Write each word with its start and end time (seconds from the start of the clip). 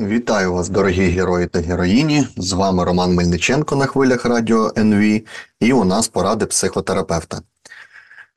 Вітаю 0.00 0.52
вас, 0.52 0.68
дорогі 0.68 1.08
герої 1.08 1.46
та 1.46 1.60
героїні. 1.60 2.26
З 2.36 2.52
вами 2.52 2.84
Роман 2.84 3.14
Мельниченко 3.14 3.76
на 3.76 3.86
хвилях 3.86 4.24
радіо 4.24 4.72
НВ, 4.78 5.20
і 5.60 5.72
у 5.72 5.84
нас 5.84 6.08
поради 6.08 6.46
психотерапевта. 6.46 7.40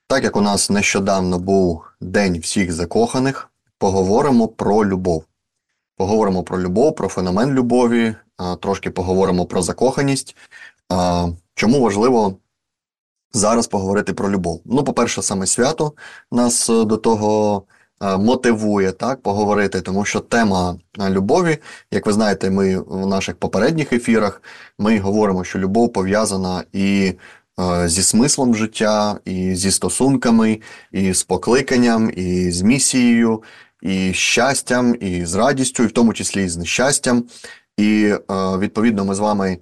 Так 0.07 0.23
як 0.23 0.35
у 0.35 0.41
нас 0.41 0.69
нещодавно 0.69 1.39
був 1.39 1.83
День 2.01 2.39
всіх 2.39 2.71
закоханих, 2.71 3.49
поговоримо 3.77 4.47
про 4.47 4.85
любов. 4.85 5.23
Поговоримо 5.97 6.43
про 6.43 6.59
любов, 6.59 6.95
про 6.95 7.09
феномен 7.09 7.51
любові, 7.51 8.15
трошки 8.59 8.89
поговоримо 8.89 9.45
про 9.45 9.61
закоханість. 9.61 10.35
Чому 11.55 11.81
важливо 11.81 12.37
зараз 13.33 13.67
поговорити 13.67 14.13
про 14.13 14.31
любов? 14.31 14.61
Ну, 14.65 14.83
по-перше, 14.83 15.21
саме 15.21 15.47
свято 15.47 15.93
нас 16.31 16.67
до 16.67 16.97
того. 16.97 17.63
Е, 18.03 18.17
мотивує 18.17 18.91
так 18.91 19.21
поговорити, 19.21 19.81
тому 19.81 20.05
що 20.05 20.19
тема 20.19 20.75
е, 20.99 21.09
любові, 21.09 21.57
як 21.91 22.05
ви 22.05 22.13
знаєте, 22.13 22.49
ми 22.49 22.79
в 22.79 23.05
наших 23.05 23.35
попередніх 23.35 23.93
ефірах 23.93 24.41
ми 24.77 24.99
говоримо, 24.99 25.43
що 25.43 25.59
любов 25.59 25.93
пов'язана 25.93 26.63
і 26.73 27.13
е, 27.59 27.89
зі 27.89 28.03
смислом 28.03 28.55
життя, 28.55 29.19
і 29.25 29.55
зі 29.55 29.71
стосунками, 29.71 30.61
і 30.91 31.13
з 31.13 31.23
покликанням, 31.23 32.11
і 32.15 32.51
з 32.51 32.61
місією, 32.61 33.43
і 33.81 34.11
з 34.11 34.15
щастям, 34.15 34.95
і 34.99 35.25
з 35.25 35.35
радістю, 35.35 35.83
і 35.83 35.87
в 35.87 35.91
тому 35.91 36.13
числі 36.13 36.43
і 36.43 36.49
з 36.49 36.57
нещастям. 36.57 37.23
І 37.77 38.13
відповідно 38.59 39.05
ми 39.05 39.15
з 39.15 39.19
вами 39.19 39.57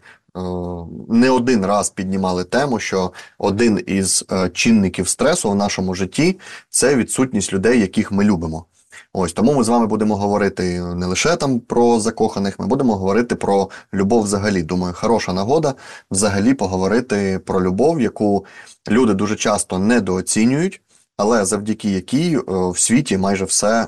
не 1.09 1.29
один 1.29 1.65
раз 1.65 1.89
піднімали 1.89 2.43
тему, 2.43 2.79
що 2.79 3.11
один 3.37 3.83
із 3.87 4.25
е, 4.31 4.49
чинників 4.49 5.07
стресу 5.07 5.49
в 5.49 5.55
нашому 5.55 5.95
житті 5.95 6.39
це 6.69 6.95
відсутність 6.95 7.53
людей, 7.53 7.79
яких 7.79 8.11
ми 8.11 8.23
любимо. 8.23 8.65
Ось 9.13 9.33
тому 9.33 9.53
ми 9.53 9.63
з 9.63 9.67
вами 9.67 9.87
будемо 9.87 10.15
говорити 10.15 10.81
не 10.81 11.05
лише 11.05 11.35
там 11.35 11.59
про 11.59 11.99
закоханих, 11.99 12.59
ми 12.59 12.67
будемо 12.67 12.95
говорити 12.95 13.35
про 13.35 13.69
любов 13.93 14.23
взагалі. 14.23 14.63
Думаю, 14.63 14.93
хороша 14.97 15.33
нагода 15.33 15.73
взагалі 16.11 16.53
поговорити 16.53 17.39
про 17.45 17.63
любов, 17.63 18.01
яку 18.01 18.45
люди 18.89 19.13
дуже 19.13 19.35
часто 19.35 19.79
недооцінюють, 19.79 20.81
але 21.17 21.45
завдяки 21.45 21.89
якій 21.89 22.35
е, 22.35 22.41
в 22.47 22.79
світі 22.79 23.17
майже 23.17 23.45
все 23.45 23.87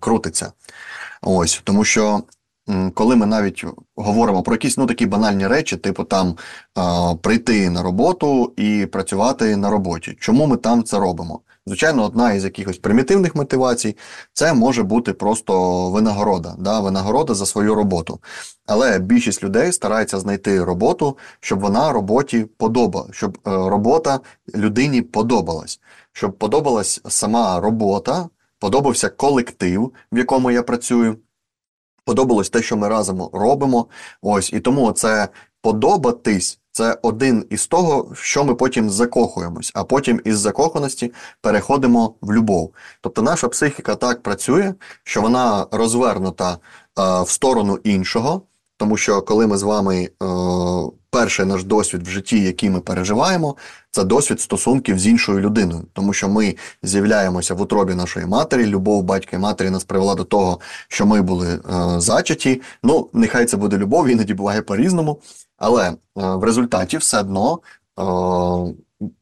крутиться. 0.00 0.52
Ось 1.22 1.60
тому 1.64 1.84
що 1.84 2.22
коли 2.94 3.16
ми 3.16 3.26
навіть 3.26 3.64
говоримо 3.96 4.42
про 4.42 4.54
якісь 4.54 4.78
ну 4.78 4.86
такі 4.86 5.06
банальні 5.06 5.46
речі, 5.46 5.76
типу 5.76 6.04
там 6.04 6.36
прийти 7.22 7.70
на 7.70 7.82
роботу 7.82 8.52
і 8.56 8.86
працювати 8.86 9.56
на 9.56 9.70
роботі. 9.70 10.16
Чому 10.20 10.46
ми 10.46 10.56
там 10.56 10.84
це 10.84 10.98
робимо? 10.98 11.40
Звичайно, 11.68 12.04
одна 12.04 12.32
із 12.32 12.44
якихось 12.44 12.78
примітивних 12.78 13.34
мотивацій 13.34 13.96
це 14.32 14.54
може 14.54 14.82
бути 14.82 15.12
просто 15.12 15.90
винагорода, 15.90 16.54
да, 16.58 16.80
винагорода 16.80 17.34
за 17.34 17.46
свою 17.46 17.74
роботу. 17.74 18.20
Але 18.66 18.98
більшість 18.98 19.42
людей 19.42 19.72
старається 19.72 20.18
знайти 20.18 20.64
роботу, 20.64 21.18
щоб 21.40 21.60
вона 21.60 21.92
роботі 21.92 22.46
подобала, 22.56 23.08
щоб 23.12 23.38
е, 23.46 23.50
робота 23.50 24.20
людині 24.54 25.02
подобалась, 25.02 25.80
щоб 26.12 26.38
подобалась 26.38 27.00
сама 27.08 27.60
робота, 27.60 28.28
подобався 28.58 29.08
колектив, 29.08 29.92
в 30.12 30.18
якому 30.18 30.50
я 30.50 30.62
працюю 30.62 31.16
подобалось 32.08 32.50
те, 32.50 32.62
що 32.62 32.76
ми 32.76 32.88
разом 32.88 33.30
робимо. 33.32 33.86
Ось 34.22 34.52
і 34.52 34.60
тому 34.60 34.92
це 34.92 35.28
подобатись. 35.62 36.58
Це 36.70 36.98
один 37.02 37.44
із 37.50 37.66
того, 37.66 38.08
в 38.12 38.16
що 38.16 38.44
ми 38.44 38.54
потім 38.54 38.90
закохуємось, 38.90 39.72
а 39.74 39.84
потім 39.84 40.20
із 40.24 40.38
закоханості 40.38 41.12
переходимо 41.40 42.14
в 42.20 42.32
любов. 42.32 42.72
Тобто 43.00 43.22
наша 43.22 43.48
психіка 43.48 43.94
так 43.94 44.22
працює, 44.22 44.74
що 45.04 45.20
вона 45.20 45.66
розвернута 45.70 46.52
е, 46.52 46.56
в 47.22 47.28
сторону 47.28 47.78
іншого, 47.84 48.42
тому 48.76 48.96
що 48.96 49.22
коли 49.22 49.46
ми 49.46 49.56
з 49.56 49.62
вами 49.62 49.96
е, 50.02 50.26
перший 51.10 51.46
наш 51.46 51.64
досвід 51.64 52.06
в 52.06 52.10
житті, 52.10 52.40
який 52.40 52.70
ми 52.70 52.80
переживаємо, 52.80 53.56
це 53.90 54.04
досвід 54.04 54.40
стосунків 54.40 54.98
з 54.98 55.06
іншою 55.06 55.40
людиною, 55.40 55.84
тому 55.92 56.12
що 56.12 56.28
ми 56.28 56.56
з'являємося 56.82 57.54
в 57.54 57.60
утробі 57.60 57.94
нашої 57.94 58.26
матері. 58.26 58.66
Любов 58.66 59.02
батька 59.02 59.36
і 59.36 59.40
матері 59.40 59.70
нас 59.70 59.84
привела 59.84 60.14
до 60.14 60.24
того, 60.24 60.60
що 60.88 61.06
ми 61.06 61.22
були 61.22 61.48
е, 61.48 61.60
зачаті. 62.00 62.62
Ну, 62.82 63.10
нехай 63.12 63.46
це 63.46 63.56
буде 63.56 63.78
любов, 63.78 64.08
іноді 64.08 64.34
буває 64.34 64.62
по-різному, 64.62 65.20
але 65.56 65.88
е, 65.88 65.96
в 66.14 66.44
результаті 66.44 66.96
все 66.96 67.20
одно. 67.20 67.60
Е, 67.98 68.02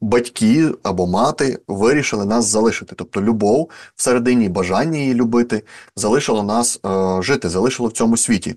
батьки 0.00 0.70
або 0.82 1.06
мати 1.06 1.58
вирішили 1.68 2.24
нас 2.24 2.44
залишити. 2.44 2.94
Тобто 2.98 3.22
любов 3.22 3.70
всередині 3.96 4.48
бажання 4.48 4.98
її 4.98 5.14
любити 5.14 5.62
залишило 5.96 6.42
нас 6.42 6.80
е, 6.86 7.22
жити, 7.22 7.48
залишило 7.48 7.88
в 7.88 7.92
цьому 7.92 8.16
світі. 8.16 8.54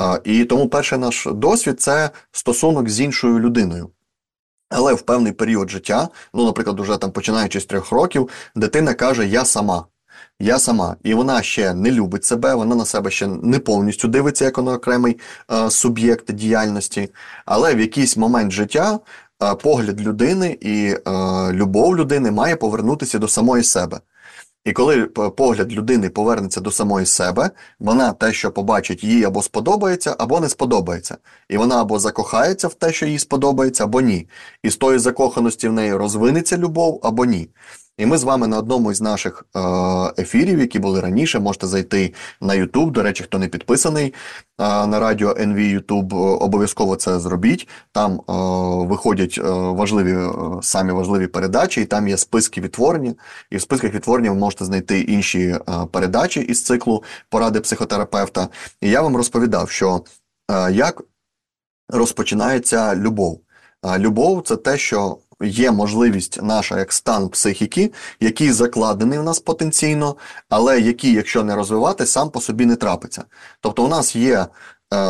Е, 0.00 0.20
і 0.24 0.44
тому 0.44 0.68
перший 0.68 0.98
наш 0.98 1.28
досвід 1.32 1.80
це 1.80 2.10
стосунок 2.32 2.88
з 2.88 3.00
іншою 3.00 3.38
людиною. 3.38 3.90
Але 4.68 4.94
в 4.94 5.02
певний 5.02 5.32
період 5.32 5.70
життя, 5.70 6.08
ну, 6.34 6.44
наприклад, 6.44 6.80
уже 6.80 6.96
там 6.96 7.10
починаючи 7.10 7.60
з 7.60 7.66
трьох 7.66 7.92
років, 7.92 8.28
дитина 8.54 8.94
каже 8.94 9.26
Я 9.26 9.44
сама. 9.44 9.84
Я 10.40 10.58
сама, 10.58 10.96
і 11.02 11.14
вона 11.14 11.42
ще 11.42 11.74
не 11.74 11.90
любить 11.90 12.24
себе, 12.24 12.54
вона 12.54 12.74
на 12.74 12.84
себе 12.84 13.10
ще 13.10 13.26
не 13.26 13.58
повністю 13.58 14.08
дивиться 14.08 14.44
як 14.44 14.58
на 14.58 14.72
окремий 14.72 15.18
е, 15.52 15.70
суб'єкт 15.70 16.32
діяльності, 16.32 17.08
але 17.44 17.74
в 17.74 17.80
якийсь 17.80 18.16
момент 18.16 18.52
життя 18.52 19.00
погляд 19.62 20.00
людини 20.00 20.58
і 20.60 20.96
е, 21.06 21.10
любов 21.52 21.96
людини 21.96 22.30
має 22.30 22.56
повернутися 22.56 23.18
до 23.18 23.28
самої 23.28 23.62
себе. 23.62 24.00
І 24.64 24.72
коли 24.72 25.02
погляд 25.06 25.72
людини 25.72 26.10
повернеться 26.10 26.60
до 26.60 26.70
самої 26.70 27.06
себе, 27.06 27.50
вона 27.78 28.12
те, 28.12 28.32
що 28.32 28.50
побачить, 28.50 29.04
їй 29.04 29.24
або 29.24 29.42
сподобається, 29.42 30.16
або 30.18 30.40
не 30.40 30.48
сподобається. 30.48 31.16
І 31.48 31.56
вона 31.56 31.80
або 31.80 31.98
закохається 31.98 32.68
в 32.68 32.74
те, 32.74 32.92
що 32.92 33.06
їй 33.06 33.18
сподобається, 33.18 33.84
або 33.84 34.00
ні. 34.00 34.28
І 34.62 34.70
з 34.70 34.76
тої 34.76 34.98
закоханості 34.98 35.68
в 35.68 35.72
неї 35.72 35.94
розвинеться 35.94 36.56
любов 36.56 37.00
або 37.02 37.24
ні. 37.24 37.48
І 37.98 38.06
ми 38.06 38.18
з 38.18 38.24
вами 38.24 38.46
на 38.46 38.58
одному 38.58 38.92
із 38.92 39.00
наших 39.00 39.46
е, 39.56 39.60
ефірів, 40.18 40.60
які 40.60 40.78
були 40.78 41.00
раніше, 41.00 41.40
можете 41.40 41.66
зайти 41.66 42.14
на 42.40 42.54
YouTube. 42.54 42.90
До 42.90 43.02
речі, 43.02 43.24
хто 43.24 43.38
не 43.38 43.48
підписаний 43.48 44.06
е, 44.06 44.86
на 44.86 45.00
радіо 45.00 45.32
NV 45.32 45.80
YouTube, 45.80 46.38
обов'язково 46.38 46.96
це 46.96 47.20
зробіть. 47.20 47.68
Там 47.92 48.12
е, 48.12 48.32
виходять 48.86 49.38
важливі 49.38 50.32
самі 50.62 50.92
важливі 50.92 51.26
передачі, 51.26 51.82
і 51.82 51.84
там 51.84 52.08
є 52.08 52.16
списки 52.16 52.60
відтворення. 52.60 53.14
І 53.50 53.56
в 53.56 53.60
списках 53.60 53.94
відтворення 53.94 54.30
ви 54.30 54.36
можете 54.36 54.64
знайти 54.64 55.00
інші 55.00 55.56
передачі 55.90 56.40
із 56.40 56.64
циклу 56.64 57.02
поради 57.30 57.60
психотерапевта. 57.60 58.48
І 58.80 58.90
я 58.90 59.02
вам 59.02 59.16
розповідав, 59.16 59.70
що 59.70 60.00
як 60.70 61.02
розпочинається 61.88 62.96
любов. 62.96 63.40
Любов 63.98 64.42
це 64.42 64.56
те, 64.56 64.78
що 64.78 65.18
є 65.44 65.70
можливість 65.70 66.42
наша 66.42 66.78
як 66.78 66.92
стан 66.92 67.28
психіки, 67.28 67.92
який 68.20 68.52
закладений 68.52 69.18
в 69.18 69.22
нас 69.22 69.38
потенційно, 69.38 70.16
але 70.48 70.80
який, 70.80 71.12
якщо 71.12 71.44
не 71.44 71.54
розвивати, 71.54 72.06
сам 72.06 72.30
по 72.30 72.40
собі 72.40 72.66
не 72.66 72.76
трапиться. 72.76 73.24
Тобто, 73.60 73.84
у 73.84 73.88
нас 73.88 74.16
є 74.16 74.38
е, 74.38 74.46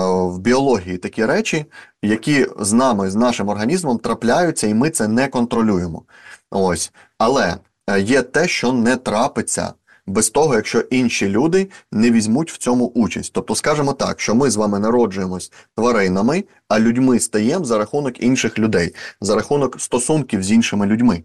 в 0.06 0.38
біології 0.38 0.98
такі 0.98 1.26
речі, 1.26 1.66
які 2.02 2.46
з 2.58 2.72
нами, 2.72 3.10
з 3.10 3.14
нашим 3.14 3.48
організмом 3.48 3.98
трапляються, 3.98 4.66
і 4.66 4.74
ми 4.74 4.90
це 4.90 5.08
не 5.08 5.28
контролюємо. 5.28 6.02
Ось. 6.50 6.92
Але 7.18 7.56
е, 7.90 8.00
є 8.00 8.22
те, 8.22 8.48
що 8.48 8.72
не 8.72 8.96
трапиться 8.96 9.72
без 10.06 10.30
того, 10.30 10.54
якщо 10.54 10.80
інші 10.80 11.28
люди 11.28 11.70
не 11.92 12.10
візьмуть 12.10 12.52
в 12.52 12.58
цьому 12.58 12.86
участь. 12.86 13.32
Тобто, 13.32 13.54
скажемо 13.54 13.92
так, 13.92 14.20
що 14.20 14.34
ми 14.34 14.50
з 14.50 14.56
вами 14.56 14.78
народжуємось 14.78 15.52
тваринами, 15.76 16.44
а 16.68 16.80
людьми 16.80 17.20
стаємо 17.20 17.64
за 17.64 17.78
рахунок 17.78 18.22
інших 18.22 18.58
людей, 18.58 18.94
за 19.20 19.34
рахунок 19.34 19.80
стосунків 19.80 20.42
з 20.42 20.52
іншими 20.52 20.86
людьми. 20.86 21.22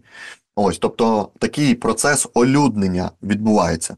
Ось, 0.56 0.78
тобто 0.78 1.28
такий 1.38 1.74
процес 1.74 2.28
олюднення 2.34 3.10
відбувається. 3.22 3.96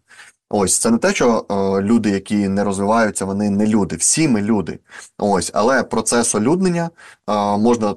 Ось 0.54 0.78
це 0.78 0.90
не 0.90 0.98
те, 0.98 1.14
що 1.14 1.46
е, 1.50 1.82
люди, 1.82 2.10
які 2.10 2.48
не 2.48 2.64
розвиваються, 2.64 3.24
вони 3.24 3.50
не 3.50 3.66
люди. 3.66 3.96
Всі 3.96 4.28
ми 4.28 4.42
люди. 4.42 4.78
Ось, 5.18 5.50
але 5.54 5.82
процес 5.82 6.34
олюднення 6.34 6.90
е, 7.30 7.32
можна 7.58 7.94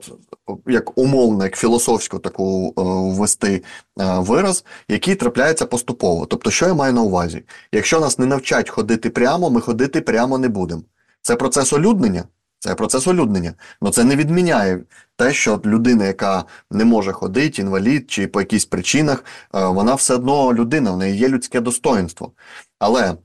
як 0.68 0.98
умовно, 0.98 1.44
як 1.44 1.57
філософську 1.57 2.19
таку 2.19 2.68
е, 2.68 2.81
ввести 3.18 3.63
е, 4.00 4.19
вираз, 4.19 4.66
який 4.90 5.16
трапляється 5.16 5.66
поступово. 5.66 6.25
Тобто, 6.25 6.52
що 6.52 6.68
я 6.68 6.74
маю 6.74 6.94
на 6.94 7.02
увазі? 7.02 7.44
Якщо 7.72 8.00
нас 8.00 8.19
не 8.19 8.25
навчать 8.25 8.69
ходити 8.69 9.10
прямо, 9.10 9.50
ми 9.50 9.62
ходити 9.62 10.01
прямо 10.01 10.38
не 10.38 10.50
будемо. 10.50 10.81
Це 11.22 11.36
процес 11.36 11.74
олюднення. 11.74 12.24
Це 12.65 12.75
процес 12.75 13.07
олюднення. 13.07 13.53
Але 13.81 13.91
це 13.91 14.03
не 14.03 14.15
відміняє 14.15 14.83
те, 15.15 15.33
що 15.33 15.62
людина, 15.65 16.06
яка 16.06 16.44
не 16.71 16.85
може 16.85 17.12
ходити, 17.12 17.62
інвалід 17.62 18.12
чи 18.12 18.27
по 18.27 18.41
якихось 18.41 18.65
причинах, 18.65 19.25
е, 19.56 19.65
вона 19.65 19.95
все 19.95 20.15
одно 20.15 20.53
людина, 20.53 20.91
в 20.91 20.97
неї 20.97 21.17
є 21.17 21.29
людське 21.29 21.62
достоинство. 21.62 22.31
Але 22.79 23.17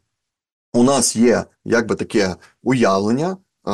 у 0.72 0.82
нас 0.82 1.16
є 1.16 1.44
якби 1.64 1.94
таке 1.94 2.36
уявлення. 2.62 3.36
Е, 3.68 3.72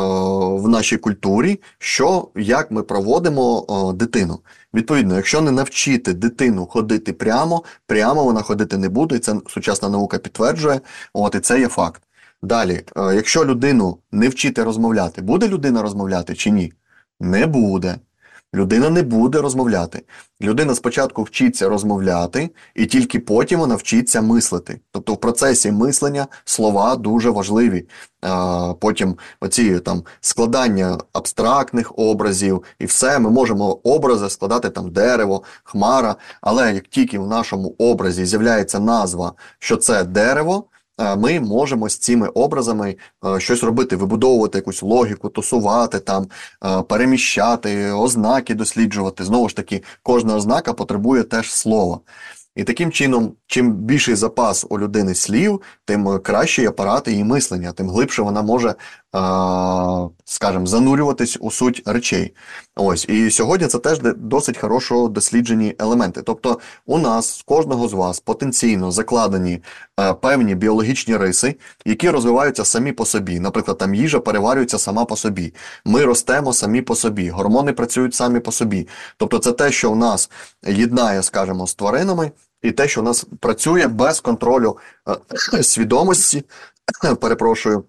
в 0.59 0.69
нашій 0.69 0.97
культурі, 0.97 1.61
що 1.79 2.29
як 2.37 2.71
ми 2.71 2.83
проводимо 2.83 3.65
о, 3.69 3.93
дитину. 3.93 4.41
Відповідно, 4.75 5.17
якщо 5.17 5.41
не 5.41 5.51
навчити 5.51 6.13
дитину 6.13 6.67
ходити 6.67 7.13
прямо, 7.13 7.65
прямо 7.87 8.25
вона 8.25 8.43
ходити 8.43 8.79
не 8.79 8.89
буде, 8.89 9.17
і 9.17 9.19
це 9.19 9.35
сучасна 9.49 9.89
наука 9.89 10.19
підтверджує, 10.19 10.81
от 11.13 11.35
і 11.35 11.41
це 11.41 11.61
є 11.61 11.69
факт. 11.69 12.06
Далі, 12.47 12.83
е, 12.97 13.15
якщо 13.15 13.45
людину 13.45 13.99
не 14.13 14.29
вчити 14.29 14.63
розмовляти, 14.65 15.23
буде 15.23 15.49
людина 15.49 15.83
розмовляти 15.83 16.35
чи 16.35 16.51
ні? 16.51 16.73
Не 17.21 17.47
буде. 17.47 17.97
Людина 18.55 18.91
не 18.91 19.03
буде 19.03 19.41
розмовляти. 19.41 20.03
Людина 20.43 20.75
спочатку 20.75 21.23
вчиться 21.23 21.69
розмовляти, 21.69 22.51
і 22.75 22.87
тільки 22.87 23.21
потім 23.21 23.61
вона 23.61 23.75
вчиться 23.75 24.23
мислити. 24.23 24.81
Тобто 24.93 25.15
в 25.15 25.21
процесі 25.21 25.73
мислення 25.73 26.27
слова 26.45 26.97
дуже 26.97 27.31
важливі. 27.31 27.89
А, 28.21 28.75
Потім 28.81 29.17
оці 29.41 29.81
там 29.81 30.03
складання 30.21 30.99
абстрактних 31.13 31.99
образів 31.99 32.63
і 32.79 32.87
все, 32.87 33.19
ми 33.19 33.31
можемо 33.31 33.73
образи 33.73 34.31
складати 34.31 34.71
там 34.71 34.91
дерево, 34.91 35.43
хмара. 35.65 36.17
Але 36.41 36.75
як 36.75 36.85
тільки 36.89 37.19
в 37.19 37.27
нашому 37.27 37.75
образі 37.79 38.27
з'являється 38.27 38.79
назва, 38.81 39.33
що 39.59 39.77
це 39.77 40.05
дерево. 40.05 40.65
Е, 41.01 41.17
ми 41.17 41.41
можемо 41.41 41.89
з 41.89 41.99
цими 41.99 42.29
образами 42.29 42.97
е, 43.27 43.41
щось 43.41 43.63
робити, 43.63 43.97
вибудовувати 43.97 44.59
якусь 44.59 44.83
логіку, 44.83 45.29
тусувати 45.29 46.01
там, 46.01 46.27
е, 46.65 46.83
переміщати, 46.83 47.93
ознаки 47.93 48.55
досліджувати. 48.55 49.25
Знову 49.25 49.49
ж 49.49 49.57
таки, 49.57 49.83
кожна 50.03 50.37
ознака 50.37 50.73
потребує 50.73 51.23
теж 51.23 51.53
слова. 51.53 52.01
І 52.57 52.65
таким 52.65 52.93
чином, 52.93 53.33
чим 53.47 53.73
більший 53.73 54.15
запас 54.15 54.67
у 54.69 54.79
людини 54.79 55.15
слів, 55.15 55.63
тим 55.85 56.19
кращий 56.19 56.67
апарат 56.67 57.09
її 57.09 57.25
мислення, 57.25 57.73
тим 57.73 57.91
глибше 57.91 58.23
вона 58.23 58.43
може, 58.43 58.75
скажімо, 60.25 60.67
занурюватись 60.67 61.39
у 61.41 61.51
суть 61.51 61.83
речей. 61.87 62.35
Ось 62.77 63.09
і 63.09 63.31
сьогодні 63.31 63.67
це 63.67 63.79
теж 63.79 64.01
досить 64.17 64.59
хорошо 64.59 65.09
досліджені 65.09 65.75
елементи. 65.79 66.23
Тобто, 66.23 66.59
у 66.87 66.99
нас 66.99 67.43
кожного 67.47 67.89
з 67.89 67.93
вас 67.93 68.21
потенційно 68.21 68.93
закладені 68.93 69.63
певні 70.21 70.55
біологічні 70.55 71.17
риси, 71.17 71.55
які 71.85 72.11
розвиваються 72.11 72.65
самі 72.65 72.93
по 72.93 73.05
собі. 73.05 73.41
Наприклад, 73.41 73.79
там 73.79 73.95
їжа 73.95 74.21
переварюється 74.21 74.79
сама 74.79 75.05
по 75.05 75.17
собі. 75.17 75.55
Ми 75.85 76.05
ростемо 76.05 76.53
самі 76.53 76.83
по 76.83 76.95
собі, 76.95 77.31
гормони 77.31 77.73
працюють 77.73 78.15
самі 78.15 78.41
по 78.41 78.53
собі. 78.53 78.89
Тобто, 79.17 79.39
це 79.39 79.53
те, 79.53 79.73
що 79.73 79.91
в 79.91 79.97
нас 79.97 80.31
єднає, 80.67 81.23
скажімо, 81.23 81.67
з 81.67 81.75
тваринами 81.75 82.31
і 82.63 82.73
те, 82.73 82.89
що 82.89 83.01
у 83.01 83.05
нас 83.05 83.27
працює 83.41 83.87
без 83.87 84.21
контролю 84.21 84.79
е, 85.57 85.63
свідомості, 85.63 86.45
перепрошую, 87.21 87.85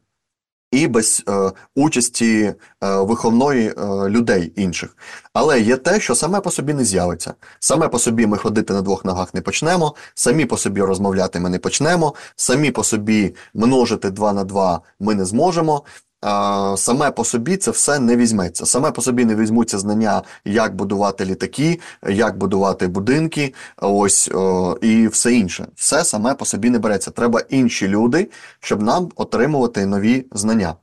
і 0.71 0.87
без 0.87 1.23
е, 1.29 1.51
участі 1.75 2.41
е, 2.43 2.55
виховної 2.81 3.73
людей 4.07 4.53
інших. 4.55 4.97
Але 5.33 5.61
є 5.61 5.77
те, 5.77 5.99
що 5.99 6.15
саме 6.15 6.41
по 6.41 6.51
собі 6.51 6.73
не 6.73 6.85
з'явиться. 6.85 7.33
Саме 7.59 7.87
по 7.87 7.99
собі 7.99 8.27
ми 8.27 8.37
ходити 8.37 8.73
на 8.73 8.81
двох 8.81 9.05
ногах 9.05 9.33
не 9.33 9.41
почнемо, 9.41 9.95
самі 10.15 10.45
по 10.45 10.57
собі 10.57 10.81
розмовляти 10.81 11.39
ми 11.39 11.49
не 11.49 11.59
почнемо, 11.59 12.13
самі 12.35 12.71
по 12.71 12.83
собі 12.83 13.35
множити 13.53 14.09
два 14.09 14.33
на 14.33 14.43
два 14.43 14.81
ми 14.99 15.15
не 15.15 15.25
зможемо 15.25 15.83
саме 16.77 17.11
по 17.11 17.23
собі 17.23 17.57
це 17.57 17.71
все 17.71 17.99
не 17.99 18.15
візьметься. 18.15 18.65
Саме 18.65 18.91
по 18.91 19.01
собі 19.01 19.25
не 19.25 19.35
візьмуться 19.35 19.79
знання, 19.79 20.21
як 20.45 20.75
будувати 20.75 21.25
літаки, 21.25 21.79
як 22.09 22.37
будувати 22.37 22.87
будинки, 22.87 23.53
ось 23.77 24.29
о, 24.33 24.77
і 24.81 25.07
все 25.07 25.33
інше. 25.33 25.67
Все 25.75 26.03
саме 26.03 26.33
по 26.33 26.45
собі 26.45 26.69
не 26.69 26.79
береться. 26.79 27.11
Треба 27.11 27.41
інші 27.49 27.87
люди, 27.87 28.29
щоб 28.59 28.81
нам 28.81 29.09
отримувати 29.15 29.85
нові 29.85 30.25
знання. 30.31 30.75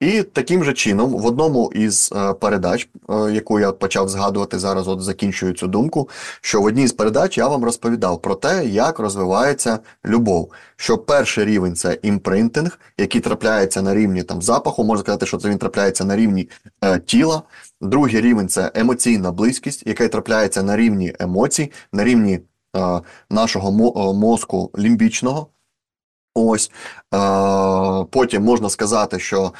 І 0.00 0.22
таким 0.22 0.64
же 0.64 0.72
чином, 0.72 1.12
в 1.12 1.26
одному 1.26 1.72
із 1.74 2.12
е, 2.16 2.32
передач, 2.34 2.88
е, 3.10 3.32
яку 3.32 3.60
я 3.60 3.72
почав 3.72 4.08
згадувати 4.08 4.58
зараз, 4.58 4.88
от 4.88 5.00
закінчую 5.00 5.52
цю 5.52 5.66
думку, 5.66 6.08
що 6.40 6.60
в 6.60 6.64
одній 6.64 6.86
з 6.86 6.92
передач 6.92 7.38
я 7.38 7.48
вам 7.48 7.64
розповідав 7.64 8.22
про 8.22 8.34
те, 8.34 8.66
як 8.66 8.98
розвивається 8.98 9.78
любов. 10.06 10.52
Що 10.76 10.98
перший 10.98 11.44
рівень 11.44 11.74
це 11.74 11.98
імпринтинг, 12.02 12.80
який 12.98 13.20
трапляється 13.20 13.82
на 13.82 13.94
рівні 13.94 14.22
там 14.22 14.42
запаху, 14.42 14.84
можна 14.84 15.02
сказати, 15.02 15.26
що 15.26 15.36
це 15.36 15.48
він 15.48 15.58
трапляється 15.58 16.04
на 16.04 16.16
рівні 16.16 16.48
е, 16.84 16.98
тіла. 16.98 17.42
Другий 17.80 18.20
рівень 18.20 18.48
це 18.48 18.70
емоційна 18.74 19.32
близькість, 19.32 19.86
яка 19.86 20.08
трапляється 20.08 20.62
на 20.62 20.76
рівні 20.76 21.14
емоцій, 21.18 21.72
на 21.92 22.04
рівні 22.04 22.40
е, 22.76 23.00
нашого 23.30 23.72
мозку 24.14 24.70
лімбічного. 24.78 25.46
Ось 26.46 26.70
е, 27.14 27.18
потім 28.10 28.42
можна 28.42 28.70
сказати, 28.70 29.18
що 29.18 29.52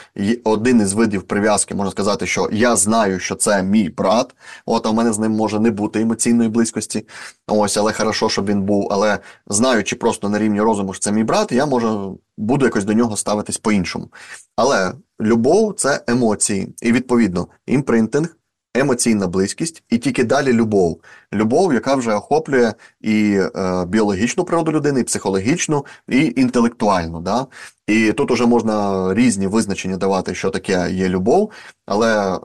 один 0.44 0.80
із 0.80 0.92
видів 0.92 1.22
прив'язки 1.22 1.74
можна 1.74 1.90
сказати, 1.90 2.26
що 2.26 2.48
я 2.52 2.76
знаю, 2.76 3.20
що 3.20 3.34
це 3.34 3.62
мій 3.62 3.88
брат. 3.88 4.34
От 4.66 4.86
а 4.86 4.90
в 4.90 4.94
мене 4.94 5.12
з 5.12 5.18
ним 5.18 5.32
може 5.32 5.60
не 5.60 5.70
бути 5.70 6.00
емоційної 6.00 6.48
близькості. 6.48 7.06
Ось, 7.46 7.76
але 7.76 7.92
хорошо, 7.92 8.28
щоб 8.28 8.46
він 8.46 8.62
був. 8.62 8.88
Але 8.90 9.18
знаючи 9.46 9.96
просто 9.96 10.28
на 10.28 10.38
рівні 10.38 10.60
розуму, 10.60 10.92
що 10.92 11.00
це 11.00 11.12
мій 11.12 11.24
брат, 11.24 11.52
я 11.52 11.66
можу 11.66 12.18
буду 12.36 12.64
якось 12.64 12.84
до 12.84 12.92
нього 12.92 13.16
ставитись 13.16 13.58
по-іншому. 13.58 14.08
Але 14.56 14.92
любов 15.20 15.74
це 15.74 16.04
емоції, 16.06 16.74
і 16.82 16.92
відповідно 16.92 17.48
імпринтинг 17.66 18.36
емоційна 18.78 19.26
близькість, 19.26 19.82
і 19.90 19.98
тільки 19.98 20.24
далі 20.24 20.52
любов. 20.52 21.00
Любов, 21.32 21.74
яка 21.74 21.94
вже 21.94 22.14
охоплює 22.14 22.72
і 23.00 23.40
е, 23.56 23.84
біологічну 23.86 24.44
природу 24.44 24.72
людини, 24.72 25.00
і 25.00 25.04
психологічну, 25.04 25.86
і 26.08 26.32
інтелектуальну. 26.36 27.20
Да? 27.20 27.46
І 27.86 28.12
тут 28.12 28.30
уже 28.30 28.46
можна 28.46 29.06
різні 29.14 29.46
визначення 29.46 29.96
давати, 29.96 30.34
що 30.34 30.50
таке 30.50 30.88
є 30.92 31.08
любов, 31.08 31.50
але 31.86 32.34
е, 32.34 32.38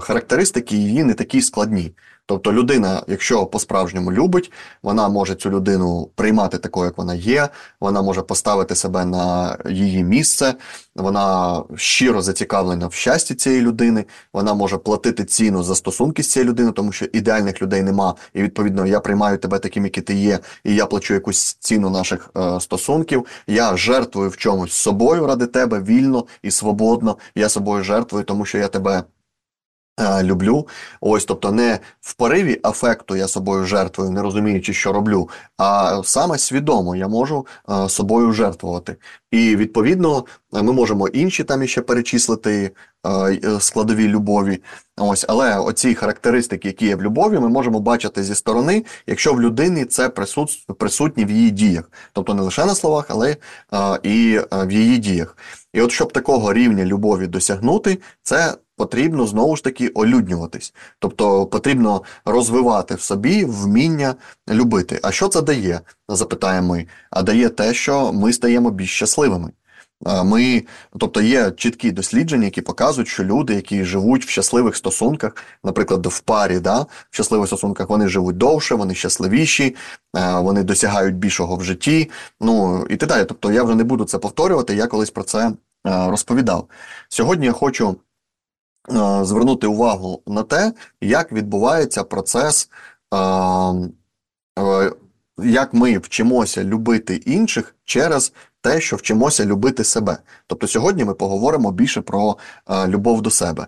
характеристики 0.00 0.76
її 0.76 1.04
не 1.04 1.14
такі 1.14 1.42
складні. 1.42 1.92
Тобто 2.30 2.52
людина, 2.52 3.02
якщо 3.06 3.46
по-справжньому 3.46 4.12
любить, 4.12 4.52
вона 4.82 5.08
може 5.08 5.34
цю 5.34 5.50
людину 5.50 6.10
приймати 6.14 6.58
такою, 6.58 6.84
як 6.84 6.98
вона 6.98 7.14
є, 7.14 7.48
вона 7.80 8.02
може 8.02 8.22
поставити 8.22 8.74
себе 8.74 9.04
на 9.04 9.56
її 9.70 10.04
місце, 10.04 10.54
вона 10.96 11.62
щиро 11.76 12.22
зацікавлена 12.22 12.86
в 12.86 12.92
щасті 12.92 13.34
цієї 13.34 13.62
людини, 13.62 14.04
вона 14.32 14.54
може 14.54 14.78
платити 14.78 15.24
ціну 15.24 15.62
за 15.62 15.74
стосунки 15.74 16.22
з 16.22 16.30
цією 16.30 16.50
людиною, 16.50 16.72
тому 16.72 16.92
що 16.92 17.06
ідеальних 17.12 17.62
людей 17.62 17.82
нема. 17.82 18.14
І 18.34 18.42
відповідно 18.42 18.86
я 18.86 19.00
приймаю 19.00 19.38
тебе 19.38 19.58
таким, 19.58 19.84
який 19.84 20.02
ти 20.02 20.14
є, 20.14 20.38
і 20.64 20.74
я 20.74 20.86
плачу 20.86 21.14
якусь 21.14 21.54
ціну 21.54 21.90
наших 21.90 22.30
е, 22.36 22.60
стосунків. 22.60 23.26
Я 23.46 23.76
жертвую 23.76 24.30
в 24.30 24.36
чомусь 24.36 24.72
собою 24.72 25.26
ради 25.26 25.46
тебе 25.46 25.80
вільно 25.82 26.24
і 26.42 26.50
свободно. 26.50 27.16
Я 27.34 27.48
собою 27.48 27.84
жертвую, 27.84 28.24
тому 28.24 28.44
що 28.44 28.58
я 28.58 28.68
тебе. 28.68 29.04
Е, 30.00 30.22
люблю. 30.22 30.66
Ось, 31.00 31.24
тобто, 31.24 31.52
не 31.52 31.78
в 32.00 32.14
пориві 32.14 32.60
афекту 32.62 33.16
я 33.16 33.28
собою 33.28 33.64
жертвую, 33.64 34.10
не 34.10 34.22
розуміючи, 34.22 34.72
що 34.72 34.92
роблю, 34.92 35.28
а 35.58 36.00
саме 36.04 36.38
свідомо 36.38 36.96
я 36.96 37.08
можу 37.08 37.46
е, 37.70 37.88
собою 37.88 38.32
жертвувати. 38.32 38.96
І 39.30 39.56
відповідно 39.56 40.24
ми 40.52 40.72
можемо 40.72 41.08
інші 41.08 41.44
там 41.44 41.62
іще 41.62 41.80
перечислити 41.80 42.70
е, 43.06 43.60
складові 43.60 44.08
любові. 44.08 44.62
Ось, 44.96 45.24
але 45.28 45.58
оці 45.58 45.94
характеристики, 45.94 46.68
які 46.68 46.86
є 46.86 46.96
в 46.96 47.02
любові, 47.02 47.38
ми 47.38 47.48
можемо 47.48 47.80
бачити 47.80 48.22
зі 48.22 48.34
сторони, 48.34 48.84
якщо 49.06 49.34
в 49.34 49.40
людині 49.40 49.84
це 49.84 50.08
присут, 50.08 50.66
присутні 50.78 51.24
в 51.24 51.30
її 51.30 51.50
діях, 51.50 51.90
тобто 52.12 52.34
не 52.34 52.42
лише 52.42 52.64
на 52.64 52.74
словах, 52.74 53.04
але 53.08 53.36
і 54.02 54.40
в 54.52 54.72
її 54.72 54.98
діях. 54.98 55.36
І 55.72 55.80
от 55.80 55.92
щоб 55.92 56.12
такого 56.12 56.52
рівня 56.52 56.84
любові 56.84 57.26
досягнути, 57.26 57.98
це 58.22 58.54
потрібно 58.80 59.26
знову 59.26 59.56
ж 59.56 59.64
таки 59.64 59.88
олюднюватись. 59.88 60.74
Тобто 60.98 61.46
потрібно 61.46 62.02
розвивати 62.24 62.94
в 62.94 63.00
собі 63.00 63.44
вміння 63.44 64.14
любити. 64.50 65.00
А 65.02 65.12
що 65.12 65.28
це 65.28 65.42
дає? 65.42 65.80
Запитаємо 66.08 66.68
ми. 66.68 66.86
А 67.10 67.22
дає 67.22 67.48
те, 67.48 67.74
що 67.74 68.12
ми 68.12 68.32
стаємо 68.32 68.70
більш 68.70 68.90
щасливими. 68.90 69.50
Ми, 70.24 70.62
тобто 70.98 71.20
є 71.20 71.50
чіткі 71.50 71.90
дослідження, 71.90 72.44
які 72.44 72.60
показують, 72.60 73.08
що 73.08 73.24
люди, 73.24 73.54
які 73.54 73.84
живуть 73.84 74.26
в 74.26 74.28
щасливих 74.28 74.76
стосунках, 74.76 75.36
наприклад, 75.64 76.06
в 76.06 76.20
парі, 76.20 76.58
да, 76.58 76.80
в 76.80 77.08
щасливих 77.10 77.46
стосунках, 77.46 77.90
вони 77.90 78.08
живуть 78.08 78.36
довше, 78.36 78.74
вони 78.74 78.94
щасливіші, 78.94 79.76
вони 80.14 80.62
досягають 80.62 81.16
більшого 81.16 81.56
в 81.56 81.64
житті. 81.64 82.10
Ну 82.40 82.86
і 82.90 82.96
так 82.96 83.08
далі. 83.08 83.24
Тобто 83.24 83.52
я 83.52 83.62
вже 83.62 83.74
не 83.74 83.84
буду 83.84 84.04
це 84.04 84.18
повторювати, 84.18 84.74
я 84.74 84.86
колись 84.86 85.10
про 85.10 85.22
це 85.22 85.52
розповідав. 85.84 86.68
Сьогодні 87.08 87.46
я 87.46 87.52
хочу 87.52 87.96
Е, 87.96 88.09
звернути 89.22 89.66
увагу 89.66 90.22
на 90.26 90.42
те, 90.42 90.72
як 91.00 91.32
відбувається 91.32 92.04
процес, 92.04 92.70
е, 93.14 93.16
е, 94.58 94.92
як 95.38 95.74
ми 95.74 95.98
вчимося 95.98 96.64
любити 96.64 97.14
інших 97.14 97.74
через 97.84 98.32
те, 98.62 98.80
що 98.80 98.96
вчимося 98.96 99.44
любити 99.44 99.84
себе. 99.84 100.18
Тобто 100.46 100.66
сьогодні 100.66 101.04
ми 101.04 101.14
поговоримо 101.14 101.72
більше 101.72 102.00
про 102.00 102.36
любов 102.86 103.22
до 103.22 103.30
себе. 103.30 103.66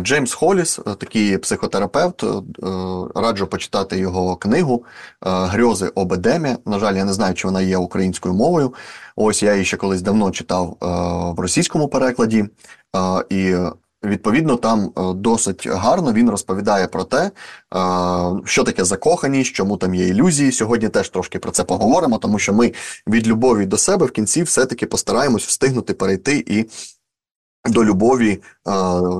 Джеймс 0.00 0.34
Холіс, 0.34 0.80
такий 0.98 1.38
психотерапевт, 1.38 2.24
раджу 3.14 3.46
почитати 3.46 3.98
його 3.98 4.36
книгу 4.36 4.84
Грьози 5.20 5.88
об 5.94 6.12
Едемі. 6.12 6.56
На 6.66 6.78
жаль, 6.78 6.94
я 6.94 7.04
не 7.04 7.12
знаю, 7.12 7.34
чи 7.34 7.48
вона 7.48 7.60
є 7.60 7.76
українською 7.76 8.34
мовою. 8.34 8.74
Ось 9.16 9.42
я 9.42 9.52
її 9.52 9.64
ще 9.64 9.76
колись 9.76 10.02
давно 10.02 10.30
читав 10.30 10.76
в 11.36 11.40
російському 11.40 11.88
перекладі. 11.88 12.48
І 13.30 13.56
відповідно, 14.04 14.56
там 14.56 14.92
досить 15.16 15.66
гарно 15.66 16.12
він 16.12 16.30
розповідає 16.30 16.86
про 16.86 17.04
те, 17.04 17.30
що 18.44 18.64
таке 18.64 18.84
закоханість, 18.84 19.52
чому 19.52 19.76
там 19.76 19.94
є 19.94 20.08
ілюзії. 20.08 20.52
Сьогодні 20.52 20.88
теж 20.88 21.08
трошки 21.08 21.38
про 21.38 21.50
це 21.52 21.64
поговоримо, 21.64 22.18
тому 22.18 22.38
що 22.38 22.52
ми 22.52 22.72
від 23.06 23.28
любові 23.28 23.66
до 23.66 23.78
себе 23.78 24.06
в 24.06 24.10
кінці 24.10 24.42
все-таки 24.42 24.86
постараємось 24.86 25.46
встигнути 25.46 25.94
перейти 25.94 26.44
і 26.46 26.70
до 27.64 27.84
любові 27.84 28.42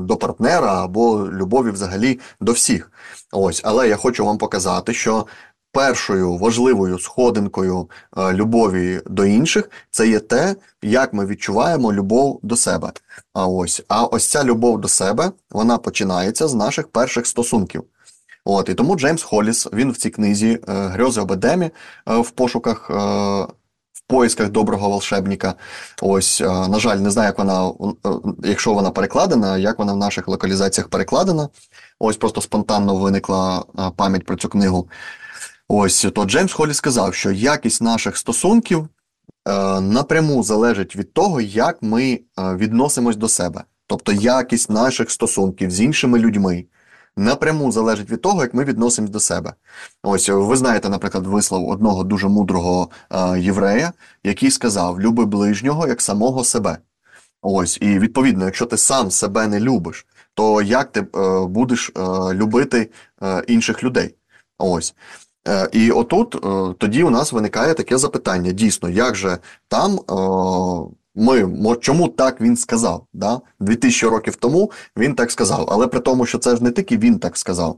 до 0.01 0.17
партнера 0.17 0.85
або 0.85 1.29
любові 1.33 1.71
взагалі 1.71 2.21
до 2.41 2.53
всіх. 2.53 2.93
Ось, 3.33 3.61
але 3.65 3.89
я 3.89 3.97
хочу 3.97 4.25
вам 4.25 4.39
показати, 4.39 4.95
що 4.95 5.27
першою 5.73 6.37
важливою 6.37 6.99
сходинкою 6.99 7.91
е, 8.17 8.33
любові 8.33 9.01
до 9.07 9.25
інших 9.25 9.71
це 9.91 10.09
є 10.09 10.21
те, 10.21 10.57
як 10.83 11.13
ми 11.13 11.27
відчуваємо 11.27 11.93
любов 11.93 12.41
до 12.43 12.57
себе. 12.57 12.93
А 13.33 13.47
ось 13.47 13.83
а 13.89 14.05
ось 14.05 14.27
ця 14.27 14.45
любов 14.45 14.81
до 14.81 14.89
себе 14.89 15.33
вона 15.51 15.79
починається 15.79 16.49
з 16.49 16.55
наших 16.55 16.89
перших 16.89 17.27
стосунків. 17.27 17.85
От 18.45 18.69
і 18.69 18.75
тому 18.75 18.97
Джеймс 18.97 19.23
Холліс 19.23 19.69
він 19.73 19.91
в 19.91 19.97
цій 19.97 20.11
книзі 20.11 20.61
е, 20.69 20.73
Грьози 20.87 21.21
об 21.21 21.33
Едемі 21.33 21.71
е, 22.09 22.17
в 22.17 22.31
пошуках. 22.31 22.91
Поисках 24.07 24.51
доброго 24.51 24.89
волшебника. 24.89 25.55
Ось, 26.03 26.41
на 26.41 26.79
жаль, 26.79 26.97
не 26.97 27.11
знаю, 27.11 27.27
як 27.27 27.39
вона, 27.39 27.73
якщо 28.45 28.75
вона 28.75 28.91
перекладена, 28.91 29.59
як 29.59 29.79
вона 29.79 29.93
в 29.93 29.97
наших 29.97 30.29
локалізаціях 30.29 30.89
перекладена. 30.89 31.49
Ось 31.99 32.17
просто 32.17 32.41
спонтанно 32.41 32.97
виникла 32.97 33.65
пам'ять 33.97 34.27
про 34.27 34.37
цю 34.37 34.49
книгу. 34.49 34.89
Ось 35.69 36.07
то 36.15 36.25
Джеймс 36.25 36.53
Холлі 36.53 36.75
сказав, 36.75 37.15
що 37.15 37.31
якість 37.31 37.83
наших 37.83 38.17
стосунків 38.17 38.89
е, 39.49 39.81
напряму 39.81 40.43
залежить 40.43 40.97
від 40.97 41.13
того, 41.13 41.41
як 41.41 41.83
ми 41.83 42.13
е, 42.13 42.21
відносимось 42.57 43.17
до 43.17 43.29
себе. 43.29 43.65
Тобто 43.87 44.13
якість 44.13 44.71
наших 44.71 45.11
стосунків 45.11 45.71
з 45.71 45.81
іншими 45.81 46.19
людьми 46.19 46.65
напряму 47.17 47.73
залежить 47.73 48.11
від 48.11 48.23
того, 48.23 48.43
як 48.43 48.55
ми 48.55 48.65
відносимось 48.65 49.11
до 49.11 49.21
себе. 49.21 49.55
Ось 50.03 50.29
ви 50.29 50.57
знаєте, 50.57 50.89
наприклад, 50.89 51.27
вислов 51.27 51.69
одного 51.69 52.05
дуже 52.05 52.29
мудрого 52.29 52.89
е, 53.11 53.41
єврея, 53.41 53.93
який 54.25 54.51
сказав: 54.51 55.01
Люби 55.01 55.25
ближнього 55.25 55.89
як 55.89 56.03
самого 56.03 56.45
себе. 56.45 56.79
Ось, 57.43 57.79
і 57.81 57.99
відповідно, 57.99 58.45
якщо 58.45 58.67
ти 58.67 58.77
сам 58.77 59.11
себе 59.11 59.47
не 59.47 59.61
любиш, 59.61 60.07
то 60.35 60.63
як 60.63 60.93
ти 60.93 61.01
е, 61.01 61.47
будеш 61.47 61.93
е, 61.97 62.01
любити 62.35 62.91
е, 63.23 63.45
інших 63.47 63.83
людей? 63.83 64.15
Ось. 64.59 64.95
Е, 65.49 65.69
і 65.73 65.91
отут 65.91 66.35
е, 66.35 66.75
тоді 66.79 67.03
у 67.03 67.11
нас 67.11 67.33
виникає 67.33 67.75
таке 67.75 67.99
запитання: 67.99 68.53
дійсно, 68.53 68.89
як 68.89 69.15
же 69.15 69.39
там 69.69 70.01
е, 70.11 70.93
ми 71.15 71.77
чому 71.81 72.09
так 72.09 72.41
він 72.41 72.57
сказав? 72.57 73.07
Да? 73.13 73.41
2000 73.61 74.09
років 74.09 74.37
тому 74.37 74.71
він 74.97 75.15
так 75.15 75.31
сказав, 75.31 75.69
але 75.69 75.87
при 75.87 76.01
тому, 76.01 76.27
що 76.27 76.39
це 76.39 76.57
ж 76.57 76.65
не 76.65 76.71
тільки 76.71 76.99
він 76.99 77.19
так 77.19 77.37
сказав. 77.37 77.77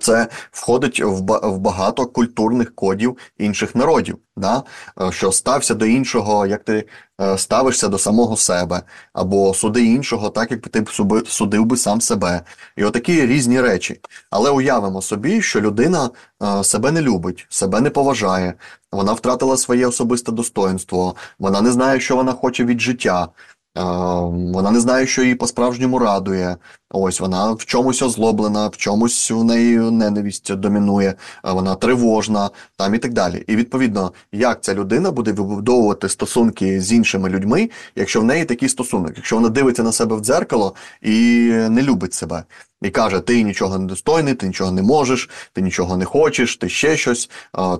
Це 0.00 0.28
входить 0.50 1.00
в 1.04 1.58
багато 1.58 2.06
культурних 2.06 2.74
кодів 2.74 3.16
інших 3.38 3.74
народів, 3.74 4.18
да? 4.36 4.62
що 5.10 5.32
стався 5.32 5.74
до 5.74 5.86
іншого, 5.86 6.46
як 6.46 6.64
ти 6.64 6.84
Е, 7.20 7.38
ставишся 7.38 7.88
до 7.88 7.98
самого 7.98 8.36
себе, 8.36 8.82
або 9.12 9.54
суди 9.54 9.84
іншого, 9.84 10.30
так 10.30 10.50
як 10.50 10.68
ти 10.68 10.84
судив 11.26 11.64
би 11.64 11.76
сам 11.76 12.00
себе. 12.00 12.42
І 12.76 12.84
отакі 12.84 13.26
різні 13.26 13.60
речі. 13.60 14.00
Але 14.30 14.50
уявимо 14.50 15.02
собі, 15.02 15.42
що 15.42 15.60
людина 15.60 16.10
е, 16.42 16.64
себе 16.64 16.92
не 16.92 17.02
любить, 17.02 17.46
себе 17.48 17.80
не 17.80 17.90
поважає, 17.90 18.54
вона 18.92 19.12
втратила 19.12 19.56
своє 19.56 19.86
особисте 19.86 20.32
достоинство, 20.32 21.14
вона 21.38 21.60
не 21.60 21.70
знає, 21.70 22.00
що 22.00 22.16
вона 22.16 22.32
хоче 22.32 22.64
від 22.64 22.80
життя. 22.80 23.28
Вона 23.74 24.70
не 24.70 24.80
знає, 24.80 25.06
що 25.06 25.22
її 25.22 25.34
по-справжньому 25.34 25.98
радує. 25.98 26.56
Ось 26.90 27.20
вона 27.20 27.52
в 27.52 27.64
чомусь 27.64 28.02
озлоблена, 28.02 28.68
в 28.68 28.76
чомусь 28.76 29.30
у 29.30 29.44
неї 29.44 29.78
ненависть 29.78 30.54
домінує, 30.54 31.14
вона 31.44 31.74
тривожна 31.74 32.50
там 32.76 32.94
і 32.94 32.98
так 32.98 33.12
далі. 33.12 33.44
І 33.46 33.56
відповідно, 33.56 34.12
як 34.32 34.62
ця 34.62 34.74
людина 34.74 35.10
буде 35.10 35.32
вибудовувати 35.32 36.08
стосунки 36.08 36.80
з 36.80 36.92
іншими 36.92 37.28
людьми, 37.28 37.70
якщо 37.96 38.20
в 38.20 38.24
неї 38.24 38.44
такий 38.44 38.68
стосунок, 38.68 39.12
якщо 39.16 39.36
вона 39.36 39.48
дивиться 39.48 39.82
на 39.82 39.92
себе 39.92 40.16
в 40.16 40.20
дзеркало 40.20 40.74
і 41.02 41.12
не 41.50 41.82
любить 41.82 42.14
себе 42.14 42.44
і 42.82 42.90
каже: 42.90 43.20
Ти 43.20 43.42
нічого 43.42 43.78
не 43.78 43.86
достойний, 43.86 44.34
ти 44.34 44.46
нічого 44.46 44.72
не 44.72 44.82
можеш, 44.82 45.30
ти 45.52 45.60
нічого 45.60 45.96
не 45.96 46.04
хочеш, 46.04 46.56
ти 46.56 46.68
ще 46.68 46.96
щось, 46.96 47.30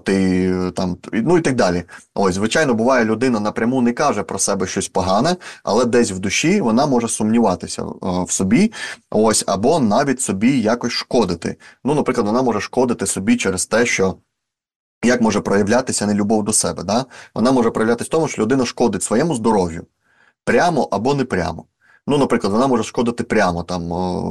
ти 0.05 0.53
там 0.77 0.97
ну 1.13 1.39
і 1.39 1.41
так 1.41 1.55
далі. 1.55 1.85
Ось, 2.15 2.35
звичайно, 2.35 2.75
буває, 2.75 3.05
людина 3.05 3.41
напряму 3.41 3.83
не 3.83 3.93
каже 3.93 4.23
про 4.23 4.39
себе 4.39 4.67
щось 4.67 4.89
погане, 4.89 5.37
але 5.65 5.85
десь 5.85 6.11
в 6.11 6.19
душі 6.19 6.61
вона 6.61 6.87
може 6.87 7.09
сумніватися 7.09 7.83
в 8.03 8.31
собі, 8.31 8.73
ось 9.11 9.45
або 9.47 9.81
навіть 9.81 10.21
собі 10.21 10.61
якось 10.61 10.93
шкодити. 10.93 11.57
Ну, 11.85 11.95
наприклад, 11.95 12.27
вона 12.27 12.43
може 12.43 12.61
шкодити 12.61 13.07
собі 13.07 13.37
через 13.37 13.67
те, 13.67 13.87
що. 13.87 14.17
Як 15.05 15.21
може 15.21 15.41
проявлятися 15.41 16.07
нелюбов 16.07 16.45
до 16.45 16.53
себе? 16.53 16.83
Да? 16.83 17.05
Вона 17.35 17.53
може 17.53 17.71
проявлятися 17.71 18.09
в 18.09 18.11
тому, 18.11 18.29
що 18.29 18.43
людина 18.43 18.67
шкодить 18.67 19.03
своєму 19.03 19.35
здоров'ю 19.35 19.87
прямо 20.45 20.89
або 20.91 21.15
не 21.15 21.25
прямо. 21.25 21.65
Ну, 22.11 22.19
наприклад, 22.19 22.53
вона 22.53 22.67
може 22.67 22.83
шкодити 22.83 23.25
прямо 23.25 23.63
там 23.63 23.89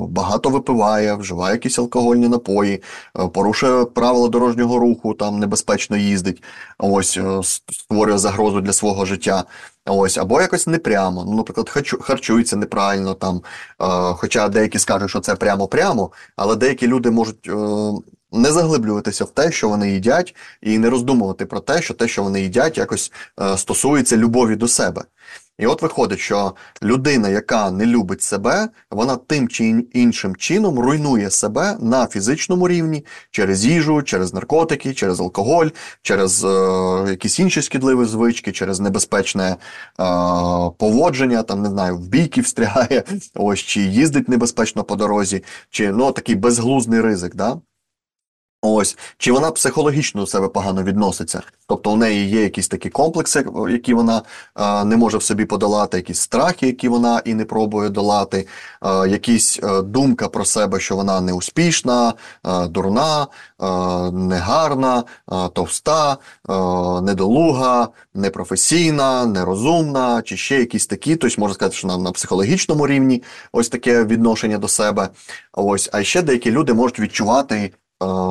багато 0.09 0.49
випиває, 0.49 1.15
вживає 1.15 1.53
якісь 1.53 1.79
алкогольні 1.79 2.27
напої, 2.27 2.83
е, 3.19 3.27
порушує 3.27 3.85
правила 3.85 4.27
дорожнього 4.27 4.79
руху, 4.79 5.13
там 5.13 5.39
небезпечно 5.39 5.97
їздить, 5.97 6.43
ось 6.77 7.17
е, 7.17 7.39
створює 7.43 8.17
загрозу 8.17 8.61
для 8.61 8.73
свого 8.73 9.05
життя. 9.05 9.43
Ось, 9.85 10.17
або 10.17 10.41
якось 10.41 10.67
непрямо. 10.67 11.25
Ну, 11.27 11.35
наприклад, 11.35 11.69
харчується 12.01 12.55
неправильно 12.55 13.13
там. 13.13 13.35
Е, 13.35 13.41
хоча 14.13 14.49
деякі 14.49 14.79
скажуть, 14.79 15.09
що 15.09 15.19
це 15.19 15.35
прямо-прямо, 15.35 16.11
але 16.35 16.55
деякі 16.55 16.87
люди 16.87 17.11
можуть. 17.11 17.49
Не 18.31 18.51
заглиблюватися 18.51 19.25
в 19.25 19.29
те, 19.29 19.51
що 19.51 19.69
вони 19.69 19.91
їдять, 19.91 20.35
і 20.61 20.77
не 20.77 20.89
роздумувати 20.89 21.45
про 21.45 21.59
те, 21.59 21.81
що 21.81 21.93
те, 21.93 22.07
що 22.07 22.23
вони 22.23 22.41
їдять, 22.41 22.77
якось 22.77 23.11
стосується 23.55 24.17
любові 24.17 24.55
до 24.55 24.67
себе. 24.67 25.03
І 25.57 25.65
от 25.65 25.81
виходить, 25.81 26.19
що 26.19 26.53
людина, 26.83 27.29
яка 27.29 27.71
не 27.71 27.85
любить 27.85 28.21
себе, 28.21 28.69
вона 28.91 29.15
тим 29.15 29.47
чи 29.47 29.85
іншим 29.93 30.35
чином 30.35 30.79
руйнує 30.79 31.29
себе 31.31 31.77
на 31.79 32.07
фізичному 32.07 32.67
рівні 32.67 33.05
через 33.31 33.65
їжу, 33.65 34.03
через 34.03 34.33
наркотики, 34.33 34.93
через 34.93 35.19
алкоголь, 35.19 35.67
через 36.01 36.43
е, 36.43 36.47
якісь 37.09 37.39
інші 37.39 37.61
шкідливі 37.61 38.05
звички, 38.05 38.51
через 38.51 38.79
небезпечне 38.79 39.45
е, 39.49 39.55
поводження, 40.77 41.43
там 41.43 41.61
не 41.61 41.69
знаю, 41.69 41.97
в 41.97 42.07
бійки 42.07 42.41
встрягає, 42.41 43.03
ось 43.35 43.59
чи 43.59 43.81
їздить 43.81 44.29
небезпечно 44.29 44.83
по 44.83 44.95
дорозі, 44.95 45.43
чи 45.69 45.91
ну 45.91 46.11
такий 46.11 46.35
безглузний 46.35 47.01
ризик. 47.01 47.35
Да? 47.35 47.57
Ось. 48.69 48.97
Чи 49.17 49.31
вона 49.31 49.51
психологічно 49.51 50.21
до 50.21 50.27
себе 50.27 50.47
погано 50.47 50.83
відноситься, 50.83 51.41
тобто 51.67 51.91
у 51.91 51.95
неї 51.95 52.29
є 52.29 52.43
якісь 52.43 52.67
такі 52.67 52.89
комплекси, 52.89 53.45
які 53.69 53.93
вона 53.93 54.21
е, 54.59 54.85
не 54.85 54.97
може 54.97 55.17
в 55.17 55.23
собі 55.23 55.45
подолати, 55.45 55.97
якісь 55.97 56.19
страхи, 56.19 56.67
які 56.67 56.87
вона 56.87 57.21
і 57.25 57.33
не 57.33 57.45
пробує 57.45 57.89
долати, 57.89 58.47
е, 58.85 59.09
якісь 59.09 59.59
е, 59.63 59.81
думка 59.81 60.27
про 60.27 60.45
себе, 60.45 60.79
що 60.79 60.95
вона 60.95 61.21
неуспішна, 61.21 62.13
дурна, 62.69 63.27
негарна, 64.11 65.03
товста, 65.53 66.17
недолуга, 67.01 67.87
непрофесійна, 68.13 69.25
нерозумна, 69.25 70.21
чи 70.21 70.37
ще 70.37 70.59
якісь 70.59 70.87
такі, 70.87 71.15
тобто 71.15 71.41
можна 71.41 71.55
сказати, 71.55 71.75
що 71.75 71.87
на, 71.87 71.97
на 71.97 72.11
психологічному 72.11 72.87
рівні 72.87 73.23
ось 73.51 73.69
таке 73.69 74.03
відношення 74.03 74.57
до 74.57 74.67
себе. 74.67 75.09
Ось, 75.53 75.89
а 75.93 76.03
ще 76.03 76.21
деякі 76.21 76.51
люди 76.51 76.73
можуть 76.73 76.99
відчувати 76.99 77.71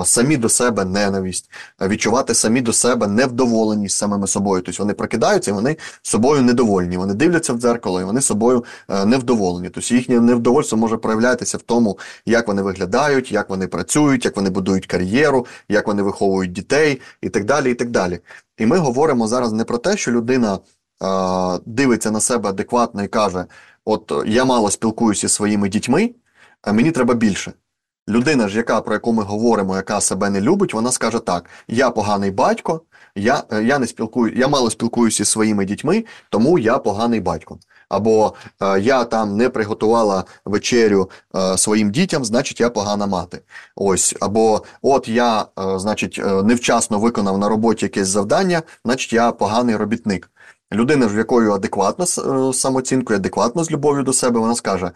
самі 0.04 0.36
до 0.36 0.48
себе 0.48 0.84
ненависть, 0.84 1.50
відчувати 1.80 2.34
самі 2.34 2.60
до 2.60 2.72
себе 2.72 3.06
невдоволеність 3.06 3.96
самими 3.96 4.26
собою. 4.26 4.62
Тобто 4.62 4.82
вони 4.82 4.94
прокидаються 4.94 5.50
і 5.50 5.54
вони 5.54 5.76
собою 6.02 6.42
недовольні. 6.42 6.96
Вони 6.96 7.14
дивляться 7.14 7.52
в 7.52 7.58
дзеркало 7.58 8.00
і 8.00 8.04
вони 8.04 8.20
собою 8.20 8.64
е, 8.88 9.04
невдоволені. 9.04 9.70
Тобто 9.70 9.94
їхнє 9.94 10.20
невдовольство 10.20 10.78
може 10.78 10.96
проявлятися 10.96 11.58
в 11.58 11.62
тому, 11.62 11.98
як 12.26 12.48
вони 12.48 12.62
виглядають, 12.62 13.32
як 13.32 13.50
вони 13.50 13.66
працюють, 13.66 14.24
як 14.24 14.36
вони 14.36 14.50
будують 14.50 14.86
кар'єру, 14.86 15.46
як 15.68 15.86
вони 15.86 16.02
виховують 16.02 16.52
дітей 16.52 17.00
і 17.20 17.28
так 17.28 17.44
далі. 17.44 17.70
І 17.70 17.74
так 17.74 17.90
далі. 17.90 18.20
І 18.58 18.66
ми 18.66 18.78
говоримо 18.78 19.28
зараз 19.28 19.52
не 19.52 19.64
про 19.64 19.78
те, 19.78 19.96
що 19.96 20.12
людина 20.12 20.58
а, 21.00 21.58
дивиться 21.66 22.10
на 22.10 22.20
себе 22.20 22.48
адекватно 22.48 23.04
і 23.04 23.08
каже: 23.08 23.44
От 23.84 24.12
я 24.26 24.44
мало 24.44 24.70
спілкуюся 24.70 25.28
зі 25.28 25.34
своїми 25.34 25.68
дітьми, 25.68 26.10
а 26.62 26.72
мені 26.72 26.90
треба 26.90 27.14
більше. 27.14 27.52
Людина 28.08 28.48
ж, 28.48 28.56
яка 28.56 28.80
про 28.80 28.94
яку 28.94 29.12
ми 29.12 29.22
говоримо, 29.22 29.76
яка 29.76 30.00
себе 30.00 30.30
не 30.30 30.40
любить, 30.40 30.74
вона 30.74 30.92
скаже 30.92 31.18
так: 31.18 31.44
я 31.68 31.90
поганий 31.90 32.30
батько, 32.30 32.80
я 33.16 33.42
е, 33.52 33.62
я 33.64 33.78
не 33.78 33.86
спілкую, 33.86 34.32
я 34.36 34.48
мало 34.48 34.70
спілкуюся 34.70 35.24
зі 35.24 35.30
своїми 35.30 35.64
дітьми, 35.64 36.04
тому 36.30 36.58
я 36.58 36.78
поганий 36.78 37.20
батько. 37.20 37.58
Або 37.88 38.34
е, 38.62 38.80
я 38.80 39.04
там 39.04 39.36
не 39.36 39.48
приготувала 39.48 40.24
вечерю 40.44 41.10
е, 41.36 41.58
своїм 41.58 41.90
дітям, 41.90 42.24
значить 42.24 42.60
я 42.60 42.70
погана 42.70 43.06
мати. 43.06 43.40
Ось, 43.76 44.14
або 44.20 44.62
от 44.82 45.08
я, 45.08 45.40
е, 45.58 45.78
значить, 45.78 46.20
е, 46.24 46.42
невчасно 46.42 46.98
виконав 46.98 47.38
на 47.38 47.48
роботі 47.48 47.84
якесь 47.84 48.08
завдання, 48.08 48.62
значить 48.84 49.12
я 49.12 49.32
поганий 49.32 49.76
робітник. 49.76 50.30
Людина, 50.72 51.06
в 51.06 51.16
якої 51.16 51.50
адекватна 51.50 52.06
з 52.06 52.20
самооцінкою, 52.52 53.18
адекватно 53.18 53.64
з 53.64 53.70
любов'ю 53.70 54.02
до 54.02 54.12
себе, 54.12 54.40
вона 54.40 54.54
скаже: 54.54 54.90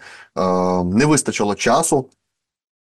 не 0.85 1.07
вистачило 1.07 1.55
часу 1.55 2.07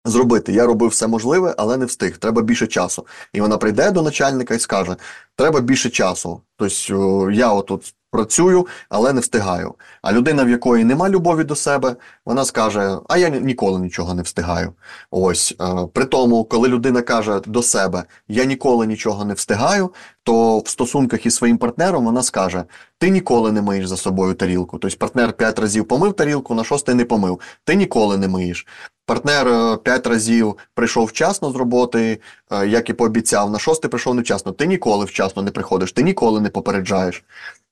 зробити. 0.06 0.54
Я 0.54 0.66
робив 0.66 0.90
все 0.90 1.08
можливе, 1.08 1.56
але 1.58 1.78
не 1.78 1.86
встиг. 1.86 2.18
Треба 2.18 2.42
більше 2.42 2.68
часу. 2.68 3.08
І 3.34 3.42
вона 3.42 3.58
прийде 3.58 3.92
до 3.92 4.02
начальника 4.02 4.56
і 4.56 4.60
скаже: 4.60 4.96
Треба 5.36 5.60
більше 5.60 5.90
часу. 5.90 6.42
Тобто 6.58 7.32
я 7.32 7.52
отут 7.52 7.94
працюю, 8.12 8.68
але 8.90 9.14
не 9.14 9.22
встигаю. 9.22 9.76
А 10.02 10.14
людина, 10.14 10.44
в 10.44 10.50
якої 10.50 10.84
нема 10.84 11.10
любові 11.10 11.44
до 11.44 11.56
себе, 11.56 11.96
вона 12.26 12.46
скаже: 12.46 12.98
А 13.10 13.18
я 13.18 13.30
ніколи 13.30 13.80
нічого 13.80 14.14
не 14.14 14.22
встигаю. 14.22 14.74
Ось 15.12 15.56
е, 15.62 15.88
при 15.94 16.06
тому, 16.06 16.44
коли 16.44 16.68
людина 16.70 17.02
каже 17.02 17.42
до 17.46 17.64
себе 17.64 18.04
Я 18.28 18.46
ніколи 18.46 18.88
нічого 18.88 19.26
не 19.26 19.34
встигаю, 19.34 19.94
то 20.24 20.60
в 20.60 20.68
стосунках 20.68 21.26
із 21.26 21.36
своїм 21.36 21.58
партнером 21.58 22.06
вона 22.06 22.24
скаже: 22.24 22.64
Ти 22.98 23.10
ніколи 23.10 23.52
не 23.52 23.62
миєш 23.62 23.88
за 23.88 23.98
собою 23.98 24.34
тарілку. 24.34 24.78
Тобто 24.78 24.98
партнер 24.98 25.34
п'ять 25.34 25.60
разів 25.60 25.88
помив 25.88 26.14
тарілку, 26.14 26.56
на 26.56 26.64
шостий 26.64 26.96
не 26.96 27.06
помив. 27.06 27.40
Ти 27.64 27.76
ніколи 27.76 28.18
не 28.18 28.28
миєш. 28.28 28.68
Партнер 29.08 29.48
е, 29.48 29.78
п'ять 29.78 30.08
разів 30.08 30.58
прийшов 30.74 31.06
вчасно 31.06 31.52
з 31.52 31.56
роботи, 31.56 32.20
е, 32.52 32.68
як 32.68 32.90
і 32.90 32.94
пообіцяв, 32.94 33.52
на 33.52 33.60
шостий 33.60 33.90
прийшов 33.90 34.16
невчасно. 34.16 34.52
Ти 34.52 34.68
ніколи 34.68 35.06
вчасно 35.06 35.42
не 35.42 35.52
приходиш, 35.52 35.92
ти 35.92 36.04
ніколи 36.04 36.42
не 36.42 36.50
попереджаєш. 36.50 37.24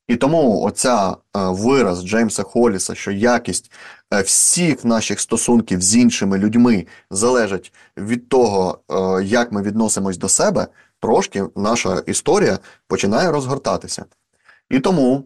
І 0.07 0.15
тому 0.15 0.61
оця 0.61 1.09
е, 1.09 1.15
вираз 1.33 2.05
Джеймса 2.05 2.43
Холліса, 2.43 2.95
що 2.95 3.11
якість 3.11 3.71
всіх 4.23 4.85
наших 4.85 5.19
стосунків 5.19 5.81
з 5.81 5.95
іншими 5.95 6.37
людьми 6.37 6.87
залежить 7.11 7.73
від 7.97 8.29
того, 8.29 8.79
як 9.23 9.51
ми 9.51 9.61
відносимось 9.61 10.17
до 10.17 10.29
себе, 10.29 10.67
трошки 11.01 11.43
наша 11.55 12.03
історія 12.05 12.59
починає 12.87 13.31
розгортатися. 13.31 14.05
І 14.69 14.79
тому 14.79 15.23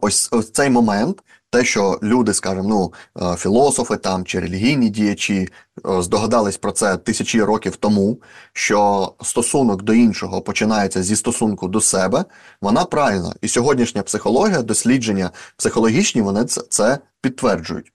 ось, 0.00 0.28
ось 0.32 0.50
цей 0.50 0.70
момент 0.70 1.22
те, 1.50 1.64
що 1.64 1.98
люди, 2.02 2.34
скажімо, 2.34 2.68
ну 2.68 2.92
е, 3.32 3.36
філософи 3.36 3.96
там 3.96 4.24
чи 4.24 4.40
релігійні 4.40 4.88
діячі 4.88 5.48
е, 5.88 6.02
здогадались 6.02 6.56
про 6.56 6.72
це 6.72 6.96
тисячі 6.96 7.42
років 7.42 7.76
тому, 7.76 8.18
що 8.52 9.12
стосунок 9.22 9.82
до 9.82 9.94
іншого 9.94 10.40
починається 10.40 11.02
зі 11.02 11.16
стосунку 11.16 11.68
до 11.68 11.80
себе, 11.80 12.24
вона 12.60 12.84
правильна. 12.84 13.34
І 13.42 13.48
сьогоднішня 13.48 14.02
психологія, 14.02 14.62
дослідження 14.62 15.30
психологічні, 15.56 16.22
вони 16.22 16.44
це 16.44 16.98
підтверджують. 17.20 17.92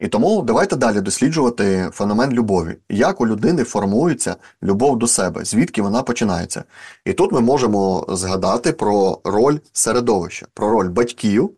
І 0.00 0.08
тому 0.08 0.42
давайте 0.42 0.76
далі 0.76 1.00
досліджувати 1.00 1.90
феномен 1.92 2.32
любові, 2.32 2.76
як 2.88 3.20
у 3.20 3.26
людини 3.26 3.64
формується 3.64 4.36
любов 4.62 4.98
до 4.98 5.06
себе, 5.06 5.44
звідки 5.44 5.82
вона 5.82 6.02
починається. 6.02 6.64
І 7.04 7.12
тут 7.12 7.32
ми 7.32 7.40
можемо 7.40 8.06
згадати 8.08 8.72
про 8.72 9.20
роль 9.24 9.58
середовища, 9.72 10.46
про 10.54 10.70
роль 10.70 10.88
батьків 10.88 11.50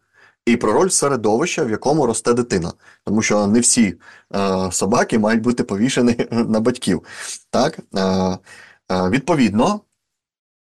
і 0.46 0.56
про 0.56 0.72
роль 0.72 0.88
середовища, 0.88 1.64
в 1.64 1.70
якому 1.70 2.06
росте 2.06 2.34
дитина, 2.34 2.72
тому 3.04 3.22
що 3.22 3.46
не 3.46 3.60
всі 3.60 3.94
е, 4.34 4.68
собаки 4.72 5.18
мають 5.18 5.42
бути 5.42 5.64
повішені 5.64 6.16
на 6.30 6.60
батьків. 6.60 7.02
Так? 7.50 7.78
Е, 7.96 8.02
е, 8.02 8.38
Відповідно, 9.08 9.80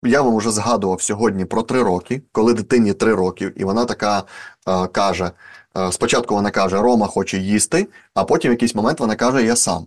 я 0.03 0.21
вам 0.21 0.37
вже 0.37 0.51
згадував 0.51 1.01
сьогодні 1.01 1.45
про 1.45 1.63
три 1.63 1.83
роки, 1.83 2.21
коли 2.31 2.53
дитині 2.53 2.93
три 2.93 3.15
роки, 3.15 3.53
і 3.55 3.63
вона 3.63 3.85
така 3.85 4.23
е, 4.67 4.87
каже: 4.87 5.31
спочатку 5.91 6.35
вона 6.35 6.51
каже, 6.51 6.81
Рома 6.81 7.07
хоче 7.07 7.37
їсти, 7.37 7.87
а 8.13 8.23
потім 8.23 8.51
в 8.51 8.53
якийсь 8.53 8.75
момент 8.75 8.99
вона 8.99 9.15
каже, 9.15 9.45
я 9.45 9.55
сам. 9.55 9.85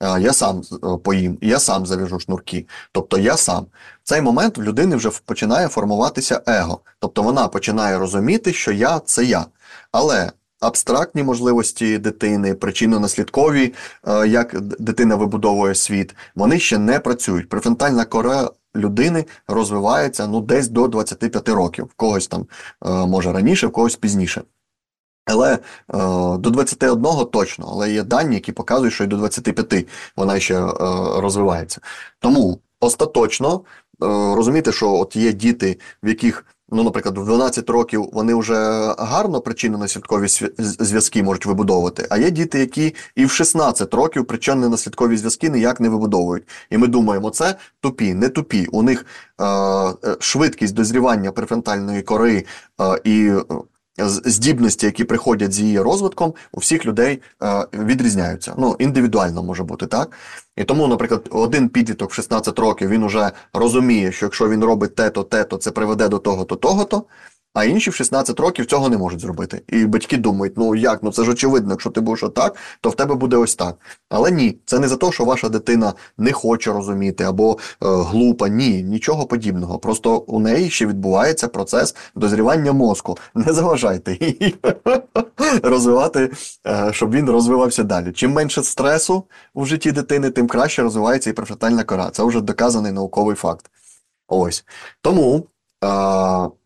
Я 0.00 0.32
сам 0.32 0.62
е, 0.72 0.96
поїм, 1.04 1.38
я 1.40 1.58
сам 1.58 1.86
зав'яжу 1.86 2.20
шнурки. 2.20 2.66
Тобто 2.92 3.18
я 3.18 3.36
сам. 3.36 3.66
В 4.02 4.08
цей 4.08 4.22
момент 4.22 4.58
в 4.58 4.62
людини 4.62 4.96
вже 4.96 5.10
починає 5.24 5.68
формуватися 5.68 6.42
его. 6.46 6.80
Тобто 7.00 7.22
вона 7.22 7.48
починає 7.48 7.98
розуміти, 7.98 8.52
що 8.52 8.72
я 8.72 8.98
це 8.98 9.24
я. 9.24 9.46
Але 9.92 10.32
абстрактні 10.60 11.22
можливості 11.22 11.98
дитини, 11.98 12.54
причинно-наслідкові, 12.54 13.74
е, 14.08 14.28
як 14.28 14.60
дитина 14.60 15.16
вибудовує 15.16 15.74
світ, 15.74 16.14
вони 16.34 16.58
ще 16.58 16.78
не 16.78 17.00
працюють. 17.00 17.48
Префронтальна 17.48 18.04
кора 18.04 18.50
людини 18.76 19.24
розвивається 19.48 20.26
ну, 20.26 20.40
десь 20.40 20.68
до 20.68 20.88
25 20.88 21.48
років. 21.48 21.84
В 21.84 21.94
когось 21.94 22.26
там 22.26 22.46
е, 22.86 22.90
може 22.90 23.32
раніше, 23.32 23.66
в 23.66 23.72
когось 23.72 23.96
пізніше. 23.96 24.42
Але 25.26 25.54
е, 25.54 25.58
до 26.38 26.50
21 26.50 27.02
точно, 27.32 27.68
але 27.72 27.92
є 27.92 28.02
дані, 28.02 28.34
які 28.34 28.52
показують, 28.52 28.94
що 28.94 29.04
і 29.04 29.06
до 29.06 29.16
25 29.16 29.86
вона 30.16 30.40
ще 30.40 30.54
е, 30.54 30.70
розвивається. 31.20 31.80
Тому 32.20 32.58
остаточно 32.80 33.54
е, 33.54 33.60
розумієте, 34.36 34.72
що 34.72 34.92
от 34.92 35.16
є 35.16 35.32
діти, 35.32 35.78
в 36.02 36.08
яких, 36.08 36.46
ну, 36.68 36.82
наприклад, 36.82 37.18
в 37.18 37.24
12 37.24 37.70
років 37.70 38.08
вони 38.12 38.34
вже 38.34 38.54
гарно 38.98 39.38
причинно-наслідкові 39.38 40.50
зв'язки 40.58 41.22
можуть 41.22 41.46
вибудовувати, 41.46 42.06
а 42.10 42.18
є 42.18 42.30
діти, 42.30 42.58
які 42.58 42.94
і 43.16 43.24
в 43.24 43.30
16 43.30 43.94
років 43.94 44.24
причинно-наслідкові 44.24 45.16
зв'язки 45.16 45.50
ніяк 45.50 45.80
не 45.80 45.88
вибудовують. 45.88 46.48
І 46.70 46.78
ми 46.78 46.86
думаємо, 46.86 47.30
це 47.30 47.56
тупі, 47.80 48.14
не 48.14 48.28
тупі. 48.28 48.66
У 48.72 48.82
них 48.82 49.06
е 49.40 50.16
швидкість 50.20 50.74
дозрівання 50.74 51.32
префронтальної 51.32 52.02
кори 52.02 52.44
е, 52.80 53.00
і 53.04 53.32
здібності, 53.98 54.86
які 54.86 55.04
приходять 55.04 55.52
з 55.52 55.60
її 55.60 55.80
розвитком, 55.80 56.34
у 56.52 56.60
всіх 56.60 56.86
людей 56.86 57.22
е, 57.42 57.66
відрізняються. 57.72 58.54
Ну, 58.58 58.76
індивідуально 58.78 59.42
може 59.42 59.64
бути 59.64 59.86
так. 59.86 60.10
І 60.56 60.64
тому, 60.64 60.86
наприклад, 60.86 61.28
один 61.30 61.68
підліток 61.68 62.10
в 62.10 62.14
16 62.14 62.58
років 62.58 62.88
він 62.88 63.02
уже 63.02 63.30
розуміє, 63.52 64.12
що 64.12 64.26
якщо 64.26 64.48
він 64.48 64.64
робить 64.64 64.94
те-то, 64.94 65.22
те-то, 65.22 65.56
це 65.56 65.70
приведе 65.70 66.08
до 66.08 66.18
того-то, 66.18 66.56
того-то 66.56 67.04
а 67.56 67.64
інші 67.64 67.90
в 67.90 67.94
16 67.94 68.40
років 68.40 68.66
цього 68.66 68.88
не 68.88 68.98
можуть 68.98 69.20
зробити. 69.20 69.62
І 69.68 69.86
батьки 69.86 70.16
думають, 70.16 70.54
ну 70.56 70.74
як, 70.74 71.02
ну 71.02 71.12
це 71.12 71.24
ж 71.24 71.30
очевидно, 71.30 71.70
якщо 71.70 71.90
ти 71.90 72.00
будеш 72.00 72.22
отак, 72.22 72.56
то 72.80 72.90
в 72.90 72.94
тебе 72.94 73.14
буде 73.14 73.36
ось 73.36 73.54
так. 73.54 73.76
Але 74.08 74.30
ні, 74.30 74.58
це 74.64 74.78
не 74.78 74.88
за 74.88 74.96
те, 74.96 75.12
що 75.12 75.24
ваша 75.24 75.48
дитина 75.48 75.94
не 76.18 76.32
хоче 76.32 76.72
розуміти 76.72 77.24
або 77.24 77.52
е, 77.52 77.56
глупа. 77.80 78.48
Ні, 78.48 78.82
нічого 78.82 79.26
подібного. 79.26 79.78
Просто 79.78 80.18
у 80.18 80.40
неї 80.40 80.70
ще 80.70 80.86
відбувається 80.86 81.48
процес 81.48 81.96
дозрівання 82.14 82.72
мозку. 82.72 83.18
Не 83.34 83.52
заважайте 83.52 84.18
її 84.20 84.54
розвивати, 85.62 86.30
е, 86.66 86.88
щоб 86.92 87.12
він 87.12 87.30
розвивався 87.30 87.82
далі. 87.82 88.12
Чим 88.12 88.32
менше 88.32 88.62
стресу 88.62 89.24
у 89.54 89.64
житті 89.64 89.92
дитини, 89.92 90.30
тим 90.30 90.46
краще 90.46 90.82
розвивається 90.82 91.30
і 91.30 91.32
префронтальна 91.32 91.84
кора. 91.84 92.10
Це 92.10 92.24
вже 92.24 92.40
доказаний 92.40 92.92
науковий 92.92 93.36
факт. 93.36 93.70
Ось 94.28 94.64
тому 95.02 95.46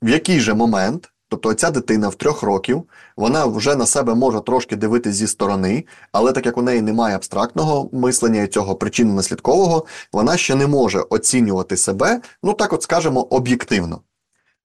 в 0.02 0.08
який 0.08 0.40
же 0.40 0.54
момент, 0.54 1.12
тобто 1.28 1.54
ця 1.54 1.70
дитина 1.70 2.08
в 2.08 2.14
трьох 2.14 2.42
років, 2.42 2.82
вона 3.16 3.44
вже 3.44 3.76
на 3.76 3.86
себе 3.86 4.14
може 4.14 4.40
трошки 4.40 4.76
дивитися 4.76 5.16
зі 5.16 5.26
сторони, 5.26 5.84
але 6.12 6.32
так 6.32 6.46
як 6.46 6.58
у 6.58 6.62
неї 6.62 6.82
немає 6.82 7.16
абстрактного 7.16 7.88
мислення 7.92 8.42
і 8.42 8.46
цього 8.46 8.74
причинно-наслідкового, 8.74 9.82
вона 10.12 10.36
ще 10.36 10.54
не 10.54 10.66
може 10.66 11.00
оцінювати 11.10 11.76
себе, 11.76 12.20
ну 12.42 12.52
так 12.52 12.72
от 12.72 12.82
скажемо, 12.82 13.20
об'єктивно. 13.20 14.00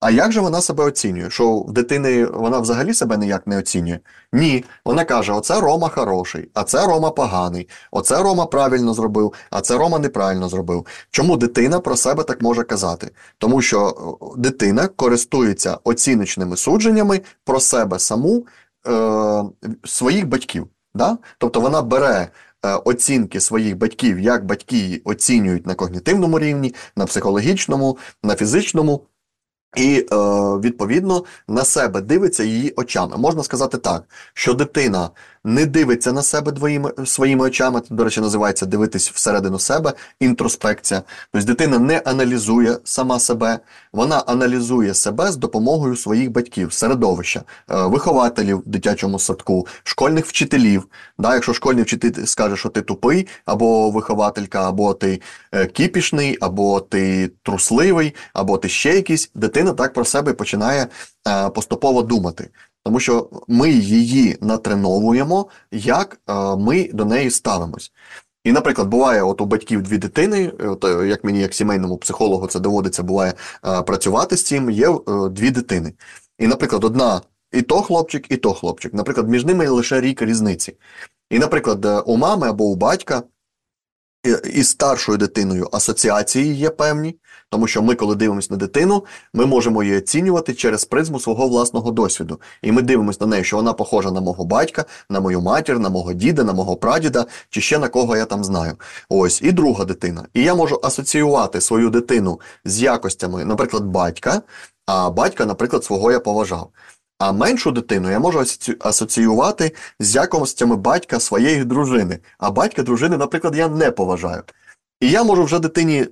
А 0.00 0.10
як 0.10 0.32
же 0.32 0.40
вона 0.40 0.60
себе 0.60 0.84
оцінює? 0.84 1.30
Що 1.30 1.58
в 1.58 1.72
дитини 1.72 2.26
вона 2.26 2.58
взагалі 2.58 2.94
себе 2.94 3.16
ніяк 3.16 3.46
не 3.46 3.58
оцінює? 3.58 3.98
Ні. 4.32 4.64
Вона 4.84 5.04
каже: 5.04 5.32
оце 5.32 5.60
Рома 5.60 5.88
хороший, 5.88 6.50
а 6.54 6.62
це 6.62 6.86
Рома 6.86 7.10
поганий, 7.10 7.68
оце 7.90 8.22
Рома 8.22 8.46
правильно 8.46 8.94
зробив, 8.94 9.32
а 9.50 9.60
це 9.60 9.78
Рома 9.78 9.98
неправильно 9.98 10.48
зробив. 10.48 10.86
Чому 11.10 11.36
дитина 11.36 11.80
про 11.80 11.96
себе 11.96 12.22
так 12.22 12.42
може 12.42 12.62
казати? 12.62 13.10
Тому 13.38 13.62
що 13.62 13.94
дитина 14.36 14.88
користується 14.88 15.78
оціночними 15.84 16.56
судженнями 16.56 17.20
про 17.44 17.60
себе 17.60 17.98
саму 17.98 18.46
е, 18.88 19.42
своїх 19.84 20.28
батьків. 20.28 20.68
Да? 20.94 21.18
Тобто 21.38 21.60
вона 21.60 21.82
бере. 21.82 22.28
Е, 22.64 22.74
оцінки 22.84 23.40
своїх 23.40 23.76
батьків, 23.76 24.20
як 24.20 24.44
батьки 24.44 25.02
оцінюють 25.04 25.66
на 25.66 25.74
когнітивному 25.74 26.38
рівні, 26.38 26.74
на 26.96 27.06
психологічному, 27.06 27.98
на 28.22 28.34
фізичному. 28.34 29.06
І 29.76 30.06
е, 30.12 30.16
відповідно 30.60 31.24
на 31.48 31.64
себе 31.64 32.00
дивиться 32.00 32.44
її 32.44 32.72
очами. 32.76 33.16
Можна 33.16 33.42
сказати 33.42 33.78
так, 33.78 34.04
що 34.34 34.54
дитина 34.54 35.10
не 35.46 35.66
дивиться 35.66 36.12
на 36.12 36.22
себе 36.22 36.52
двоїми 36.52 36.92
своїми 37.04 37.44
очами. 37.44 37.80
Це, 37.80 37.94
до 37.94 38.04
речі, 38.04 38.20
називається 38.20 38.66
дивитись 38.66 39.10
всередину 39.10 39.58
себе, 39.58 39.92
інтроспекція. 40.20 41.02
Тобто 41.32 41.46
дитина 41.46 41.78
не 41.78 41.98
аналізує 41.98 42.78
сама 42.84 43.18
себе, 43.18 43.58
вона 43.92 44.18
аналізує 44.18 44.94
себе 44.94 45.32
з 45.32 45.36
допомогою 45.36 45.96
своїх 45.96 46.30
батьків, 46.30 46.72
середовища, 46.72 47.42
е, 47.70 47.86
вихователів 47.86 48.58
в 48.58 48.68
дитячому 48.68 49.18
садку, 49.18 49.66
школьних 49.84 50.26
вчителів. 50.26 50.88
Да, 51.18 51.34
Якщо 51.34 51.54
школьний 51.54 51.84
вчитель 51.84 52.24
скаже, 52.24 52.56
що 52.56 52.68
ти 52.68 52.82
тупий, 52.82 53.26
або 53.44 53.90
вихователька, 53.90 54.68
або 54.68 54.94
ти 54.94 55.20
е, 55.52 55.66
кіпішний, 55.66 56.38
або 56.40 56.80
ти 56.80 57.30
трусливий, 57.42 58.14
або 58.32 58.58
ти 58.58 58.68
ще 58.68 58.94
якийсь, 58.94 59.30
дитина 59.34 59.72
так 59.72 59.92
про 59.92 60.04
себе 60.04 60.32
починає 60.32 60.86
е, 61.28 61.50
поступово 61.50 62.02
думати 62.02 62.50
тому 62.86 63.00
що 63.00 63.28
ми 63.48 63.70
її 63.70 64.36
натреновуємо, 64.40 65.46
як 65.72 66.20
е, 66.28 66.56
ми 66.56 66.90
до 66.92 67.04
неї 67.04 67.30
ставимось. 67.30 67.92
І, 68.44 68.52
наприклад, 68.52 68.88
буває, 68.88 69.22
от 69.22 69.40
у 69.40 69.46
батьків 69.46 69.82
дві 69.82 69.98
дитини, 69.98 70.48
от, 70.48 70.84
е, 70.84 71.08
як 71.08 71.24
мені, 71.24 71.40
як 71.40 71.54
сімейному 71.54 71.96
психологу, 71.96 72.46
це 72.46 72.60
доводиться 72.60 73.02
буває 73.02 73.34
е, 73.66 73.82
працювати 73.82 74.36
з 74.36 74.44
цим, 74.44 74.70
є 74.70 74.90
е, 74.90 74.98
дві 75.30 75.50
дитини. 75.50 75.92
І, 76.38 76.46
наприклад, 76.46 76.84
одна 76.84 77.20
і 77.52 77.62
то 77.62 77.82
хлопчик, 77.82 78.26
і 78.30 78.36
то 78.36 78.52
хлопчик. 78.52 78.94
Наприклад, 78.94 79.28
між 79.28 79.44
ними 79.44 79.68
лише 79.68 80.00
рік 80.00 80.22
різниці. 80.22 80.76
І, 81.30 81.38
наприклад, 81.38 81.84
е, 81.84 81.98
у 81.98 82.16
мами 82.16 82.48
або 82.48 82.64
у 82.64 82.76
батька 82.76 83.22
із 84.54 84.68
старшою 84.68 85.18
дитиною 85.18 85.68
асоціації 85.72 86.54
є 86.54 86.70
певні, 86.70 87.16
тому 87.50 87.66
що 87.66 87.82
ми, 87.82 87.94
коли 87.94 88.14
дивимося 88.14 88.48
на 88.50 88.56
дитину, 88.56 89.04
ми 89.34 89.46
можемо 89.46 89.82
її 89.82 89.96
оцінювати 89.96 90.54
через 90.54 90.84
призму 90.84 91.20
свого 91.20 91.48
власного 91.48 91.90
досвіду. 91.90 92.40
І 92.62 92.72
ми 92.72 92.82
дивимося 92.82 93.18
на 93.20 93.26
неї, 93.26 93.44
що 93.44 93.56
вона 93.56 93.72
похожа 93.72 94.10
на 94.10 94.20
мого 94.20 94.44
батька, 94.44 94.84
на 95.10 95.20
мою 95.20 95.40
матір, 95.40 95.78
на 95.78 95.88
мого 95.88 96.12
діда, 96.12 96.44
на 96.44 96.52
мого 96.52 96.76
прадіда, 96.76 97.26
чи 97.50 97.60
ще 97.60 97.78
на 97.78 97.88
кого 97.88 98.16
я 98.16 98.24
там 98.24 98.44
знаю. 98.44 98.76
Ось 99.08 99.42
і 99.42 99.52
друга 99.52 99.84
дитина. 99.84 100.26
І 100.34 100.42
я 100.42 100.54
можу 100.54 100.80
асоціювати 100.82 101.60
свою 101.60 101.90
дитину 101.90 102.40
з 102.64 102.82
якостями, 102.82 103.44
наприклад, 103.44 103.84
батька, 103.84 104.42
а 104.86 105.10
батька, 105.10 105.46
наприклад, 105.46 105.84
свого 105.84 106.12
я 106.12 106.20
поважав. 106.20 106.70
А 107.18 107.32
меншу 107.32 107.72
дитину 107.72 108.10
я 108.10 108.18
можу 108.18 108.44
асоціювати 108.80 109.72
з 110.00 110.14
якостями 110.14 110.76
батька 110.76 111.20
своєї 111.20 111.64
дружини. 111.64 112.18
А 112.38 112.50
батька 112.50 112.82
дружини, 112.82 113.16
наприклад, 113.16 113.56
я 113.56 113.68
не 113.68 113.90
поважаю. 113.90 114.42
І 115.00 115.10
я 115.10 115.24
можу 115.24 115.44
вже 115.44 115.58
дитині, 115.58 116.06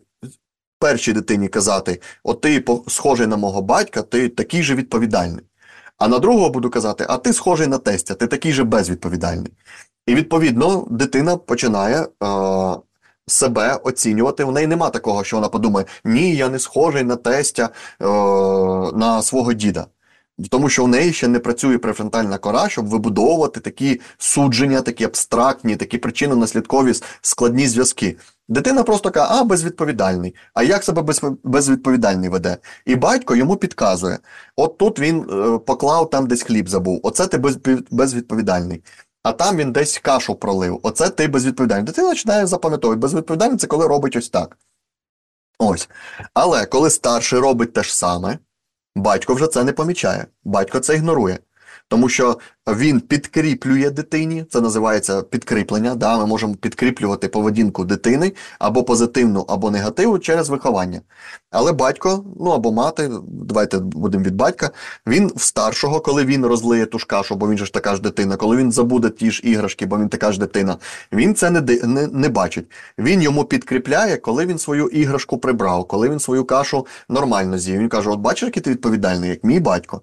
першій 0.79 1.13
дитині 1.13 1.49
казати: 1.49 2.01
от 2.25 2.41
ти 2.41 2.65
схожий 2.89 3.27
на 3.27 3.37
мого 3.37 3.63
батька, 3.63 4.03
ти 4.03 4.29
такий 4.29 4.63
же 4.63 4.75
відповідальний. 4.75 5.45
А 5.99 6.09
на 6.09 6.19
другого 6.19 6.51
буду 6.51 6.71
казати, 6.71 7.07
а 7.09 7.17
ти 7.17 7.33
схожий 7.33 7.67
на 7.67 7.79
тестя, 7.79 8.15
ти 8.15 8.27
такий 8.27 8.53
же 8.53 8.65
безвідповідальний. 8.65 9.53
І 10.07 10.15
відповідно 10.15 10.87
дитина 10.91 11.37
починає 11.37 12.03
е, 12.03 12.07
себе 13.27 13.75
оцінювати. 13.75 14.45
В 14.45 14.53
неї 14.53 14.67
нема 14.67 14.91
такого, 14.91 15.25
що 15.25 15.37
вона 15.37 15.49
подумає, 15.49 15.87
ні, 16.05 16.37
я 16.37 16.49
не 16.49 16.59
схожий 16.59 17.05
на 17.05 17.17
тестя, 17.17 17.71
е, 18.01 18.05
на 18.97 19.23
свого 19.23 19.53
діда. 19.53 19.87
Тому 20.51 20.69
що 20.69 20.85
в 20.85 20.89
неї 20.89 21.13
ще 21.13 21.29
не 21.29 21.39
працює 21.39 21.79
префронтальна 21.79 22.39
кора, 22.39 22.69
щоб 22.69 22.87
вибудовувати 22.87 23.61
такі 23.61 24.01
судження, 24.19 24.81
такі 24.81 25.05
абстрактні, 25.05 25.77
такі 25.77 25.99
причинно-наслідкові 25.99 27.03
складні 27.23 27.69
зв'язки. 27.69 28.17
Дитина 28.49 28.83
просто 28.83 29.11
каже, 29.11 29.27
а 29.31 29.45
безвідповідальний. 29.45 30.35
А 30.55 30.63
як 30.63 30.85
себе 30.85 31.03
без, 31.03 31.21
безвідповідальний 31.45 32.29
веде? 32.29 32.57
І 32.87 32.97
батько 32.97 33.37
йому 33.37 33.57
підказує: 33.57 34.19
от 34.57 34.79
тут 34.79 34.99
він 34.99 35.21
е, 35.31 35.59
поклав 35.59 36.11
там 36.11 36.27
десь 36.27 36.43
хліб 36.43 36.69
забув, 36.69 37.01
оце 37.03 37.27
ти 37.27 37.39
без, 37.39 37.59
безвідповідальний. 37.91 38.83
А 39.23 39.33
там 39.33 39.57
він 39.57 39.73
десь 39.73 39.99
кашу 39.99 40.35
пролив. 40.35 40.81
Оце 40.83 41.11
ти 41.11 41.29
безвідповідальний. 41.29 41.85
Дитина 41.85 42.09
починає 42.09 42.47
запам'ятовувати. 42.47 43.01
Безвідповідальний 43.01 43.59
це 43.59 43.67
коли 43.67 43.87
робить 43.87 44.17
ось 44.17 44.29
так. 44.29 44.59
Ось. 45.59 45.89
Але 46.35 46.67
коли 46.67 46.91
старший 46.91 47.39
робить 47.39 47.73
те 47.73 47.83
ж 47.83 47.97
саме. 47.97 48.39
Батько 48.97 49.35
вже 49.35 49.47
це 49.47 49.65
не 49.65 49.73
помічає, 49.73 50.27
батько 50.45 50.81
це 50.81 50.95
ігнорує. 50.95 51.39
Тому 51.89 52.09
що 52.09 52.39
він 52.67 53.01
підкріплює 53.01 53.91
дитині, 53.91 54.45
це 54.51 54.61
називається 54.61 55.23
підкріплення. 55.23 55.95
Да? 55.95 56.19
Ми 56.19 56.27
можемо 56.27 56.55
підкріплювати 56.55 57.29
поведінку 57.29 57.85
дитини 57.85 58.33
або 58.59 58.85
позитивну, 58.85 59.45
або 59.49 59.71
негативну 59.71 60.19
через 60.19 60.49
виховання. 60.49 61.01
Але 61.51 61.73
батько, 61.73 62.25
ну 62.41 62.51
або 62.51 62.73
мати, 62.73 63.11
давайте 63.29 63.79
будемо 63.79 64.25
від 64.25 64.35
батька, 64.35 64.71
він 65.07 65.33
в 65.37 65.43
старшого, 65.43 66.01
коли 66.01 66.25
він 66.25 66.47
розлиє 66.47 66.87
ту 66.87 66.99
ж 66.99 67.07
кашу, 67.07 67.37
бо 67.37 67.49
він 67.49 67.59
же 67.59 67.67
ж 67.67 67.73
така 67.73 67.97
ж 67.97 68.03
дитина, 68.03 68.37
коли 68.37 68.57
він 68.57 68.73
забуде 68.73 69.11
ті 69.11 69.31
ж 69.31 69.41
іграшки, 69.45 69.87
бо 69.87 69.99
він 69.99 70.09
така 70.09 70.33
ж 70.33 70.41
дитина, 70.41 70.77
він 71.13 71.35
це 71.35 71.51
не 71.51 71.61
не, 71.85 72.07
не 72.07 72.29
бачить. 72.29 72.67
Він 72.99 73.23
йому 73.23 73.45
підкріпляє, 73.45 74.17
коли 74.17 74.47
він 74.47 74.59
свою 74.59 74.89
іграшку 74.89 75.39
прибрав, 75.39 75.89
коли 75.89 76.09
він 76.09 76.21
свою 76.21 76.45
кашу 76.45 76.87
нормально 77.09 77.59
з'їв. 77.59 77.81
Він 77.81 77.89
каже: 77.89 78.11
От 78.11 78.21
бачиш, 78.21 78.43
який 78.43 78.63
ти 78.63 78.71
відповідальний, 78.71 79.31
як 79.31 79.45
мій 79.45 79.61
батько. 79.61 80.01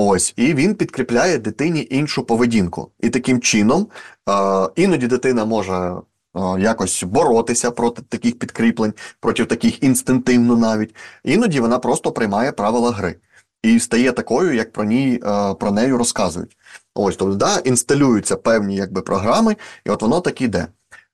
Ось, 0.00 0.34
і 0.36 0.54
він 0.54 0.74
підкріпляє 0.74 1.38
дитині 1.38 1.86
іншу 1.90 2.24
поведінку. 2.24 2.90
І 3.00 3.10
таким 3.10 3.40
чином 3.40 3.86
е, 4.30 4.68
іноді 4.76 5.06
дитина 5.06 5.44
може 5.44 5.74
е, 5.74 6.60
якось 6.60 7.02
боротися 7.02 7.70
проти 7.70 8.02
таких 8.02 8.38
підкріплень, 8.38 8.92
проти 9.20 9.44
таких 9.44 9.82
інстинктивно 9.82 10.56
навіть. 10.56 10.94
Іноді 11.24 11.60
вона 11.60 11.78
просто 11.78 12.12
приймає 12.12 12.52
правила 12.52 12.90
гри 12.90 13.14
і 13.62 13.80
стає 13.80 14.12
такою, 14.12 14.54
як 14.54 14.72
про 14.72 14.84
ній 14.84 15.20
е, 15.26 15.54
про 15.54 15.70
неї 15.70 15.92
розказують. 15.92 16.56
Ось 16.94 17.16
тобто, 17.16 17.34
да, 17.34 17.58
інсталюються 17.58 18.36
певні 18.36 18.76
якби 18.76 19.02
програми, 19.02 19.56
і 19.86 19.90
от 19.90 20.02
воно 20.02 20.20
так 20.20 20.40
іде. 20.40 20.66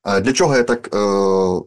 Е, 0.07 0.21
для 0.21 0.33
чого 0.33 0.57
я 0.57 0.63
так 0.63 0.89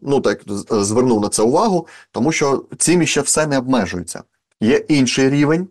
ну 0.01 0.21
так 0.23 0.41
звернув 0.69 1.21
на 1.21 1.30
це 1.30 1.43
увагу? 1.43 1.88
Тому 2.12 2.32
що 2.32 2.65
цим 2.77 3.06
ще 3.06 3.21
все 3.21 3.47
не 3.47 3.58
обмежується. 3.58 4.23
Є 4.62 4.75
інший 4.77 5.30
рівень. 5.30 5.67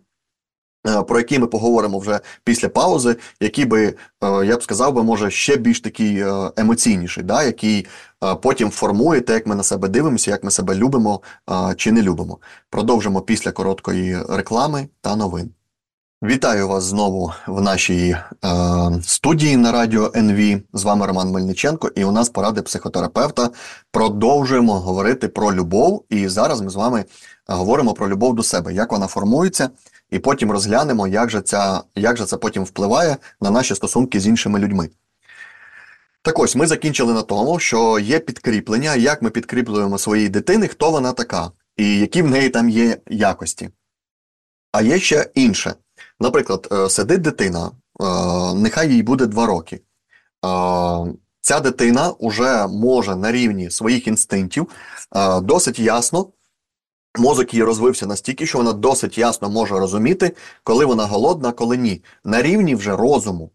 Е, 0.87 1.03
про 1.03 1.17
які 1.17 1.39
ми 1.39 1.47
поговоримо 1.47 1.99
вже 1.99 2.19
після 2.43 2.69
паузи, 2.69 3.15
який 3.39 3.65
би, 3.65 3.85
е, 3.87 3.95
я 4.45 4.57
б 4.57 4.63
сказав, 4.63 4.93
би, 4.93 5.03
може 5.03 5.31
ще 5.31 5.57
більш 5.57 5.81
такий 5.81 6.19
е, 6.19 6.51
емоційніший, 6.57 7.23
да, 7.23 7.43
який 7.43 7.85
потім 8.41 8.69
формує 8.69 9.21
те, 9.21 9.33
як 9.33 9.47
ми 9.47 9.55
на 9.55 9.63
себе 9.63 9.87
дивимося, 9.87 10.31
як 10.31 10.43
ми 10.43 10.51
себе 10.51 10.75
любимо 10.75 11.21
чи 11.75 11.91
не 11.91 12.01
любимо. 12.01 12.37
Продовжимо 12.69 13.21
після 13.21 13.51
короткої 13.51 14.17
реклами 14.29 14.87
та 15.01 15.15
новин. 15.15 15.51
Вітаю 16.23 16.67
вас 16.67 16.83
знову 16.83 17.31
в 17.47 17.61
нашій 17.61 18.09
е, 18.09 18.19
студії 19.03 19.57
на 19.57 19.71
радіо 19.71 20.11
НВ. 20.15 20.61
З 20.73 20.83
вами 20.83 21.05
Роман 21.05 21.31
Мельниченко, 21.31 21.91
і 21.95 22.03
у 22.03 22.11
нас 22.11 22.29
поради 22.29 22.61
психотерапевта. 22.61 23.49
Продовжуємо 23.91 24.79
говорити 24.79 25.27
про 25.27 25.53
любов. 25.53 26.05
І 26.09 26.27
зараз 26.27 26.61
ми 26.61 26.69
з 26.69 26.75
вами 26.75 27.05
говоримо 27.47 27.93
про 27.93 28.09
любов 28.09 28.35
до 28.35 28.43
себе, 28.43 28.73
як 28.73 28.91
вона 28.91 29.07
формується, 29.07 29.69
і 30.09 30.19
потім 30.19 30.51
розглянемо, 30.51 31.07
як 31.07 31.29
же, 31.29 31.41
ця, 31.41 31.83
як 31.95 32.17
же 32.17 32.25
це 32.25 32.37
потім 32.37 32.63
впливає 32.63 33.17
на 33.41 33.51
наші 33.51 33.75
стосунки 33.75 34.19
з 34.19 34.27
іншими 34.27 34.59
людьми. 34.59 34.89
Так 36.21 36.39
ось 36.39 36.55
ми 36.55 36.67
закінчили 36.67 37.13
на 37.13 37.21
тому, 37.21 37.59
що 37.59 37.99
є 37.99 38.19
підкріплення, 38.19 38.95
як 38.95 39.21
ми 39.21 39.29
підкріплюємо 39.29 39.97
своїй 39.97 40.29
дитини, 40.29 40.67
хто 40.67 40.91
вона 40.91 41.13
така, 41.13 41.51
і 41.77 41.99
які 41.99 42.21
в 42.21 42.27
неї 42.27 42.49
там 42.49 42.69
є 42.69 42.97
якості. 43.07 43.69
А 44.71 44.81
є 44.81 44.99
ще 44.99 45.29
інше. 45.33 45.73
Наприклад, 46.19 46.67
е, 46.71 46.89
сидить 46.89 47.21
дитина, 47.21 47.71
е, 48.01 48.03
нехай 48.55 48.93
їй 48.93 49.03
буде 49.03 49.25
2 49.25 49.45
роки. 49.45 49.75
Е, 49.75 49.81
ця 51.41 51.59
дитина 51.59 52.13
вже 52.19 52.67
може 52.67 53.15
на 53.15 53.31
рівні 53.31 53.71
своїх 53.71 54.07
інстинктів 54.07 54.67
досить 55.41 55.79
ясно 55.79 56.27
Мозок 57.15 57.53
її 57.53 57.63
розвився 57.63 58.05
настільки, 58.05 58.45
що 58.45 58.57
вона 58.57 58.73
досить 58.73 59.17
ясно 59.17 59.49
може 59.49 59.79
розуміти, 59.79 60.35
коли 60.63 60.85
вона 60.85 61.05
голодна, 61.05 61.51
коли 61.51 61.77
ні. 61.77 62.03
На 62.23 62.41
рівні 62.41 62.75
вже 62.75 62.95
розуму. 62.95 63.51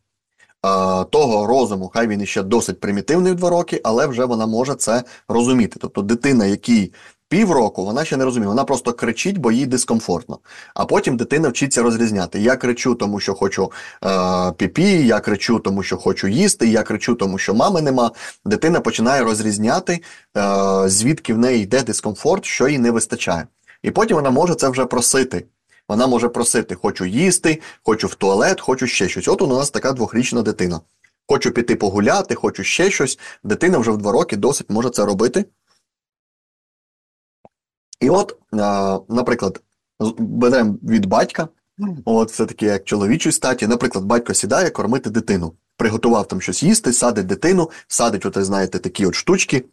Того 1.10 1.46
розуму, 1.46 1.90
хай 1.94 2.06
він 2.06 2.20
іще 2.20 2.42
досить 2.42 2.80
примітивний 2.80 3.32
в 3.32 3.36
два 3.36 3.50
роки, 3.50 3.80
але 3.84 4.06
вже 4.06 4.24
вона 4.24 4.46
може 4.46 4.74
це 4.74 5.04
розуміти. 5.28 5.78
Тобто 5.80 6.02
дитина, 6.02 6.46
якій 6.46 6.92
півроку, 7.32 7.84
вона 7.84 8.04
ще 8.04 8.16
не 8.16 8.24
розуміє, 8.24 8.48
вона 8.48 8.64
просто 8.64 8.92
кричить, 8.92 9.38
бо 9.38 9.52
їй 9.52 9.66
дискомфортно. 9.66 10.38
А 10.74 10.84
потім 10.84 11.16
дитина 11.16 11.48
вчиться 11.48 11.82
розрізняти. 11.82 12.40
Я 12.40 12.56
кричу, 12.56 12.94
тому 12.94 13.20
що 13.20 13.34
хочу 13.34 13.72
е, 14.04 14.52
піпі, 14.52 15.06
я 15.06 15.20
кричу, 15.20 15.58
тому 15.58 15.82
що 15.82 15.96
хочу 15.96 16.28
їсти, 16.28 16.68
я 16.68 16.82
кричу, 16.82 17.14
тому 17.14 17.38
що 17.38 17.54
мами 17.54 17.82
нема. 17.82 18.10
Дитина 18.44 18.80
починає 18.80 19.22
розрізняти, 19.22 20.00
е, 20.36 20.88
звідки 20.88 21.34
в 21.34 21.38
неї 21.38 21.62
йде 21.62 21.82
дискомфорт, 21.82 22.44
що 22.44 22.68
їй 22.68 22.78
не 22.78 22.90
вистачає. 22.90 23.46
І 23.82 23.90
потім 23.90 24.16
вона 24.16 24.30
може 24.30 24.54
це 24.54 24.68
вже 24.68 24.84
просити. 24.84 25.44
Вона 25.88 26.06
може 26.06 26.28
просити: 26.28 26.74
хочу 26.74 27.04
їсти, 27.04 27.60
хочу 27.84 28.06
в 28.06 28.14
туалет, 28.14 28.60
хочу 28.60 28.86
ще 28.86 29.08
щось. 29.08 29.28
От 29.28 29.42
у 29.42 29.46
нас 29.46 29.70
така 29.70 29.92
двохрічна 29.92 30.42
дитина. 30.42 30.80
Хочу 31.28 31.50
піти 31.50 31.76
погуляти, 31.76 32.34
хочу 32.34 32.64
ще 32.64 32.90
щось. 32.90 33.18
Дитина 33.44 33.78
вже 33.78 33.90
в 33.90 33.96
два 33.96 34.12
роки 34.12 34.36
досить 34.36 34.70
може 34.70 34.90
це 34.90 35.04
робити. 35.04 35.44
І 38.02 38.10
от, 38.10 38.36
наприклад, 39.08 39.60
беремо 40.18 40.74
від 40.82 41.06
батька, 41.06 41.48
от 42.04 42.30
все 42.30 42.46
таки 42.46 42.66
як 42.66 42.84
чоловічої 42.84 43.32
статі, 43.32 43.66
наприклад, 43.66 44.04
батько 44.04 44.34
сідає 44.34 44.70
кормити 44.70 45.10
дитину, 45.10 45.52
приготував 45.76 46.28
там 46.28 46.40
щось 46.40 46.62
їсти, 46.62 46.92
садить 46.92 47.26
дитину, 47.26 47.70
садить, 47.88 48.26
от, 48.26 48.38
знаєте, 48.38 48.78
такі 48.78 49.06
от 49.06 49.14
штучки, 49.14 49.64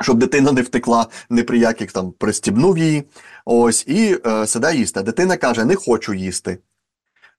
щоб 0.00 0.18
дитина 0.18 0.52
не 0.52 0.62
втекла, 0.62 1.06
ні 1.30 1.42
при 1.42 1.58
яких 1.58 1.92
там 1.92 2.12
пристібнув 2.12 2.78
її. 2.78 3.04
Ось, 3.44 3.84
і 3.86 4.18
е, 4.26 4.46
сідає 4.46 4.78
їсти. 4.78 5.02
Дитина 5.02 5.36
каже: 5.36 5.64
Не 5.64 5.74
хочу 5.74 6.14
їсти. 6.14 6.58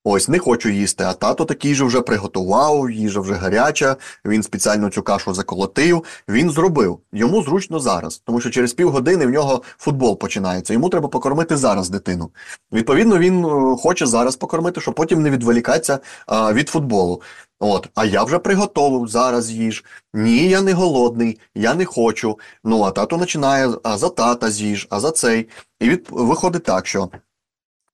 Ось 0.10 0.28
не 0.28 0.40
хочу 0.40 0.70
їсти, 0.70 1.04
а 1.04 1.14
тато 1.14 1.46
такий 1.46 1.76
же 1.76 1.86
вже 1.86 2.02
приготував, 2.02 2.92
їжа 2.92 3.20
вже 3.20 3.34
гаряча, 3.34 3.96
він 4.26 4.44
спеціально 4.44 4.90
цю 4.90 5.04
кашу 5.04 5.34
заколотив. 5.34 6.04
Він 6.30 6.52
зробив. 6.52 7.00
Йому 7.14 7.44
зручно 7.44 7.80
зараз, 7.80 8.22
тому 8.26 8.42
що 8.42 8.50
через 8.50 8.74
півгодини 8.74 9.26
в 9.26 9.30
нього 9.30 9.62
футбол 9.78 10.20
починається. 10.20 10.74
Йому 10.74 10.90
треба 10.90 11.08
покормити 11.08 11.58
зараз 11.58 11.90
дитину. 11.90 12.32
Відповідно, 12.74 13.18
він 13.18 13.46
е, 13.46 13.78
хоче 13.78 14.06
зараз 14.06 14.36
покормити, 14.36 14.82
щоб 14.82 14.96
потім 14.96 15.22
не 15.22 15.30
відволікатися 15.30 16.00
від 16.54 16.70
футболу. 16.70 17.22
От, 17.60 17.90
а 17.96 18.06
я 18.06 18.24
вже 18.24 18.40
приготовив, 18.40 19.08
зараз 19.08 19.52
їж. 19.52 19.86
Ні, 20.14 20.50
я 20.50 20.62
не 20.62 20.74
голодний, 20.74 21.40
я 21.56 21.74
не 21.74 21.86
хочу. 21.86 22.40
Ну, 22.64 22.84
а 22.84 22.92
тато 22.92 23.20
починає, 23.20 23.70
а 23.84 23.98
за 23.98 24.10
тата 24.10 24.52
з'їж, 24.52 24.88
а 24.90 25.00
за 25.00 25.12
цей. 25.12 25.50
І 25.80 25.90
від, 25.90 26.08
виходить 26.10 26.64
так, 26.64 26.88
що 26.88 27.10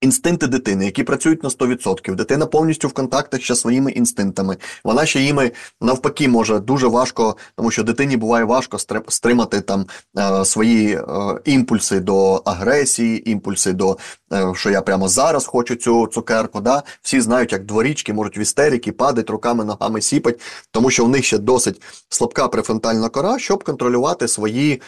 Інстинкти 0.04 0.48
дитини, 0.48 0.86
які 0.86 1.04
працюють 1.04 1.44
на 1.44 1.50
100%. 1.50 2.16
Дитина 2.16 2.46
повністю 2.46 2.88
в 2.88 2.94
контактах 2.94 3.42
ще 3.42 3.56
своїми 3.56 3.92
інстинктами. 3.92 4.58
Вона 4.84 5.06
ще 5.06 5.20
їми 5.20 5.52
навпаки 5.82 6.28
може 6.28 6.60
дуже 6.60 6.88
важко, 6.88 7.38
тому 7.56 7.72
що 7.72 7.84
дитині 7.84 8.18
буває 8.18 8.46
важко 8.46 8.78
стримати 9.08 9.62
там 9.62 9.86
е, 10.18 10.46
свої 10.46 10.96
е, 10.96 11.04
імпульси 11.46 12.00
до 12.00 12.34
агресії, 12.34 13.32
імпульси 13.32 13.74
до 13.74 13.98
е, 14.34 14.54
що 14.56 14.70
я 14.70 14.82
прямо 14.82 15.08
зараз 15.08 15.46
хочу 15.46 15.76
цю 15.76 16.08
цукерку. 16.08 16.62
Да? 16.62 16.84
Всі 17.02 17.22
знають, 17.22 17.52
як 17.52 17.66
дворічки 17.66 18.14
можуть 18.14 18.38
в 18.38 18.40
істерики 18.40 18.92
падати 18.92 19.34
руками, 19.34 19.66
ногами 19.66 20.02
сіпать, 20.02 20.42
тому 20.72 20.90
що 20.90 21.06
в 21.06 21.10
них 21.10 21.26
ще 21.26 21.38
досить 21.38 21.82
слабка 22.10 22.48
префронтальна 22.48 23.10
кора, 23.10 23.40
щоб 23.40 23.64
контролювати 23.64 24.28
свої 24.28 24.82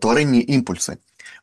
тваринні 0.00 0.44
імпульси. 0.48 0.96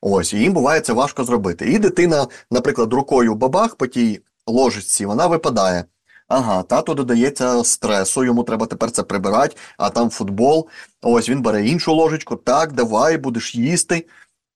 Ось, 0.07 0.33
і 0.33 0.37
їм 0.37 0.53
буває 0.53 0.81
це 0.81 0.93
важко 0.93 1.23
зробити. 1.23 1.71
І 1.71 1.79
дитина, 1.79 2.27
наприклад, 2.51 2.93
рукою 2.93 3.35
бабах 3.35 3.75
по 3.75 3.87
тій 3.87 4.21
ложечці, 4.47 5.05
вона 5.05 5.27
випадає. 5.27 5.85
Ага, 6.27 6.63
тато 6.63 6.93
додається 6.93 7.63
стресу, 7.63 8.23
йому 8.23 8.43
треба 8.43 8.65
тепер 8.65 8.91
це 8.91 9.03
прибирати, 9.03 9.55
а 9.77 9.89
там 9.89 10.09
футбол. 10.09 10.67
Ось 11.01 11.29
він 11.29 11.41
бере 11.41 11.67
іншу 11.67 11.93
ложечку, 11.93 12.35
так, 12.35 12.73
давай, 12.73 13.17
будеш 13.17 13.55
їсти. 13.55 14.07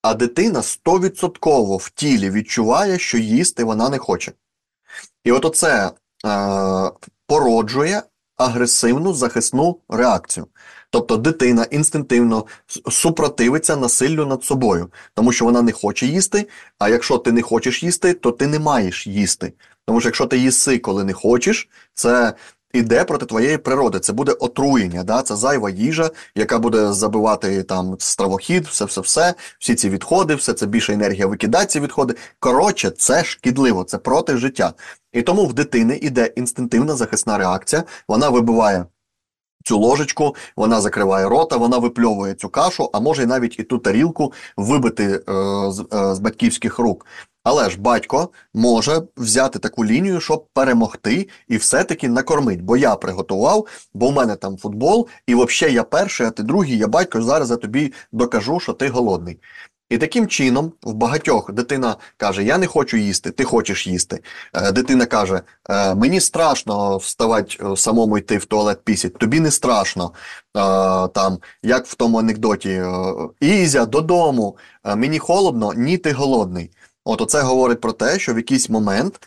А 0.02 0.14
дитина 0.14 0.62
стовідсотково 0.62 1.78
в 1.78 1.90
тілі 1.90 2.30
відчуває, 2.30 3.00
що 3.00 3.18
їсти 3.18 3.64
вона 3.64 3.90
не 3.90 3.98
хоче. 3.98 4.32
І 5.24 5.32
от 5.32 5.46
оце 5.46 5.92
е, 5.92 5.92
породжує 7.28 8.04
агресивну 8.38 9.14
захисну 9.14 9.80
реакцію. 9.90 10.48
Тобто 10.92 11.18
дитина 11.18 11.64
інстинктивно 11.72 12.46
супротивиться 12.92 13.76
насиллю 13.76 14.26
над 14.26 14.44
собою, 14.44 14.92
тому 15.14 15.32
що 15.32 15.46
вона 15.46 15.62
не 15.62 15.72
хоче 15.72 16.06
їсти. 16.06 16.48
А 16.80 16.90
якщо 16.90 17.18
ти 17.18 17.32
не 17.32 17.42
хочеш 17.42 17.84
їсти, 17.84 18.14
то 18.14 18.32
ти 18.32 18.48
не 18.48 18.60
маєш 18.60 19.08
їсти. 19.08 19.54
Тому 19.86 20.00
що 20.00 20.08
якщо 20.08 20.26
ти 20.26 20.38
їси, 20.38 20.80
коли 20.80 21.04
не 21.04 21.14
хочеш, 21.14 21.70
це 21.94 22.34
іде 22.74 23.04
проти 23.04 23.26
твоєї 23.26 23.58
природи. 23.58 24.00
Це 24.00 24.14
буде 24.14 24.32
отруєння, 24.32 25.04
да? 25.04 25.22
це 25.22 25.36
зайва 25.36 25.70
їжа, 25.70 26.10
яка 26.36 26.60
буде 26.60 26.94
забивати 26.94 27.64
там 27.64 27.96
стравохід, 28.00 28.68
все, 28.68 28.86
все, 28.86 29.02
все, 29.02 29.34
всі 29.60 29.76
ці 29.76 29.90
відходи, 29.90 30.36
все 30.36 30.54
це 30.54 30.66
більше 30.66 30.94
енергія 30.94 31.28
викидає 31.28 31.66
ці 31.66 31.80
відходи. 31.80 32.16
Коротше, 32.40 32.90
це 32.90 33.24
шкідливо, 33.24 33.84
це 33.84 33.98
проти 33.98 34.38
життя. 34.38 34.74
І 35.14 35.22
тому 35.22 35.46
в 35.46 35.54
дитини 35.54 36.00
іде 36.02 36.26
інстинктивна 36.26 36.96
захисна 36.96 37.38
реакція, 37.38 37.84
вона 38.08 38.30
вибиває 38.30 38.86
цю 39.64 39.80
ложечку, 39.80 40.36
вона 40.56 40.82
закриває 40.82 41.30
рота, 41.30 41.58
вона 41.58 41.78
випльовує 41.78 42.34
цю 42.34 42.50
кашу, 42.50 42.90
а 42.94 43.00
може 43.00 43.26
навіть 43.26 43.60
і 43.60 43.64
ту 43.64 43.78
тарілку 43.78 44.34
вибити 44.58 45.04
е, 45.04 45.22
з, 45.72 45.86
е, 45.94 46.16
з 46.16 46.20
батьківських 46.20 46.80
рук. 46.80 47.06
Але 47.44 47.70
ж 47.70 47.82
батько 47.82 48.30
може 48.54 49.02
взяти 49.18 49.60
таку 49.60 49.86
лінію, 49.86 50.22
щоб 50.22 50.46
перемогти 50.54 51.30
і 51.48 51.58
все-таки 51.58 52.10
накормити. 52.10 52.62
Бо 52.62 52.78
я 52.78 52.96
приготував, 52.96 53.68
бо 53.94 54.10
в 54.10 54.14
мене 54.14 54.36
там 54.36 54.58
футбол, 54.58 55.08
і 55.28 55.36
взагалі 55.36 55.76
я 55.76 55.84
перший, 55.84 56.28
а 56.28 56.32
ти 56.32 56.44
другий, 56.44 56.78
я 56.78 56.88
батько 56.88 57.22
зараз 57.22 57.50
я 57.50 57.56
тобі 57.56 57.94
докажу, 58.12 58.60
що 58.60 58.74
ти 58.74 58.90
голодний. 58.90 59.40
І 59.90 59.98
таким 59.98 60.28
чином, 60.28 60.74
в 60.84 60.94
багатьох 60.94 61.52
дитина 61.52 61.96
каже: 62.18 62.44
Я 62.44 62.58
не 62.58 62.68
хочу 62.68 62.98
їсти, 62.98 63.32
ти 63.32 63.44
хочеш 63.44 63.88
їсти. 63.88 64.24
Е, 64.54 64.72
дитина 64.72 65.06
каже: 65.06 65.42
«Е, 65.70 65.96
Мені 65.96 66.20
страшно 66.20 66.98
вставати 66.98 67.58
е, 67.62 67.78
самому 67.78 68.18
йти 68.18 68.38
в 68.38 68.46
туалет 68.46 68.82
пісять, 68.84 69.18
тобі 69.18 69.40
не 69.40 69.52
страшно. 69.52 70.14
Там, 71.14 71.38
Як 71.64 71.88
в 71.88 71.96
тому 71.96 72.20
анекдоті, 72.20 72.82
Ізя 73.40 73.86
додому, 73.86 74.58
мені 74.96 75.20
холодно, 75.20 75.74
ні, 75.74 75.98
ти 75.98 76.12
голодний. 76.12 76.72
От 77.06 77.22
оце 77.22 77.42
говорить 77.42 77.82
про 77.82 77.92
те, 77.92 78.20
що 78.20 78.34
в 78.34 78.38
якийсь 78.38 78.70
момент 78.70 79.20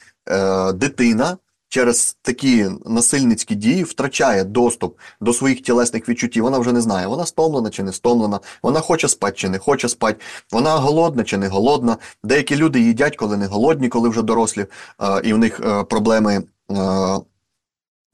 дитина 0.74 1.36
через 1.72 2.16
такі 2.22 2.66
насильницькі 2.86 3.54
дії 3.54 3.84
втрачає 3.84 4.44
доступ 4.44 4.98
до 5.20 5.32
своїх 5.32 5.60
тілесних 5.60 6.08
відчуттів. 6.08 6.44
Вона 6.44 6.58
вже 6.58 6.72
не 6.72 6.80
знає, 6.80 7.06
вона 7.06 7.26
стомлена 7.26 7.70
чи 7.70 7.82
не 7.82 7.92
стомлена, 7.92 8.40
вона 8.62 8.80
хоче 8.80 9.08
спати 9.08 9.34
чи 9.36 9.48
не 9.48 9.58
хоче 9.58 9.88
спати, 9.88 10.20
вона 10.50 10.76
голодна 10.76 11.24
чи 11.24 11.38
не 11.38 11.48
голодна. 11.48 11.96
Деякі 12.24 12.56
люди 12.56 12.80
їдять, 12.80 13.16
коли 13.16 13.36
не 13.36 13.46
голодні, 13.46 13.88
коли 13.88 14.08
вже 14.08 14.22
дорослі, 14.22 14.66
і 15.24 15.32
в 15.32 15.38
них 15.38 15.60
е, 15.60 15.84
проблеми. 15.84 16.42
Е, 16.70 16.74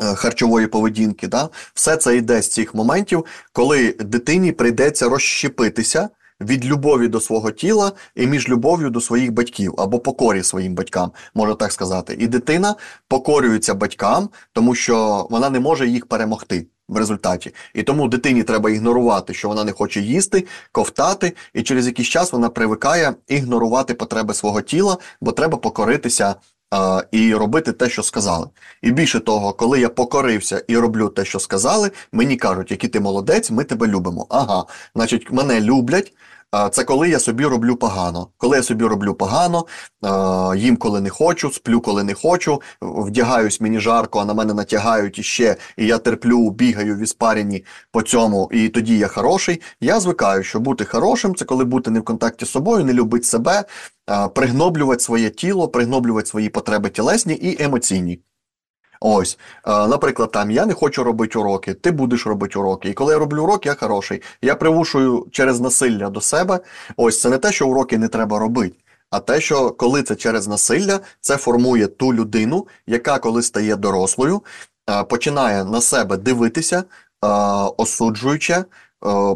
е, 0.01 0.15
харчової 0.15 0.67
поведінки, 0.67 1.29
да? 1.29 1.49
все 1.75 1.97
це 1.97 2.17
йде 2.17 2.43
з 2.43 2.49
цих 2.49 2.75
моментів, 2.75 3.25
коли 3.53 3.93
дитині 3.93 4.53
прийдеться 4.53 5.09
розщепитися 5.09 6.09
від 6.41 6.65
любові 6.67 7.09
до 7.09 7.21
свого 7.21 7.51
тіла 7.51 7.93
і 8.15 8.27
між 8.27 8.49
любов'ю 8.49 8.91
до 8.91 9.01
своїх 9.01 9.33
батьків 9.33 9.75
або 9.79 9.99
покорі 9.99 10.43
своїм 10.43 10.75
батькам, 10.75 11.13
можна 11.35 11.55
так 11.55 11.73
сказати. 11.73 12.17
І 12.19 12.27
дитина 12.27 12.75
покорюється 13.09 13.75
батькам, 13.75 14.29
тому 14.53 14.75
що 14.75 15.27
вона 15.31 15.51
не 15.51 15.61
може 15.61 15.89
їх 15.89 16.07
перемогти. 16.07 16.67
В 16.89 16.97
результаті. 16.97 17.55
І 17.75 17.83
тому 17.83 18.09
дитині 18.09 18.43
треба 18.43 18.71
ігнорувати, 18.71 19.35
що 19.35 19.49
вона 19.49 19.65
не 19.65 19.73
хоче 19.73 20.01
їсти, 20.01 20.47
ковтати, 20.73 21.33
і 21.55 21.63
через 21.63 21.87
якийсь 21.87 22.09
час 22.09 22.33
вона 22.33 22.49
привикає 22.49 23.15
ігнорувати 23.27 23.95
потреби 23.95 24.35
свого 24.35 24.61
тіла, 24.61 24.97
бо 25.21 25.33
треба 25.33 25.59
покоритися 25.59 26.35
а, 26.71 27.03
і 27.13 27.35
робити 27.35 27.73
те, 27.73 27.89
що 27.89 28.03
сказали. 28.03 28.47
І 28.83 28.93
більше 28.93 29.21
того, 29.21 29.53
коли 29.53 29.81
я 29.81 29.89
покорився 29.89 30.65
і 30.69 30.77
роблю 30.77 31.09
те, 31.09 31.25
що 31.25 31.41
сказали, 31.41 31.91
мені 32.13 32.37
кажуть, 32.37 32.71
який 32.71 32.91
ти 32.91 33.01
молодець, 33.01 33.51
ми 33.51 33.65
тебе 33.65 33.87
любимо. 33.87 34.27
Ага, 34.31 34.65
значить, 34.95 35.33
мене 35.33 35.61
люблять. 35.61 36.13
Це 36.71 36.85
коли 36.85 37.09
я 37.09 37.19
собі 37.19 37.45
роблю 37.45 37.77
погано. 37.77 38.29
Коли 38.37 38.57
я 38.57 38.63
собі 38.63 38.85
роблю 38.85 39.15
погано, 39.15 39.67
їм 40.57 40.77
коли 40.77 41.01
не 41.01 41.11
хочу, 41.11 41.51
сплю, 41.51 41.81
коли 41.81 42.05
не 42.05 42.15
хочу, 42.15 42.63
вдягаюсь, 42.81 43.61
мені 43.61 43.81
жарко, 43.81 44.19
а 44.19 44.25
на 44.25 44.35
мене 44.35 44.55
натягають 44.55 45.19
іще, 45.19 45.57
і 45.77 45.87
я 45.87 45.99
терплю, 45.99 46.51
бігаю 46.51 46.97
в 46.97 46.99
іспаріні 46.99 47.65
по 47.93 48.03
цьому, 48.03 48.49
і 48.53 48.69
тоді 48.69 48.99
я 48.99 49.09
хороший. 49.09 49.61
Я 49.81 50.01
звикаю, 50.01 50.43
що 50.43 50.61
бути 50.61 50.85
хорошим 50.85 51.35
це 51.35 51.45
коли 51.45 51.65
бути 51.65 51.91
не 51.91 52.01
в 52.01 52.05
контакті 52.05 52.45
з 52.45 52.51
собою, 52.51 52.85
не 52.85 52.93
любити 52.93 53.25
себе, 53.25 53.65
пригноблювати 54.35 55.01
своє 55.01 55.31
тіло, 55.31 55.69
пригноблювати 55.69 56.29
свої 56.29 56.49
потреби 56.49 56.91
тілесні 56.91 57.35
і 57.35 57.63
емоційні. 57.63 58.21
Ось, 59.01 59.39
наприклад, 59.67 60.31
там 60.31 60.51
я 60.51 60.67
не 60.67 60.75
хочу 60.75 61.05
робити 61.05 61.39
уроки, 61.39 61.75
ти 61.75 61.91
будеш 61.91 62.27
робити 62.27 62.59
уроки. 62.59 62.89
І 62.89 62.93
коли 62.93 63.13
я 63.13 63.19
роблю 63.19 63.43
уроки, 63.43 63.69
я 63.69 63.75
хороший. 63.75 64.23
Я 64.43 64.55
привушую 64.55 65.27
через 65.33 65.61
насилля 65.61 66.11
до 66.11 66.21
себе. 66.21 66.61
Ось 66.97 67.21
це 67.21 67.31
не 67.31 67.39
те, 67.39 67.53
що 67.53 67.69
уроки 67.69 67.99
не 67.99 68.09
треба 68.09 68.39
робити, 68.39 68.77
а 69.11 69.21
те, 69.21 69.41
що 69.41 69.71
коли 69.71 70.03
це 70.03 70.17
через 70.17 70.49
насилля, 70.49 71.01
це 71.21 71.37
формує 71.37 71.87
ту 71.87 72.15
людину, 72.15 72.67
яка 72.87 73.19
коли 73.19 73.43
стає 73.43 73.77
дорослою, 73.77 74.43
починає 75.09 75.65
на 75.65 75.81
себе 75.81 76.17
дивитися, 76.17 76.85
осуджуючи, 77.77 78.65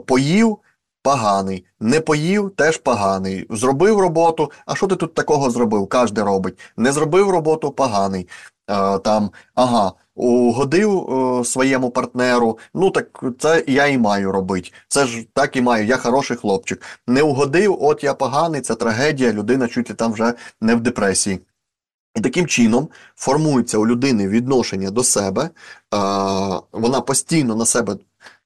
поїв. 0.07 0.59
Поганий, 1.05 1.65
не 1.81 2.01
поїв, 2.01 2.51
теж 2.57 2.77
поганий. 2.79 3.47
Зробив 3.51 4.01
роботу. 4.01 4.51
А 4.67 4.75
що 4.75 4.87
ти 4.87 4.97
тут 4.97 5.15
такого 5.15 5.51
зробив? 5.51 5.89
Кожен 5.89 6.19
робить. 6.19 6.59
Не 6.77 6.93
зробив 6.93 7.31
роботу 7.31 7.71
поганий. 7.71 8.29
Е, 8.73 8.99
там, 8.99 9.31
ага, 9.55 9.93
угодив 10.15 11.11
е, 11.41 11.45
своєму 11.45 11.91
партнеру, 11.91 12.59
ну 12.75 12.91
так 12.91 13.25
це 13.39 13.65
я 13.67 13.87
і 13.87 13.99
маю 13.99 14.33
робити. 14.33 14.71
Це 14.89 15.07
ж 15.07 15.27
так 15.35 15.57
і 15.57 15.61
маю, 15.61 15.87
я 15.87 15.97
хороший 15.97 16.37
хлопчик. 16.37 16.83
Не 17.07 17.23
угодив, 17.23 17.77
от 17.81 18.05
я 18.05 18.15
поганий, 18.15 18.61
це 18.61 18.75
трагедія, 18.75 19.33
людина 19.33 19.69
чуть 19.69 19.91
ли 19.91 19.97
там 19.97 20.13
вже 20.13 20.35
не 20.61 20.75
в 20.75 20.81
депресії. 20.81 21.41
І 22.15 22.21
таким 22.21 22.47
чином 22.47 22.89
формується 23.17 23.79
у 23.79 23.87
людини 23.87 24.29
відношення 24.29 24.91
до 24.91 25.05
себе, 25.05 25.43
е, 25.45 25.51
вона 26.73 27.01
постійно 27.01 27.57
на 27.57 27.67
себе 27.67 27.97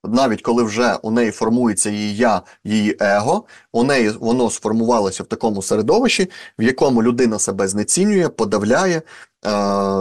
навіть 0.06 0.42
коли 0.42 0.62
вже 0.62 0.94
у 1.02 1.10
неї 1.10 1.30
формується 1.30 1.90
її 1.90 2.16
я, 2.16 2.42
її 2.64 2.96
его, 3.00 3.44
у 3.72 3.84
неї 3.84 4.10
воно 4.20 4.50
сформувалося 4.50 5.22
в 5.22 5.26
такому 5.26 5.62
середовищі, 5.62 6.30
в 6.58 6.62
якому 6.62 7.02
людина 7.02 7.38
себе 7.38 7.68
знецінює, 7.68 8.28
подавляє, 8.28 8.96
е, 8.96 9.02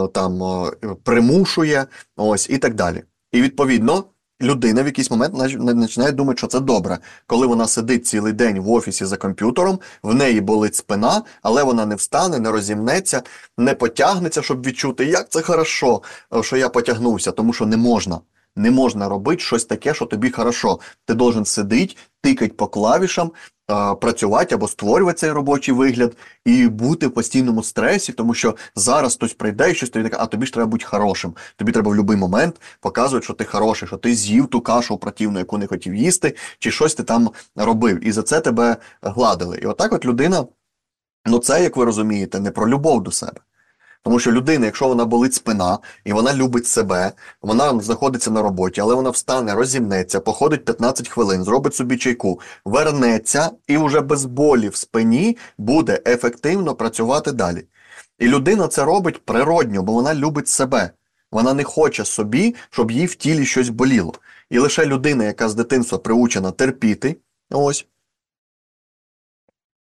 там 0.08 0.42
е, 0.42 0.70
примушує, 1.04 1.86
ось 2.16 2.50
і 2.50 2.58
так 2.58 2.74
далі. 2.74 3.02
І 3.32 3.42
відповідно. 3.42 4.04
Людина 4.42 4.82
в 4.82 4.86
якийсь 4.86 5.10
момент 5.10 5.34
починає 5.82 6.12
думати, 6.12 6.38
що 6.38 6.46
це 6.46 6.60
добре. 6.60 6.98
Коли 7.26 7.46
вона 7.46 7.66
сидить 7.66 8.06
цілий 8.06 8.32
день 8.32 8.60
в 8.60 8.70
офісі 8.70 9.04
за 9.04 9.16
комп'ютером, 9.16 9.78
в 10.02 10.14
неї 10.14 10.40
болить 10.40 10.74
спина, 10.74 11.22
але 11.42 11.62
вона 11.62 11.86
не 11.86 11.94
встане, 11.94 12.38
не 12.38 12.50
розімнеться, 12.50 13.22
не 13.58 13.74
потягнеться, 13.74 14.42
щоб 14.42 14.66
відчути, 14.66 15.04
як 15.04 15.28
це 15.28 15.42
хорошо, 15.42 16.02
що 16.40 16.56
я 16.56 16.68
потягнувся, 16.68 17.32
тому 17.32 17.52
що 17.52 17.66
не 17.66 17.76
можна. 17.76 18.20
Не 18.56 18.70
можна 18.70 19.08
робити 19.08 19.42
щось 19.42 19.64
таке, 19.64 19.94
що 19.94 20.06
тобі 20.06 20.30
хорошо. 20.30 20.78
Ти 21.04 21.14
должен 21.14 21.44
сидіти, 21.44 21.96
тикати 22.22 22.52
по 22.52 22.66
клавішам, 22.66 23.32
працювати 24.00 24.54
або 24.54 24.68
створювати 24.68 25.18
цей 25.18 25.32
робочий 25.32 25.74
вигляд 25.74 26.16
і 26.44 26.68
бути 26.68 27.06
в 27.06 27.14
постійному 27.14 27.62
стресі, 27.62 28.12
тому 28.12 28.34
що 28.34 28.56
зараз 28.76 29.14
хтось 29.14 29.34
прийде 29.34 29.70
і 29.70 29.74
щось 29.74 29.90
тобі 29.90 30.08
таке, 30.08 30.16
а 30.20 30.26
тобі 30.26 30.46
ж 30.46 30.52
треба 30.52 30.66
бути 30.66 30.84
хорошим. 30.84 31.34
Тобі 31.56 31.72
треба 31.72 31.90
в 31.90 31.94
будь-який 31.94 32.16
момент 32.16 32.60
показувати, 32.80 33.24
що 33.24 33.34
ти 33.34 33.44
хороший, 33.44 33.88
що 33.88 33.96
ти 33.96 34.14
з'їв 34.14 34.46
ту 34.46 34.60
кашу 34.60 34.98
противну, 34.98 35.38
яку 35.38 35.58
не 35.58 35.66
хотів 35.66 35.94
їсти, 35.94 36.36
чи 36.58 36.70
щось 36.70 36.94
ти 36.94 37.02
там 37.02 37.30
робив. 37.56 38.06
І 38.06 38.12
за 38.12 38.22
це 38.22 38.40
тебе 38.40 38.76
гладили. 39.02 39.58
І 39.62 39.66
отак, 39.66 39.92
от 39.92 40.04
людина, 40.04 40.46
ну 41.26 41.38
це, 41.38 41.62
як 41.62 41.76
ви 41.76 41.84
розумієте, 41.84 42.40
не 42.40 42.50
про 42.50 42.68
любов 42.68 43.02
до 43.02 43.10
себе. 43.10 43.40
Тому 44.02 44.18
що 44.18 44.32
людина, 44.32 44.66
якщо 44.66 44.88
вона 44.88 45.04
болить 45.04 45.34
спина 45.34 45.78
і 46.04 46.12
вона 46.12 46.34
любить 46.34 46.66
себе, 46.66 47.12
вона 47.42 47.80
знаходиться 47.80 48.30
на 48.30 48.42
роботі, 48.42 48.80
але 48.80 48.94
вона 48.94 49.10
встане, 49.10 49.54
розімнеться, 49.54 50.20
походить 50.20 50.64
15 50.64 51.08
хвилин, 51.08 51.44
зробить 51.44 51.74
собі 51.74 51.96
чайку, 51.96 52.40
вернеться 52.64 53.50
і 53.66 53.78
вже 53.78 54.00
без 54.00 54.24
болі 54.24 54.68
в 54.68 54.76
спині 54.76 55.36
буде 55.58 56.00
ефективно 56.06 56.74
працювати 56.74 57.32
далі. 57.32 57.64
І 58.18 58.28
людина 58.28 58.68
це 58.68 58.84
робить 58.84 59.24
природньо, 59.24 59.82
бо 59.82 59.92
вона 59.92 60.14
любить 60.14 60.48
себе. 60.48 60.90
Вона 61.32 61.54
не 61.54 61.64
хоче 61.64 62.04
собі, 62.04 62.54
щоб 62.70 62.90
їй 62.90 63.06
в 63.06 63.14
тілі 63.14 63.44
щось 63.44 63.68
боліло. 63.68 64.14
І 64.50 64.58
лише 64.58 64.86
людина, 64.86 65.24
яка 65.24 65.48
з 65.48 65.54
дитинства 65.54 65.98
приучена 65.98 66.50
терпіти, 66.50 67.16
ось 67.50 67.86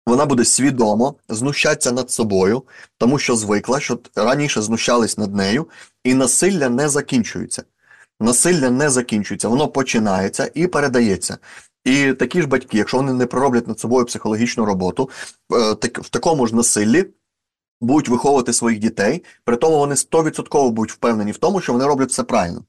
вона 0.06 0.26
буде 0.26 0.46
свідомо 0.46 1.16
знущатися 1.30 1.92
над 1.92 2.12
собою, 2.12 2.64
тому 2.98 3.20
що 3.20 3.36
звикла, 3.36 3.80
що 3.80 4.00
раніше 4.16 4.62
знущались 4.62 5.18
над 5.18 5.36
нею, 5.36 5.68
і 6.04 6.14
насилля 6.14 6.70
не 6.70 6.90
закінчується. 6.90 7.64
Насилля 8.20 8.70
не 8.70 8.90
закінчується, 8.90 9.48
воно 9.48 9.68
починається 9.68 10.52
і 10.54 10.68
передається. 10.68 11.38
І 11.86 12.14
такі 12.14 12.42
ж 12.42 12.48
батьки, 12.48 12.78
якщо 12.78 12.98
вони 12.98 13.14
не 13.14 13.26
пророблять 13.26 13.68
над 13.68 13.80
собою 13.80 14.06
психологічну 14.06 14.66
роботу, 14.66 15.10
е, 15.54 15.72
в 15.94 16.10
такому 16.10 16.48
ж 16.48 16.56
насиллі 16.56 17.06
будуть 17.82 18.10
виховувати 18.10 18.54
своїх 18.54 18.80
дітей, 18.80 19.24
при 19.44 19.56
тому 19.56 19.78
вони 19.78 19.96
100% 19.96 20.70
будуть 20.70 20.92
впевнені 20.92 21.32
в 21.32 21.38
тому, 21.38 21.62
що 21.62 21.74
вони 21.74 21.86
роблять 21.86 22.10
все 22.10 22.24
правильно 22.24 22.64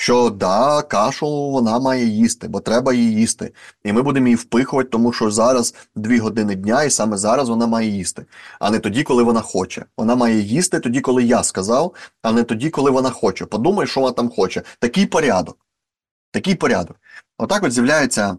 що 0.00 0.30
да, 0.30 0.82
кашу 0.82 1.50
вона 1.50 1.78
має 1.78 2.06
їсти, 2.06 2.48
бо 2.48 2.60
треба 2.60 2.92
її 2.92 3.14
їсти. 3.14 3.52
І 3.84 3.92
ми 3.92 4.02
будемо 4.02 4.26
її 4.26 4.36
впихувати, 4.36 4.88
тому 4.90 5.12
що 5.12 5.30
зараз 5.30 5.74
дві 5.96 6.18
години 6.18 6.54
дня, 6.54 6.82
і 6.82 6.90
саме 6.90 7.16
зараз 7.16 7.48
вона 7.48 7.66
має 7.66 7.88
їсти, 7.88 8.26
а 8.60 8.70
не 8.70 8.78
тоді, 8.78 9.02
коли 9.02 9.22
вона 9.22 9.40
хоче. 9.40 9.84
Вона 9.96 10.16
має 10.16 10.40
їсти 10.40 10.80
тоді, 10.80 11.00
коли 11.00 11.24
я 11.24 11.42
сказав, 11.42 11.94
а 12.22 12.32
не 12.32 12.42
тоді, 12.42 12.70
коли 12.70 12.90
вона 12.90 13.10
хоче. 13.10 13.46
Подумай, 13.46 13.86
що 13.86 14.00
вона 14.00 14.12
там 14.12 14.30
хоче. 14.30 14.62
Такий 14.78 15.06
порядок. 15.06 15.58
Такий 16.30 16.54
порядок. 16.54 16.96
Отак 17.38 17.62
от 17.62 17.72
з'являється 17.72 18.36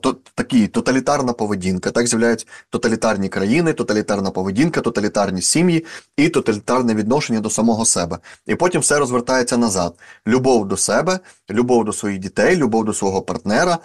то, 0.00 0.16
такі 0.34 0.68
тоталітарна 0.68 1.32
поведінка, 1.32 1.90
так 1.90 2.06
з'являються 2.06 2.46
тоталітарні 2.70 3.28
країни, 3.28 3.72
тоталітарна 3.72 4.30
поведінка, 4.30 4.80
тоталітарні 4.80 5.42
сім'ї 5.42 5.84
і 6.16 6.28
тоталітарне 6.28 6.94
відношення 6.94 7.40
до 7.40 7.50
самого 7.50 7.84
себе. 7.84 8.18
І 8.46 8.54
потім 8.54 8.80
все 8.80 8.98
розвертається 8.98 9.56
назад: 9.56 9.94
любов 10.26 10.68
до 10.68 10.76
себе, 10.76 11.20
любов 11.50 11.84
до 11.84 11.92
своїх 11.92 12.18
дітей, 12.18 12.56
любов 12.56 12.84
до 12.84 12.92
свого 12.92 13.22
партнера. 13.22 13.78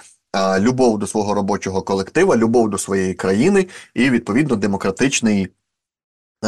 Любов 0.60 1.00
до 1.00 1.08
свого 1.08 1.34
робочого 1.34 1.82
колектива, 1.82 2.38
любов 2.38 2.70
до 2.70 2.78
своєї 2.78 3.14
країни 3.14 3.68
і 3.94 4.10
відповідно 4.10 4.56
демократичний 4.56 5.48
Е, 5.48 5.61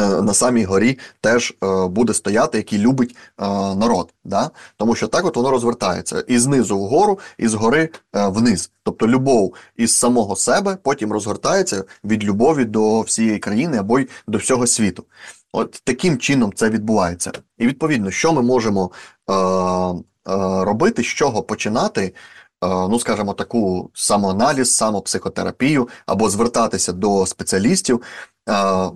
на 0.00 0.34
самій 0.34 0.64
горі 0.64 0.98
теж 1.20 1.54
е, 1.64 1.86
буде 1.88 2.14
стояти, 2.14 2.58
який 2.58 2.78
любить 2.78 3.16
е, 3.16 3.44
народ. 3.74 4.14
Да? 4.24 4.50
Тому 4.76 4.94
що 4.94 5.08
так 5.08 5.24
от 5.24 5.36
воно 5.36 5.50
розвертається 5.50 6.24
і 6.28 6.38
знизу 6.38 6.78
вгору, 6.78 7.18
і 7.38 7.48
згори 7.48 7.88
вниз. 8.12 8.70
Тобто 8.82 9.08
любов 9.08 9.54
із 9.76 9.98
самого 9.98 10.36
себе 10.36 10.76
потім 10.82 11.12
розгортається 11.12 11.84
від 12.04 12.24
любові 12.24 12.64
до 12.64 13.00
всієї 13.00 13.38
країни 13.38 13.78
або 13.78 13.98
й 13.98 14.08
до 14.26 14.38
всього 14.38 14.66
світу. 14.66 15.04
От 15.56 15.80
таким 15.84 16.18
чином 16.18 16.52
це 16.54 16.70
відбувається. 16.70 17.32
І 17.58 17.66
відповідно, 17.66 18.10
що 18.10 18.32
ми 18.32 18.42
можемо 18.42 18.90
е, 19.30 19.32
е, 19.32 19.94
робити, 20.64 21.02
з 21.02 21.06
чого 21.06 21.42
починати. 21.42 22.14
Е, 22.64 22.88
ну, 22.88 22.98
скажімо, 22.98 23.32
таку 23.32 23.90
самоаналіз, 23.94 24.74
самопсихотерапію 24.74 25.88
або 26.06 26.30
звертатися 26.30 26.92
до 26.92 27.26
спеціалістів 27.26 28.02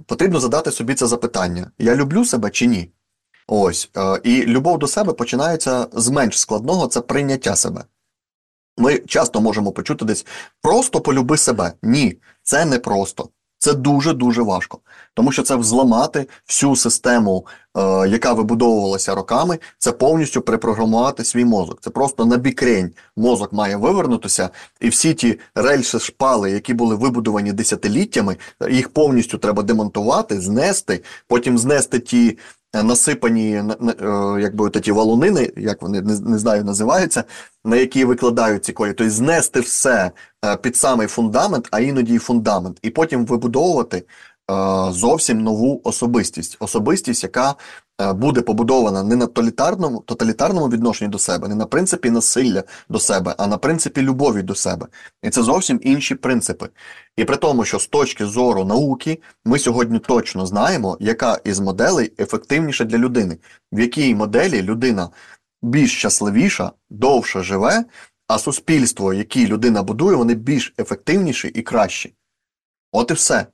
потрібно 0.07 0.41
задати 0.41 0.71
собі 0.71 0.95
це 0.95 1.07
запитання: 1.07 1.71
я 1.79 1.97
люблю 1.97 2.25
себе 2.25 2.51
чи 2.51 2.67
ні? 2.67 2.91
Ось. 3.47 3.91
І 4.23 4.43
любов 4.43 4.79
до 4.79 4.89
себе 4.89 5.13
починається 5.13 5.87
з 5.93 6.09
менш 6.09 6.41
складного 6.41 6.87
це 6.87 7.01
прийняття 7.01 7.57
себе. 7.57 7.85
Ми 8.79 8.99
часто 8.99 9.41
можемо 9.41 9.73
почути 9.73 10.05
десь 10.05 10.27
просто 10.63 11.01
полюби 11.01 11.37
себе. 11.37 11.73
Ні, 11.83 12.19
це 12.43 12.65
не 12.65 12.79
просто. 12.79 13.29
Це 13.59 13.75
дуже-дуже 13.75 14.43
важко, 14.43 14.79
тому 15.15 15.33
що 15.33 15.43
це 15.43 15.57
взламати 15.57 16.27
всю 16.47 16.77
систему, 16.77 17.47
е, 17.77 17.81
яка 18.09 18.33
вибудовувалася 18.33 19.15
роками, 19.15 19.59
це 19.79 19.93
повністю 19.93 20.41
перепрограмувати 20.41 21.25
свій 21.25 21.45
мозок. 21.45 21.79
Це 21.81 21.91
просто 21.91 22.25
на 22.25 22.37
бікрень 22.37 22.93
мозок 23.17 23.53
має 23.53 23.77
вивернутися, 23.77 24.51
і 24.81 24.89
всі 24.89 25.15
ті 25.15 25.39
рельси 25.55 25.99
шпали, 25.99 26.51
які 26.51 26.75
були 26.75 26.95
вибудовані 26.95 27.53
десятиліттями, 27.53 28.37
їх 28.71 28.89
повністю 28.89 29.39
треба 29.39 29.63
демонтувати, 29.63 30.41
знести, 30.41 31.03
потім 31.27 31.59
знести 31.59 31.99
ті 31.99 32.39
насипані 32.75 33.53
е, 33.53 33.65
якби 34.41 34.71
ті 34.71 34.93
валунини, 34.93 35.53
як 35.57 35.83
вони 35.83 36.03
не, 36.03 36.39
знаю, 36.39 36.65
називаються, 36.65 37.25
на 37.65 37.77
які 37.77 38.05
викладають 38.05 38.65
ці 38.65 38.73
колі. 38.73 38.93
Тобто 38.93 39.11
знести 39.11 39.61
все 39.61 40.11
е, 40.45 40.57
під 40.57 40.77
самий 40.77 41.07
фундамент, 41.07 41.69
а 41.71 41.81
іноді 41.81 42.15
і 42.15 42.19
фундамент, 42.19 42.79
і 42.83 42.91
потім 42.91 43.27
вибудовувати 43.27 44.05
зовсім 44.91 45.43
нову 45.43 45.81
особистість. 45.85 46.57
Особистість, 46.61 47.23
яка 47.23 47.55
Е, 48.01 48.13
буде 48.13 48.43
побудована 48.43 49.03
не 49.03 49.17
на 49.17 49.27
тоталітарному 49.27 50.01
тоталітарному 50.01 50.69
відношенні 50.69 51.11
до 51.11 51.19
себе, 51.19 51.49
не 51.49 51.55
на 51.55 51.67
принципі 51.67 52.11
насилля 52.11 52.65
до 52.89 52.99
себе, 53.01 53.35
а 53.39 53.47
на 53.47 53.59
принципі 53.59 54.03
любові 54.03 54.43
до 54.43 54.55
себе. 54.55 54.87
І 55.23 55.31
це 55.31 55.43
зовсім 55.43 55.81
інші 55.83 56.15
принципи. 56.15 56.69
І 57.17 57.25
при 57.25 57.37
тому, 57.37 57.65
що 57.65 57.79
з 57.79 57.87
точки 57.87 58.27
зору 58.27 58.65
науки 58.65 59.23
ми 59.45 59.59
сьогодні 59.59 59.99
точно 59.99 60.47
знаємо, 60.47 60.97
яка 61.01 61.41
із 61.45 61.61
моделей 61.61 62.13
ефективніша 62.19 62.85
для 62.85 62.99
людини, 62.99 63.39
в 63.73 63.81
якій 63.81 64.15
моделі 64.15 64.63
людина 64.63 65.11
більш 65.63 65.99
щасливіша, 65.99 66.73
довше 66.91 67.43
живе, 67.43 67.85
а 68.29 68.39
суспільство, 68.39 69.15
яке 69.15 69.47
людина 69.47 69.83
будує, 69.83 70.17
вони 70.17 70.35
більш 70.35 70.75
ефективніші 70.79 71.49
і 71.49 71.63
кращі. 71.63 72.15
От 72.93 73.11
і 73.11 73.15
все. 73.15 73.47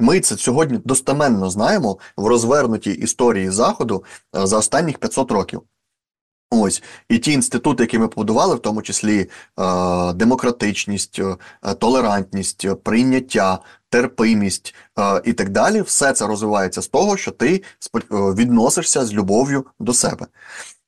Ми 0.00 0.20
це 0.20 0.36
сьогодні 0.36 0.78
достеменно 0.84 1.50
знаємо 1.50 1.98
в 2.16 2.26
розвернутій 2.26 2.90
історії 2.92 3.50
Заходу 3.50 4.04
е, 4.36 4.46
за 4.46 4.58
останніх 4.58 4.98
500 4.98 5.30
років. 5.30 5.62
Ось 6.50 6.82
і 7.08 7.18
ті 7.18 7.32
інститути, 7.32 7.82
які 7.82 7.98
ми 7.98 8.08
побудували, 8.08 8.54
в 8.54 8.58
тому 8.58 8.82
числі 8.82 9.20
е, 9.20 10.12
демократичність, 10.12 11.18
е, 11.18 11.74
толерантність, 11.74 12.82
прийняття, 12.82 13.58
терпимість 13.88 14.74
е, 14.98 15.22
і 15.24 15.32
так 15.32 15.48
далі, 15.48 15.80
все 15.80 16.12
це 16.12 16.26
розвивається 16.26 16.82
з 16.82 16.88
того, 16.88 17.16
що 17.16 17.30
ти 17.30 17.54
е, 17.54 18.00
відносишся 18.10 19.06
з 19.06 19.12
любов'ю 19.12 19.66
до 19.80 19.94
себе. 19.94 20.26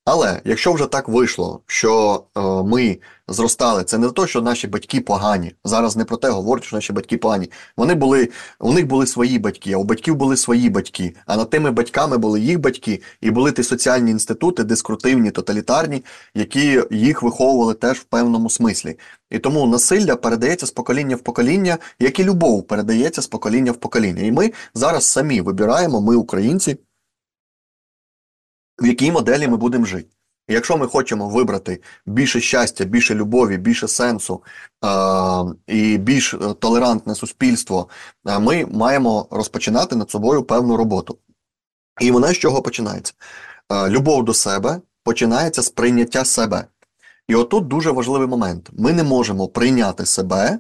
Але 0.07 0.41
якщо 0.45 0.73
вже 0.73 0.87
так 0.87 1.09
вийшло, 1.09 1.61
що 1.67 2.23
е, 2.37 2.41
ми 2.41 2.99
зростали, 3.29 3.85
це 3.85 3.99
не 3.99 4.11
те, 4.11 4.27
що 4.27 4.43
наші 4.43 4.69
батьки 4.69 5.01
погані. 5.01 5.55
Зараз 5.65 5.97
не 5.97 6.05
про 6.05 6.17
те 6.17 6.31
говорять, 6.31 6.65
що 6.65 6.77
наші 6.77 6.93
батьки 6.93 7.19
погані. 7.19 7.51
Вони 7.77 7.95
були, 7.95 8.29
у 8.61 8.73
них 8.73 8.87
були 8.87 9.07
свої 9.07 9.39
батьки, 9.39 9.73
а 9.73 9.77
у 9.77 9.85
батьків 9.85 10.17
були 10.17 10.37
свої 10.37 10.71
батьки. 10.71 11.15
А 11.27 11.37
над 11.37 11.51
тими 11.51 11.71
батьками 11.71 12.19
були 12.19 12.41
їх 12.41 12.61
батьки, 12.61 13.03
і 13.21 13.31
були 13.31 13.53
ті 13.53 13.63
соціальні 13.63 14.11
інститути, 14.11 14.65
дискрутивні, 14.65 15.31
тоталітарні, 15.31 16.05
які 16.35 16.83
їх 16.91 17.23
виховували 17.23 17.75
теж 17.75 17.99
в 17.99 18.05
певному 18.05 18.51
смислі. 18.51 18.99
І 19.31 19.39
тому 19.39 19.67
насилля 19.67 20.17
передається 20.17 20.67
з 20.67 20.71
покоління 20.71 21.17
в 21.17 21.21
покоління, 21.21 21.79
як 21.99 22.21
і 22.21 22.25
любов 22.25 22.67
передається 22.67 23.23
з 23.23 23.27
покоління 23.27 23.73
в 23.73 23.77
покоління. 23.77 24.23
І 24.23 24.33
ми 24.33 24.53
зараз 24.75 25.05
самі 25.05 25.41
вибираємо, 25.41 26.01
ми 26.01 26.17
українці 26.17 26.77
в 28.79 28.87
якій 28.87 29.13
моделі 29.13 29.49
ми 29.49 29.57
будемо 29.57 29.85
жити. 29.85 30.09
Якщо 30.49 30.77
ми 30.77 30.87
хочемо 30.87 31.29
вибрати 31.29 31.83
більше 32.07 32.41
щастя, 32.41 32.85
більше 32.85 33.15
любові, 33.15 33.57
більше 33.57 33.89
сенсу 33.89 34.43
е 34.85 34.89
і 35.67 35.99
більш 35.99 36.35
е, 36.35 36.39
толерантне 36.39 37.15
суспільство, 37.15 37.89
е 38.29 38.39
ми 38.39 38.67
маємо 38.67 39.29
розпочинати 39.31 39.97
над 39.97 40.11
собою 40.11 40.43
певну 40.43 40.77
роботу. 40.77 41.19
І 42.01 42.11
вона 42.11 42.33
з 42.33 42.39
чого 42.39 42.63
починається? 42.63 43.13
Е 43.73 43.91
любов 43.91 44.25
до 44.25 44.35
себе 44.35 44.81
починається 45.05 45.63
з 45.63 45.69
прийняття 45.69 46.25
себе. 46.25 46.65
І 47.29 47.35
отут 47.35 47.69
дуже 47.69 47.91
важливий 47.91 48.29
момент: 48.29 48.71
ми 48.73 48.93
не 48.93 49.03
можемо 49.03 49.49
прийняти 49.49 50.07
себе, 50.07 50.59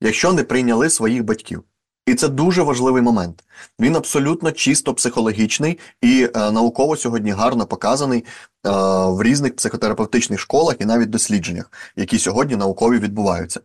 якщо 0.00 0.32
не 0.32 0.44
прийняли 0.44 0.90
своїх 0.90 1.24
батьків. 1.24 1.64
І 2.08 2.14
це 2.14 2.28
дуже 2.28 2.62
важливий 2.62 3.02
момент. 3.02 3.44
Він 3.80 3.96
абсолютно 3.96 4.52
чисто 4.52 4.94
психологічний 4.94 5.78
і 6.02 6.28
е, 6.36 6.50
науково 6.50 6.96
сьогодні 6.96 7.30
гарно 7.30 7.66
показаний 7.66 8.18
е, 8.18 8.70
в 9.06 9.22
різних 9.22 9.56
психотерапевтичних 9.56 10.40
школах 10.40 10.76
і 10.80 10.84
навіть 10.84 11.10
дослідженнях, 11.10 11.72
які 11.96 12.18
сьогодні 12.18 12.56
наукові 12.56 12.98
відбуваються. 12.98 13.60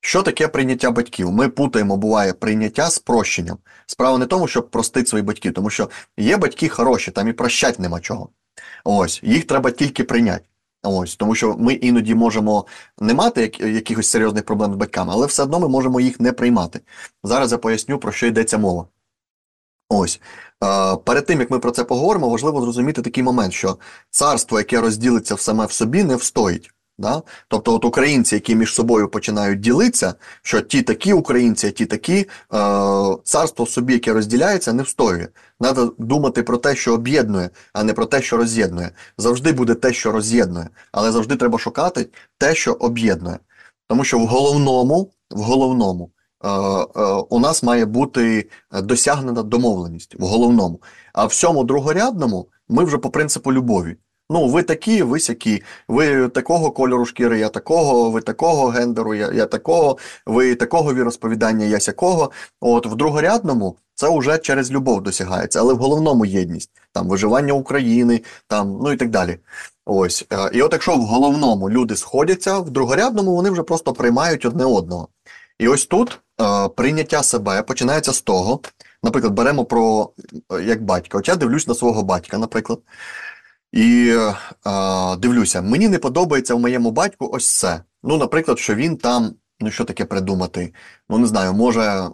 Що 0.00 0.22
таке 0.22 0.48
прийняття 0.48 0.90
батьків? 0.90 1.32
Ми 1.32 1.48
путаємо, 1.48 1.96
буває 1.96 2.32
прийняття 2.32 2.90
з 2.90 2.98
прощенням. 2.98 3.58
Справа 3.86 4.18
не 4.18 4.26
тому, 4.26 4.48
щоб 4.48 4.70
простити 4.70 5.06
своїх 5.06 5.26
батьків, 5.26 5.54
тому 5.54 5.70
що 5.70 5.90
є 6.18 6.36
батьки 6.36 6.68
хороші, 6.68 7.10
там 7.10 7.28
і 7.28 7.32
прощать 7.32 7.78
нема 7.78 8.00
чого. 8.00 8.28
Ось, 8.84 9.20
їх 9.22 9.44
треба 9.44 9.70
тільки 9.70 10.04
прийняти. 10.04 10.44
Ось, 10.88 11.16
тому 11.16 11.34
що 11.34 11.56
ми 11.58 11.74
іноді 11.74 12.14
можемо 12.14 12.66
не 12.98 13.14
мати 13.14 13.40
як, 13.40 13.60
якихось 13.60 14.10
серйозних 14.10 14.44
проблем 14.44 14.72
з 14.72 14.76
батьками, 14.76 15.12
але 15.14 15.26
все 15.26 15.42
одно 15.42 15.60
ми 15.60 15.68
можемо 15.68 16.00
їх 16.00 16.20
не 16.20 16.32
приймати. 16.32 16.80
Зараз 17.24 17.52
я 17.52 17.58
поясню, 17.58 17.98
про 17.98 18.12
що 18.12 18.26
йдеться 18.26 18.58
мова. 18.58 18.86
Ось 19.88 20.20
е, 20.64 20.96
перед 20.96 21.26
тим 21.26 21.40
як 21.40 21.50
ми 21.50 21.58
про 21.58 21.70
це 21.70 21.84
поговоримо, 21.84 22.28
важливо 22.28 22.60
зрозуміти 22.60 23.02
такий 23.02 23.22
момент, 23.22 23.52
що 23.52 23.78
царство, 24.10 24.58
яке 24.58 24.80
розділиться 24.80 25.36
саме 25.36 25.66
в 25.66 25.72
собі, 25.72 26.04
не 26.04 26.16
встоїть. 26.16 26.70
Да? 26.98 27.22
Тобто, 27.48 27.74
от 27.74 27.84
українці, 27.84 28.34
які 28.34 28.54
між 28.54 28.74
собою 28.74 29.08
починають 29.08 29.60
ділитися, 29.60 30.14
що 30.42 30.60
ті 30.60 30.82
такі 30.82 31.12
українці, 31.12 31.66
а 31.66 31.70
ті 31.70 31.86
такі, 31.86 32.16
е, 32.18 32.26
царство 33.24 33.66
собі, 33.66 33.92
яке 33.92 34.12
розділяється, 34.12 34.72
не 34.72 34.82
встоює. 34.82 35.28
Треба 35.60 35.90
думати 35.98 36.42
про 36.42 36.56
те, 36.58 36.76
що 36.76 36.94
об'єднує, 36.94 37.50
а 37.72 37.82
не 37.82 37.92
про 37.92 38.06
те, 38.06 38.22
що 38.22 38.36
роз'єднує. 38.36 38.90
Завжди 39.18 39.52
буде 39.52 39.74
те, 39.74 39.92
що 39.92 40.12
роз'єднує, 40.12 40.68
але 40.92 41.12
завжди 41.12 41.36
треба 41.36 41.58
шукати 41.58 42.08
те, 42.38 42.54
що 42.54 42.72
об'єднує. 42.72 43.38
Тому 43.88 44.04
що 44.04 44.18
в 44.18 44.26
головному, 44.26 45.10
в 45.30 45.40
головному 45.40 46.10
е, 46.44 46.48
е, 46.48 47.02
у 47.30 47.38
нас 47.38 47.62
має 47.62 47.84
бути 47.84 48.48
досягнена 48.72 49.42
домовленість 49.42 50.14
в 50.18 50.24
головному. 50.24 50.82
А 51.12 51.24
в 51.24 51.28
всьому 51.28 51.64
другорядному 51.64 52.48
ми 52.68 52.84
вже 52.84 52.98
по 52.98 53.10
принципу 53.10 53.52
любові. 53.52 53.96
Ну, 54.30 54.48
ви 54.48 54.62
такі, 54.62 55.02
ви 55.02 55.20
сякі, 55.20 55.62
ви 55.88 56.28
такого 56.28 56.70
кольору 56.70 57.06
шкіри, 57.06 57.38
я 57.38 57.48
такого, 57.48 58.10
ви 58.10 58.20
такого 58.20 58.66
гендеру, 58.66 59.14
я 59.14 59.30
я 59.32 59.46
такого, 59.46 59.98
ви 60.26 60.54
такого 60.54 60.94
віросповідання, 60.94 61.64
я 61.66 61.80
сякого. 61.80 62.30
От 62.60 62.86
в 62.86 62.94
другорядному 62.94 63.76
це 63.94 64.18
вже 64.18 64.38
через 64.38 64.70
любов 64.72 65.02
досягається, 65.02 65.60
але 65.60 65.74
в 65.74 65.76
головному 65.76 66.24
єдність, 66.24 66.70
там 66.92 67.08
виживання 67.08 67.52
України, 67.52 68.22
там, 68.48 68.78
ну 68.82 68.92
і 68.92 68.96
так 68.96 69.10
далі. 69.10 69.38
Ось. 69.86 70.26
Е, 70.32 70.50
і 70.52 70.62
от 70.62 70.72
якщо 70.72 70.96
в 70.96 71.00
головному 71.00 71.70
люди 71.70 71.96
сходяться, 71.96 72.58
в 72.58 72.70
другорядному 72.70 73.34
вони 73.36 73.50
вже 73.50 73.62
просто 73.62 73.92
приймають 73.92 74.44
одне 74.44 74.64
одного. 74.64 75.08
І 75.58 75.68
ось 75.68 75.86
тут 75.86 76.20
е, 76.40 76.68
прийняття 76.68 77.22
себе 77.22 77.62
починається 77.62 78.12
з 78.12 78.22
того, 78.22 78.60
наприклад, 79.02 79.34
беремо 79.34 79.64
про 79.64 80.10
е, 80.52 80.62
як 80.62 80.82
батька. 80.82 81.18
От 81.18 81.28
я 81.28 81.36
дивлюсь 81.36 81.68
на 81.68 81.74
свого 81.74 82.02
батька, 82.02 82.38
наприклад. 82.38 82.78
І 83.76 84.16
е, 84.66 85.16
дивлюся, 85.16 85.62
мені 85.62 85.88
не 85.88 85.98
подобається 85.98 86.54
в 86.54 86.60
моєму 86.60 86.90
батьку 86.90 87.30
ось 87.32 87.58
це. 87.58 87.80
Ну, 88.02 88.16
наприклад, 88.16 88.58
що 88.58 88.74
він 88.74 88.96
там, 88.96 89.34
ну 89.60 89.70
що 89.70 89.84
таке 89.84 90.04
придумати? 90.04 90.74
Ну, 91.08 91.18
не 91.18 91.26
знаю, 91.26 91.52
може 91.52 91.82
е, 91.82 92.10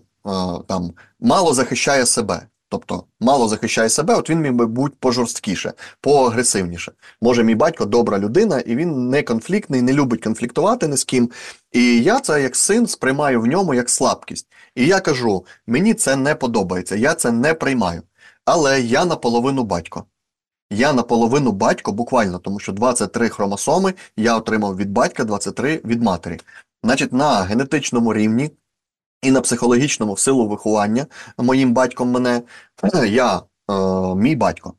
там 0.68 0.92
мало 1.20 1.54
захищає 1.54 2.06
себе. 2.06 2.46
Тобто 2.68 3.04
мало 3.20 3.48
захищає 3.48 3.88
себе, 3.88 4.14
от 4.14 4.30
він 4.30 4.40
міг 4.40 4.52
би 4.52 4.66
бути 4.66 4.96
пожорсткіше, 5.00 5.72
поагресивніше. 6.00 6.92
Може, 7.20 7.44
мій 7.44 7.54
батько 7.54 7.84
добра 7.84 8.18
людина, 8.18 8.60
і 8.60 8.76
він 8.76 9.08
не 9.08 9.22
конфліктний, 9.22 9.82
не 9.82 9.92
любить 9.92 10.24
конфліктувати 10.24 10.88
ні 10.88 10.96
з 10.96 11.04
ким. 11.04 11.30
І 11.72 12.00
я 12.00 12.20
це 12.20 12.42
як 12.42 12.56
син 12.56 12.86
сприймаю 12.86 13.40
в 13.40 13.46
ньому 13.46 13.74
як 13.74 13.90
слабкість. 13.90 14.46
І 14.74 14.86
я 14.86 15.00
кажу: 15.00 15.44
мені 15.66 15.94
це 15.94 16.16
не 16.16 16.34
подобається, 16.34 16.96
я 16.96 17.14
це 17.14 17.32
не 17.32 17.54
приймаю. 17.54 18.02
Але 18.44 18.80
я 18.80 19.04
наполовину 19.04 19.64
батько. 19.64 20.04
Я 20.75 20.93
наполовину 20.93 21.53
батько 21.53 21.93
буквально, 21.93 22.39
тому 22.39 22.61
що 22.61 22.73
23 22.73 23.29
хромосоми 23.29 23.95
я 24.16 24.37
отримав 24.37 24.77
від 24.77 24.91
батька, 24.91 25.25
23 25.25 25.81
від 25.85 26.03
матері. 26.03 26.41
Значить, 26.85 27.12
на 27.12 27.43
генетичному 27.43 28.14
рівні 28.14 28.51
і 29.23 29.31
на 29.31 29.41
психологічному 29.41 30.12
в 30.12 30.18
силу 30.18 30.49
виховання 30.49 31.07
моїм 31.39 31.73
батьком 31.75 32.11
мене, 32.11 32.43
я 33.09 33.37
е, 33.37 33.43
мій 34.14 34.37
батько. 34.37 34.75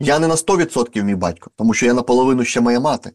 Я 0.00 0.18
не 0.18 0.28
на 0.28 0.34
100% 0.34 1.02
мій 1.02 1.14
батько, 1.14 1.50
тому 1.56 1.74
що 1.74 1.86
я 1.86 1.94
наполовину 1.94 2.44
ще 2.44 2.60
моя 2.60 2.80
мати. 2.80 3.12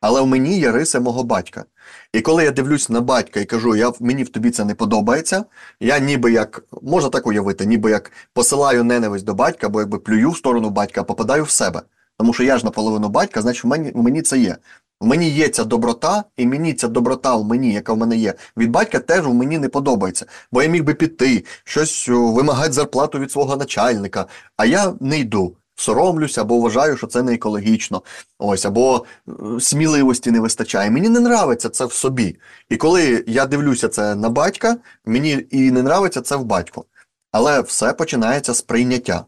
Але 0.00 0.20
в 0.20 0.26
мені 0.26 0.58
є 0.58 0.72
риси 0.72 1.00
мого 1.00 1.24
батька. 1.24 1.64
І 2.12 2.20
коли 2.20 2.44
я 2.44 2.50
дивлюсь 2.50 2.88
на 2.88 3.00
батька 3.00 3.40
і 3.40 3.44
кажу, 3.44 3.76
я 3.76 3.92
мені 4.00 4.24
в 4.24 4.28
тобі 4.28 4.50
це 4.50 4.64
не 4.64 4.74
подобається, 4.74 5.44
я 5.80 5.98
ніби 5.98 6.32
як, 6.32 6.64
можна 6.82 7.10
так 7.10 7.26
уявити, 7.26 7.66
ніби 7.66 7.90
як 7.90 8.12
посилаю 8.32 8.84
ненависть 8.84 9.24
до 9.24 9.34
батька, 9.34 9.66
або 9.66 9.80
якби 9.80 9.98
плюю 9.98 10.30
в 10.30 10.36
сторону 10.36 10.70
батька, 10.70 11.02
попадаю 11.02 11.44
в 11.44 11.50
себе. 11.50 11.82
Тому 12.18 12.32
що 12.32 12.44
я 12.44 12.58
ж 12.58 12.64
наполовину 12.64 13.08
батька, 13.08 13.42
значить 13.42 13.64
в 13.64 13.66
мені, 13.66 13.92
в 13.94 14.02
мені 14.02 14.22
це 14.22 14.38
є. 14.38 14.56
В 15.00 15.06
мені 15.06 15.30
є 15.30 15.48
ця 15.48 15.64
доброта, 15.64 16.24
і 16.36 16.46
мені 16.46 16.74
ця 16.74 16.88
доброта 16.88 17.36
в 17.36 17.44
мені, 17.44 17.72
яка 17.72 17.92
в 17.92 17.96
мене 17.96 18.16
є, 18.16 18.34
від 18.56 18.70
батька 18.70 18.98
теж 18.98 19.26
в 19.26 19.34
мені 19.34 19.58
не 19.58 19.68
подобається. 19.68 20.26
Бо 20.52 20.62
я 20.62 20.68
міг 20.68 20.84
би 20.84 20.94
піти, 20.94 21.44
щось 21.64 22.08
вимагати 22.08 22.72
зарплату 22.72 23.18
від 23.18 23.32
свого 23.32 23.56
начальника, 23.56 24.26
а 24.56 24.64
я 24.64 24.94
не 25.00 25.18
йду 25.18 25.56
соромлюся, 25.78 26.40
або 26.40 26.58
вважаю, 26.58 26.96
що 26.96 27.06
це 27.06 27.22
не 27.22 27.34
екологічно, 27.34 28.02
ось, 28.38 28.64
або 28.64 29.04
е, 29.28 29.32
сміливості 29.60 30.30
не 30.30 30.40
вистачає. 30.40 30.90
Мені 30.90 31.08
не 31.08 31.18
нравиться 31.18 31.68
це 31.68 31.84
в 31.84 31.92
собі. 31.92 32.36
І 32.68 32.76
коли 32.76 33.24
я 33.26 33.46
дивлюся 33.46 33.88
це 33.88 34.14
на 34.14 34.28
батька, 34.28 34.76
мені 35.06 35.46
і 35.50 35.70
не 35.70 35.80
нравиться 35.80 36.20
це 36.20 36.36
в 36.36 36.44
батьку. 36.44 36.84
Але 37.32 37.60
все 37.60 37.92
починається 37.92 38.54
з 38.54 38.62
прийняття. 38.62 39.24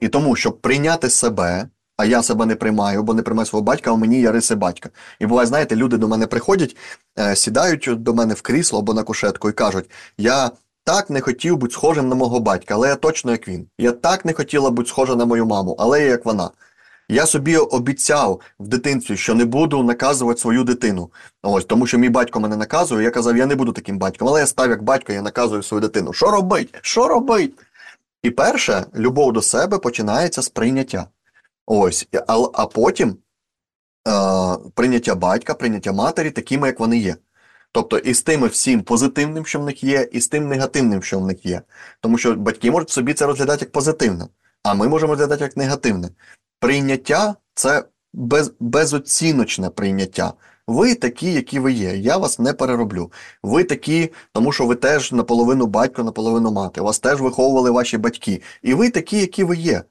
І 0.00 0.08
тому, 0.08 0.36
щоб 0.36 0.60
прийняти 0.60 1.10
себе, 1.10 1.68
а 1.96 2.04
я 2.04 2.22
себе 2.22 2.46
не 2.46 2.56
приймаю, 2.56 3.02
бо 3.02 3.14
не 3.14 3.22
приймаю 3.22 3.46
свого 3.46 3.62
батька, 3.62 3.92
а 3.92 3.96
мені 3.96 4.20
є 4.20 4.32
риси 4.32 4.54
батька. 4.54 4.90
І 5.20 5.26
буває, 5.26 5.46
знаєте, 5.46 5.76
люди 5.76 5.96
до 5.96 6.08
мене 6.08 6.26
приходять, 6.26 6.76
е, 7.18 7.36
сідають 7.36 7.88
до 8.02 8.14
мене 8.14 8.34
в 8.34 8.42
крісло 8.42 8.78
або 8.78 8.94
на 8.94 9.02
кушетку 9.02 9.50
і 9.50 9.52
кажуть, 9.52 9.90
я 10.18 10.50
так 10.86 11.10
не 11.10 11.20
хотів 11.20 11.56
бути 11.56 11.72
схожим 11.72 12.08
на 12.08 12.14
мого 12.14 12.40
батька, 12.40 12.74
але 12.74 12.88
я 12.88 12.96
точно 12.96 13.30
як 13.32 13.48
він. 13.48 13.68
Я 13.78 13.92
так 13.92 14.24
не 14.24 14.32
хотіла 14.32 14.70
бути 14.70 14.88
схожа 14.88 15.16
на 15.16 15.24
мою 15.24 15.46
маму, 15.46 15.76
але 15.78 16.00
я 16.00 16.06
як 16.06 16.24
вона. 16.24 16.50
Я 17.08 17.26
собі 17.26 17.56
обіцяв 17.56 18.40
в 18.58 18.68
дитинстві, 18.68 19.16
що 19.16 19.34
не 19.34 19.44
буду 19.44 19.82
наказувати 19.82 20.40
свою 20.40 20.64
дитину. 20.64 21.10
Ось, 21.42 21.64
Тому 21.64 21.86
що 21.86 21.98
мій 21.98 22.08
батько 22.08 22.40
мене 22.40 22.56
наказує, 22.56 23.04
я 23.04 23.10
казав, 23.10 23.36
я 23.36 23.46
не 23.46 23.54
буду 23.54 23.72
таким 23.72 23.98
батьком, 23.98 24.28
але 24.28 24.40
я 24.40 24.46
став 24.46 24.70
як 24.70 24.82
батько, 24.82 25.12
я 25.12 25.22
наказую 25.22 25.62
свою 25.62 25.80
дитину. 25.80 26.12
Що 26.12 26.30
робить? 26.30 26.74
Що 26.82 27.08
робить? 27.08 27.54
І 28.22 28.30
перше, 28.30 28.86
любов 28.96 29.32
до 29.32 29.42
себе 29.42 29.78
починається 29.78 30.42
з 30.42 30.48
прийняття. 30.48 31.06
Ось, 31.66 32.08
А 32.26 32.46
а 32.54 32.66
потім 32.66 33.16
е, 34.08 34.12
прийняття 34.74 35.14
батька, 35.14 35.54
прийняття 35.54 35.92
матері 35.92 36.30
такими, 36.30 36.66
як 36.66 36.80
вони 36.80 36.98
є. 36.98 37.16
Тобто 37.76 37.98
і 37.98 38.14
з 38.14 38.22
тим 38.22 38.44
всім 38.44 38.82
позитивним, 38.82 39.46
що 39.46 39.60
в 39.60 39.64
них 39.64 39.84
є, 39.84 40.08
і 40.12 40.20
з 40.20 40.28
тим 40.28 40.48
негативним, 40.48 41.02
що 41.02 41.18
в 41.18 41.26
них 41.26 41.46
є. 41.46 41.62
Тому 42.00 42.18
що 42.18 42.34
батьки 42.34 42.70
можуть 42.70 42.90
собі 42.90 43.14
це 43.14 43.26
розглядати 43.26 43.64
як 43.64 43.72
позитивне, 43.72 44.26
а 44.62 44.74
ми 44.74 44.88
можемо 44.88 45.12
розглядати 45.12 45.44
як 45.44 45.56
негативне. 45.56 46.08
Прийняття 46.60 47.34
це 47.54 47.84
без, 48.12 48.52
безоціночне 48.60 49.70
прийняття. 49.70 50.32
Ви 50.66 50.94
такі, 50.94 51.32
які 51.32 51.58
ви 51.58 51.72
є. 51.72 51.96
Я 51.96 52.16
вас 52.16 52.38
не 52.38 52.52
перероблю. 52.52 53.12
Ви 53.42 53.64
такі, 53.64 54.12
тому 54.32 54.52
що 54.52 54.66
ви 54.66 54.74
теж 54.74 55.12
наполовину 55.12 55.66
батько, 55.66 56.04
наполовину 56.04 56.52
мати. 56.52 56.80
Вас 56.80 56.98
теж 56.98 57.20
виховували 57.20 57.70
ваші 57.70 57.98
батьки. 57.98 58.42
І 58.62 58.74
ви 58.74 58.90
такі, 58.90 59.18
які 59.18 59.44
ви 59.44 59.56
є. 59.56 59.82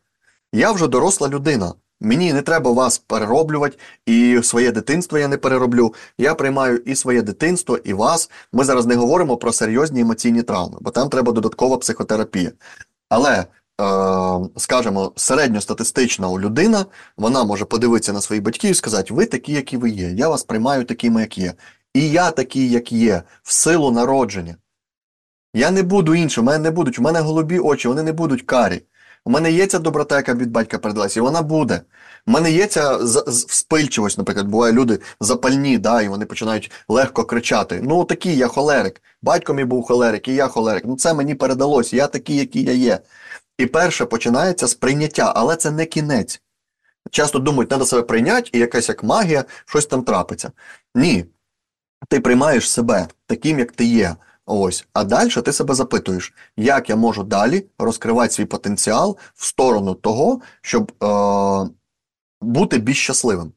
Я 0.54 0.72
вже 0.72 0.88
доросла 0.88 1.30
людина. 1.30 1.74
Мені 2.06 2.34
не 2.34 2.42
треба 2.42 2.72
вас 2.72 2.98
перероблювати, 2.98 3.78
і 4.06 4.40
своє 4.44 4.72
дитинство 4.72 5.18
я 5.18 5.28
не 5.28 5.38
перероблю. 5.38 5.94
Я 6.18 6.36
приймаю 6.36 6.78
і 6.78 6.96
своє 6.96 7.22
дитинство, 7.22 7.78
і 7.78 7.94
вас. 7.94 8.30
Ми 8.54 8.64
зараз 8.64 8.86
не 8.86 8.96
говоримо 8.96 9.38
про 9.38 9.54
серйозні 9.54 10.02
емоційні 10.02 10.44
травми, 10.44 10.78
бо 10.82 10.92
там 10.92 11.10
треба 11.10 11.32
додаткова 11.32 11.78
психотерапія. 11.78 12.52
Але, 13.10 13.40
е, 13.40 13.46
скажімо, 14.58 15.12
середньостатистична 15.16 16.30
людина 16.30 16.86
вона 17.18 17.44
може 17.44 17.66
подивитися 17.66 18.14
на 18.14 18.22
своїх 18.22 18.44
батьків 18.44 18.72
і 18.72 18.74
сказати: 18.74 19.14
ви 19.14 19.26
такі, 19.26 19.54
які 19.54 19.78
ви 19.78 19.90
є. 19.90 20.12
Я 20.12 20.30
вас 20.30 20.44
приймаю 20.44 20.84
такими, 20.84 21.22
як 21.22 21.38
є. 21.38 21.54
І 21.94 22.10
я 22.10 22.32
такий, 22.32 22.70
як 22.70 22.92
є, 22.92 23.24
в 23.44 23.52
силу 23.52 23.92
народження. 23.92 24.56
Я 25.54 25.72
не 25.72 25.84
буду 25.84 26.16
іншим, 26.16 26.44
у 26.44 26.48
мене 26.48 26.60
не 26.60 26.72
будуть, 26.72 27.00
у 27.00 27.02
мене 27.02 27.20
голубі 27.20 27.60
очі, 27.60 27.88
вони 27.88 28.04
не 28.04 28.14
будуть 28.14 28.42
карі. 28.42 28.82
У 29.26 29.32
мене 29.32 29.52
є 29.52 29.68
ця 29.68 29.80
доброта, 29.80 30.16
яка 30.16 30.34
від 30.34 30.52
батька 30.52 30.78
передалася, 30.78 31.20
і 31.20 31.24
вона 31.24 31.42
буде. 31.42 31.82
У 32.28 32.32
мене 32.32 32.52
є 32.52 32.68
ця 32.68 32.98
вспильчивость, 33.28 34.18
наприклад, 34.18 34.48
буває 34.48 34.74
люди 34.74 35.00
запальні, 35.20 35.78
да, 35.78 36.02
і 36.02 36.08
вони 36.08 36.26
починають 36.26 36.72
легко 36.88 37.24
кричати. 37.24 37.82
Ну, 37.84 38.04
такий 38.04 38.38
я 38.38 38.48
холерик. 38.48 39.02
Батько 39.22 39.54
мій 39.54 39.66
був 39.66 39.84
холерик, 39.84 40.28
і 40.28 40.34
я 40.34 40.48
холерик. 40.48 40.84
Ну, 40.86 40.96
це 40.96 41.14
мені 41.14 41.36
передалося, 41.36 41.96
я 41.96 42.08
такий, 42.08 42.38
який 42.38 42.64
я 42.64 42.72
є. 42.72 43.00
І 43.58 43.66
перше 43.66 44.06
починається 44.06 44.68
з 44.68 44.74
прийняття, 44.74 45.34
але 45.36 45.56
це 45.56 45.72
не 45.72 45.86
кінець. 45.86 46.42
Часто 47.12 47.40
думають, 47.40 47.70
треба 47.70 47.86
себе 47.86 48.02
прийняти, 48.02 48.50
і 48.54 48.60
якась 48.60 48.90
як 48.90 49.04
магія, 49.04 49.46
щось 49.66 49.86
там 49.86 50.04
трапиться. 50.04 50.52
Ні. 50.96 51.26
Ти 52.10 52.20
приймаєш 52.20 52.72
себе 52.72 53.08
таким, 53.28 53.60
як 53.60 53.72
ти 53.72 53.86
є 53.86 54.16
Ось, 54.46 54.88
а 54.94 55.04
далі 55.04 55.30
ти 55.30 55.54
себе 55.54 55.74
запитуєш, 55.74 56.34
як 56.58 56.90
я 56.90 56.96
можу 56.96 57.24
далі 57.24 57.66
розкривати 57.80 58.34
свій 58.34 58.46
потенціал 58.46 59.18
в 59.36 59.46
сторону 59.46 59.94
того, 59.94 60.42
щоб 60.62 60.92
е, 61.04 61.70
бути 62.42 62.78
більш 62.78 63.04
щасливим. 63.04 63.52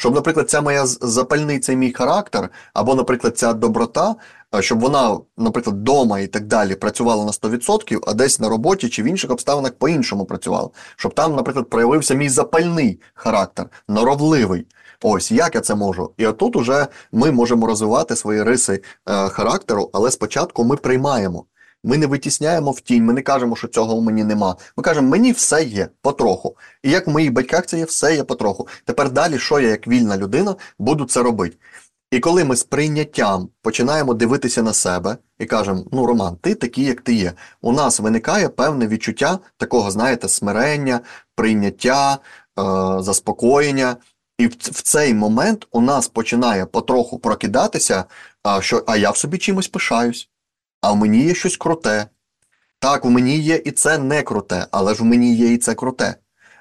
Щоб, 0.00 0.14
наприклад, 0.14 0.50
ця 0.50 0.60
моя 0.60 0.86
запальний 0.86 1.58
цей 1.58 1.76
мій 1.76 1.92
характер, 1.92 2.50
або, 2.74 2.94
наприклад, 2.94 3.38
ця 3.38 3.52
доброта, 3.52 4.14
е, 4.54 4.62
щоб 4.62 4.80
вона, 4.80 5.18
наприклад, 5.36 5.76
вдома 5.76 6.20
і 6.20 6.26
так 6.26 6.46
далі 6.46 6.74
працювала 6.74 7.24
на 7.24 7.32
100%, 7.32 8.00
а 8.06 8.14
десь 8.14 8.40
на 8.40 8.48
роботі 8.48 8.88
чи 8.88 9.02
в 9.02 9.06
інших 9.06 9.30
обставинах 9.30 9.72
по-іншому 9.72 10.24
працювала. 10.24 10.70
Щоб 10.96 11.14
там, 11.14 11.36
наприклад, 11.36 11.70
проявився 11.70 12.14
мій 12.14 12.28
запальний 12.28 13.00
характер, 13.14 13.66
норовливий. 13.88 14.66
Ось 15.02 15.32
як 15.32 15.54
я 15.54 15.60
це 15.60 15.74
можу. 15.74 16.12
І 16.16 16.26
отут 16.26 16.56
уже 16.56 16.86
ми 17.12 17.32
можемо 17.32 17.66
розвивати 17.66 18.16
свої 18.16 18.42
риси 18.42 18.82
е, 19.08 19.28
характеру, 19.28 19.90
але 19.92 20.10
спочатку 20.10 20.64
ми 20.64 20.76
приймаємо. 20.76 21.44
Ми 21.84 21.98
не 21.98 22.06
витісняємо 22.06 22.70
в 22.70 22.80
тінь, 22.80 23.04
ми 23.04 23.12
не 23.12 23.22
кажемо, 23.22 23.56
що 23.56 23.68
цього 23.68 23.96
в 23.96 24.02
мені 24.02 24.24
нема. 24.24 24.56
Ми 24.76 24.82
кажемо, 24.82 25.08
мені 25.08 25.32
все 25.32 25.64
є 25.64 25.88
потроху. 26.02 26.56
І 26.82 26.90
як 26.90 27.06
в 27.06 27.10
моїх 27.10 27.32
батьках 27.32 27.66
це 27.66 27.78
є, 27.78 27.84
все 27.84 28.14
є 28.14 28.24
потроху. 28.24 28.68
Тепер 28.84 29.10
далі, 29.10 29.38
що 29.38 29.60
я, 29.60 29.68
як 29.68 29.88
вільна 29.88 30.16
людина, 30.16 30.56
буду 30.78 31.04
це 31.04 31.22
робити. 31.22 31.56
І 32.10 32.20
коли 32.20 32.44
ми 32.44 32.56
з 32.56 32.64
прийняттям 32.64 33.48
починаємо 33.62 34.14
дивитися 34.14 34.62
на 34.62 34.72
себе 34.72 35.16
і 35.38 35.46
кажемо, 35.46 35.84
ну, 35.92 36.06
Роман, 36.06 36.36
ти 36.36 36.54
такий, 36.54 36.84
як 36.84 37.00
ти 37.00 37.14
є, 37.14 37.32
у 37.60 37.72
нас 37.72 38.00
виникає 38.00 38.48
певне 38.48 38.86
відчуття 38.86 39.38
такого, 39.56 39.90
знаєте, 39.90 40.28
смирення, 40.28 41.00
прийняття, 41.34 42.12
е, 42.14 42.18
заспокоєння. 43.02 43.96
І 44.38 44.46
в, 44.46 44.82
цей 44.82 45.14
момент 45.14 45.66
у 45.70 45.80
нас 45.80 46.08
починає 46.08 46.66
потроху 46.66 47.18
прокидатися, 47.18 48.04
а, 48.42 48.62
що 48.62 48.84
а 48.86 48.96
я 48.96 49.10
в 49.10 49.16
собі 49.16 49.38
чимось 49.38 49.68
пишаюсь 49.68 50.30
а 50.80 50.92
в 50.92 50.96
мені 50.96 51.24
є 51.24 51.34
щось 51.34 51.56
круте. 51.56 52.06
Так, 52.78 53.04
в 53.04 53.08
мені 53.08 53.38
є 53.38 53.56
і 53.56 53.70
це 53.70 53.98
не 53.98 54.22
круте, 54.22 54.66
але 54.70 54.94
ж 54.94 55.02
в 55.02 55.06
мені 55.06 55.34
є 55.34 55.52
і 55.52 55.58
це 55.58 55.74
круте. 55.74 56.14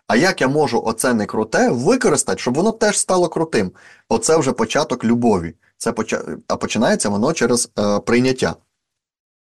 А 0.08 0.16
як 0.16 0.42
я 0.42 0.48
можу 0.48 0.84
оце 0.86 1.14
не 1.14 1.26
круте 1.26 1.70
використати, 1.70 2.42
щоб 2.42 2.54
воно 2.54 2.72
теж 2.72 3.00
стало 3.00 3.30
крутим? 3.30 3.72
Оце 4.10 4.38
вже 4.38 4.52
початок 4.52 5.04
любові. 5.04 5.56
Це 5.78 5.92
поча... 5.92 6.24
А 6.48 6.56
починається 6.56 7.10
воно 7.10 7.34
через 7.34 7.70
е, 7.80 8.00
прийняття. 8.00 8.56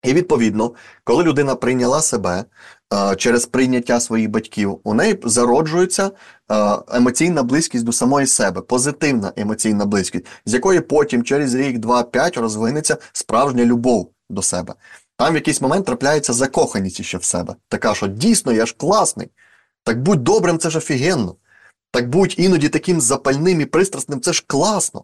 І 0.03 0.13
відповідно, 0.13 0.73
коли 1.03 1.23
людина 1.23 1.55
прийняла 1.55 2.01
себе 2.01 2.45
через 3.17 3.45
прийняття 3.45 3.99
своїх 3.99 4.29
батьків, 4.29 4.79
у 4.83 4.93
неї 4.93 5.19
зароджується 5.23 6.11
е, 6.51 6.77
емоційна 6.91 7.43
близькість 7.43 7.83
до 7.83 7.91
самої 7.91 8.27
себе, 8.27 8.61
позитивна 8.61 9.33
емоційна 9.35 9.85
близькість, 9.85 10.25
з 10.45 10.53
якої 10.53 10.79
потім 10.79 11.23
через 11.23 11.55
рік, 11.55 11.77
два, 11.77 12.03
п'ять 12.03 12.37
розвинеться 12.37 12.97
справжня 13.13 13.65
любов 13.65 14.11
до 14.29 14.41
себе. 14.41 14.73
Там 15.17 15.33
в 15.33 15.35
якийсь 15.35 15.61
момент 15.61 15.85
трапляється 15.85 16.33
закоханість 16.33 17.03
ще 17.03 17.17
в 17.17 17.23
себе. 17.23 17.55
Така, 17.69 17.93
що 17.93 18.07
дійсно 18.07 18.51
я 18.51 18.65
ж 18.65 18.75
класний. 18.77 19.29
Так 19.83 20.01
будь 20.01 20.23
добрим, 20.23 20.59
це 20.59 20.69
ж 20.69 20.77
офігенно. 20.77 21.35
Так 21.91 22.09
будь 22.09 22.39
іноді 22.39 22.69
таким 22.69 23.01
запальним 23.01 23.61
і 23.61 23.65
пристрасним, 23.65 24.21
це 24.21 24.33
ж 24.33 24.43
класно. 24.47 25.03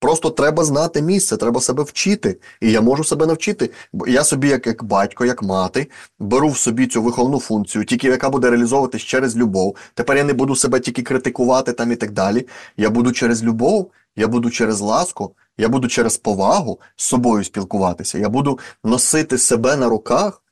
Просто 0.00 0.30
треба 0.30 0.64
знати 0.64 1.02
місце, 1.02 1.36
треба 1.36 1.60
себе 1.60 1.82
вчити. 1.82 2.38
І 2.60 2.70
я 2.70 2.80
можу 2.80 3.04
себе 3.04 3.26
навчити. 3.26 3.70
Бо 3.92 4.06
я 4.06 4.24
собі, 4.24 4.48
як 4.48 4.66
як 4.66 4.84
батько, 4.84 5.24
як 5.24 5.42
мати, 5.42 5.90
беру 6.18 6.48
в 6.48 6.56
собі 6.56 6.86
цю 6.86 7.02
виховну 7.02 7.40
функцію, 7.40 7.84
тільки 7.84 8.08
яка 8.08 8.30
буде 8.30 8.50
реалізовуватись 8.50 9.02
через 9.02 9.36
любов. 9.36 9.76
Тепер 9.94 10.16
я 10.16 10.24
не 10.24 10.32
буду 10.32 10.56
себе 10.56 10.80
тільки 10.80 11.02
критикувати 11.02 11.72
там 11.72 11.92
і 11.92 11.96
так 11.96 12.10
далі. 12.10 12.48
Я 12.76 12.90
буду 12.90 13.12
через 13.12 13.42
любов, 13.42 13.90
я 14.16 14.28
буду 14.28 14.50
через 14.50 14.80
ласку, 14.80 15.34
я 15.58 15.68
буду 15.68 15.88
через 15.88 16.16
повагу 16.16 16.80
з 16.96 17.04
собою 17.04 17.44
спілкуватися, 17.44 18.18
я 18.18 18.28
буду 18.28 18.58
носити 18.84 19.38
себе 19.38 19.76
на 19.76 19.88
руках, 19.88 20.42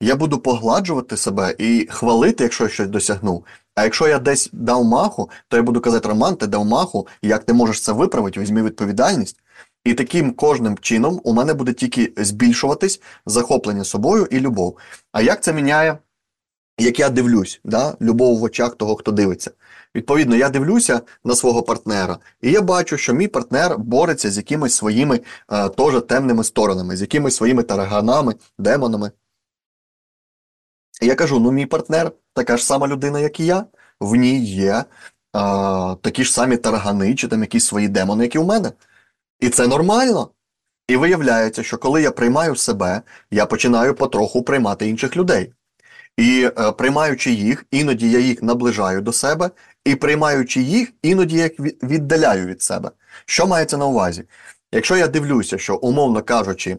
я 0.00 0.16
буду 0.16 0.38
погладжувати 0.38 1.16
себе 1.16 1.54
і 1.58 1.88
хвалити, 1.90 2.44
якщо 2.44 2.64
я 2.64 2.70
щось 2.70 2.88
досягнув. 2.88 3.44
А 3.74 3.84
якщо 3.84 4.08
я 4.08 4.18
десь 4.18 4.50
дав 4.52 4.84
маху, 4.84 5.30
то 5.48 5.56
я 5.56 5.62
буду 5.62 5.80
казати, 5.80 6.08
Роман, 6.08 6.36
ти 6.36 6.46
дав 6.46 6.64
маху, 6.64 7.06
як 7.22 7.44
ти 7.44 7.52
можеш 7.52 7.80
це 7.80 7.92
виправити, 7.92 8.40
візьми 8.40 8.62
відповідальність. 8.62 9.36
І 9.84 9.94
таким 9.94 10.32
кожним 10.32 10.78
чином 10.78 11.20
у 11.24 11.32
мене 11.32 11.54
буде 11.54 11.72
тільки 11.72 12.12
збільшуватись 12.16 13.00
захоплення 13.26 13.84
собою 13.84 14.28
і 14.30 14.40
любов. 14.40 14.78
А 15.12 15.22
як 15.22 15.42
це 15.42 15.52
міняє, 15.52 15.98
як 16.78 16.98
я 16.98 17.08
дивлюсь, 17.08 17.60
да? 17.64 17.96
любов 18.00 18.38
в 18.38 18.42
очах 18.42 18.74
того, 18.74 18.96
хто 18.96 19.12
дивиться? 19.12 19.50
Відповідно, 19.94 20.36
я 20.36 20.48
дивлюся 20.48 21.00
на 21.24 21.34
свого 21.34 21.62
партнера, 21.62 22.18
і 22.42 22.50
я 22.50 22.60
бачу, 22.60 22.96
що 22.96 23.14
мій 23.14 23.28
партнер 23.28 23.78
бореться 23.78 24.30
з 24.30 24.36
якимись 24.36 24.74
своїми 24.74 25.20
е, 25.52 25.68
теж 25.68 26.02
темними 26.02 26.44
сторонами, 26.44 26.96
з 26.96 27.00
якимись 27.00 27.36
своїми 27.36 27.62
тараганами, 27.62 28.34
демонами. 28.58 29.10
Я 31.02 31.14
кажу: 31.14 31.40
ну, 31.40 31.52
мій 31.52 31.66
партнер 31.66 32.12
така 32.34 32.56
ж 32.56 32.64
сама 32.64 32.88
людина, 32.88 33.20
як 33.20 33.40
і 33.40 33.46
я, 33.46 33.64
в 34.00 34.16
ній 34.16 34.44
є 34.44 34.72
е, 34.72 34.84
такі 36.02 36.24
ж 36.24 36.32
самі 36.32 36.56
таргани 36.56 37.14
чи 37.14 37.28
там 37.28 37.40
якісь 37.40 37.66
свої 37.66 37.88
демони, 37.88 38.24
як 38.24 38.34
і 38.34 38.38
у 38.38 38.44
мене. 38.44 38.72
І 39.40 39.48
це 39.48 39.66
нормально. 39.66 40.30
І 40.88 40.96
виявляється, 40.96 41.62
що 41.62 41.78
коли 41.78 42.02
я 42.02 42.10
приймаю 42.10 42.56
себе, 42.56 43.02
я 43.30 43.46
починаю 43.46 43.94
потроху 43.94 44.42
приймати 44.42 44.88
інших 44.88 45.16
людей. 45.16 45.52
І 46.16 46.50
е, 46.58 46.72
приймаючи 46.72 47.32
їх, 47.32 47.64
іноді 47.70 48.10
я 48.10 48.18
їх 48.18 48.42
наближаю 48.42 49.00
до 49.00 49.12
себе, 49.12 49.50
і 49.84 49.94
приймаючи 49.94 50.62
їх, 50.62 50.92
іноді 51.02 51.36
я 51.36 51.42
їх 51.42 51.60
віддаляю 51.82 52.46
від 52.46 52.62
себе. 52.62 52.90
Що 53.26 53.46
мається 53.46 53.76
на 53.76 53.86
увазі? 53.86 54.24
Якщо 54.72 54.96
я 54.96 55.08
дивлюся, 55.08 55.58
що, 55.58 55.76
умовно 55.76 56.22
кажучи, 56.22 56.70
е, 56.70 56.78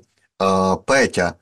Петя, 0.85 1.33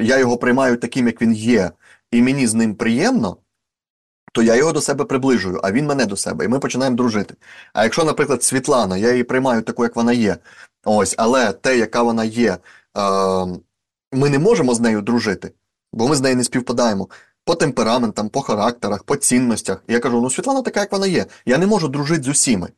я 0.00 0.18
його 0.18 0.36
приймаю 0.36 0.76
таким, 0.76 1.06
як 1.06 1.22
він 1.22 1.32
є, 1.32 1.70
і 2.10 2.22
мені 2.22 2.46
з 2.46 2.54
ним 2.54 2.74
приємно, 2.74 3.36
то 4.32 4.42
я 4.42 4.56
його 4.56 4.72
до 4.72 4.80
себе 4.80 5.04
приближую, 5.04 5.60
а 5.62 5.72
він 5.72 5.86
мене 5.86 6.06
до 6.06 6.16
себе, 6.16 6.44
і 6.44 6.48
ми 6.48 6.58
починаємо 6.58 6.96
дружити. 6.96 7.34
А 7.72 7.84
якщо, 7.84 8.04
наприклад, 8.04 8.42
Світлана, 8.42 8.96
я 8.96 9.10
її 9.10 9.24
приймаю 9.24 9.62
таку, 9.62 9.82
як 9.82 9.96
вона 9.96 10.12
є, 10.12 10.36
ось, 10.84 11.14
але 11.18 11.52
те, 11.52 11.78
яка 11.78 12.02
вона 12.02 12.24
є, 12.24 12.58
ми 14.12 14.30
не 14.30 14.38
можемо 14.38 14.74
з 14.74 14.80
нею 14.80 15.02
дружити, 15.02 15.52
бо 15.92 16.08
ми 16.08 16.16
з 16.16 16.20
нею 16.20 16.36
не 16.36 16.44
співпадаємо 16.44 17.08
по 17.44 17.54
темпераментам, 17.54 18.28
по 18.28 18.40
характерах, 18.40 19.02
по 19.02 19.16
цінностях. 19.16 19.82
Я 19.88 20.00
кажу: 20.00 20.20
ну 20.20 20.30
Світлана 20.30 20.62
така, 20.62 20.80
як 20.80 20.92
вона 20.92 21.06
є. 21.06 21.26
Я 21.46 21.58
не 21.58 21.66
можу 21.66 21.88
дружити 21.88 22.22
з 22.22 22.28
усіми. 22.28 22.68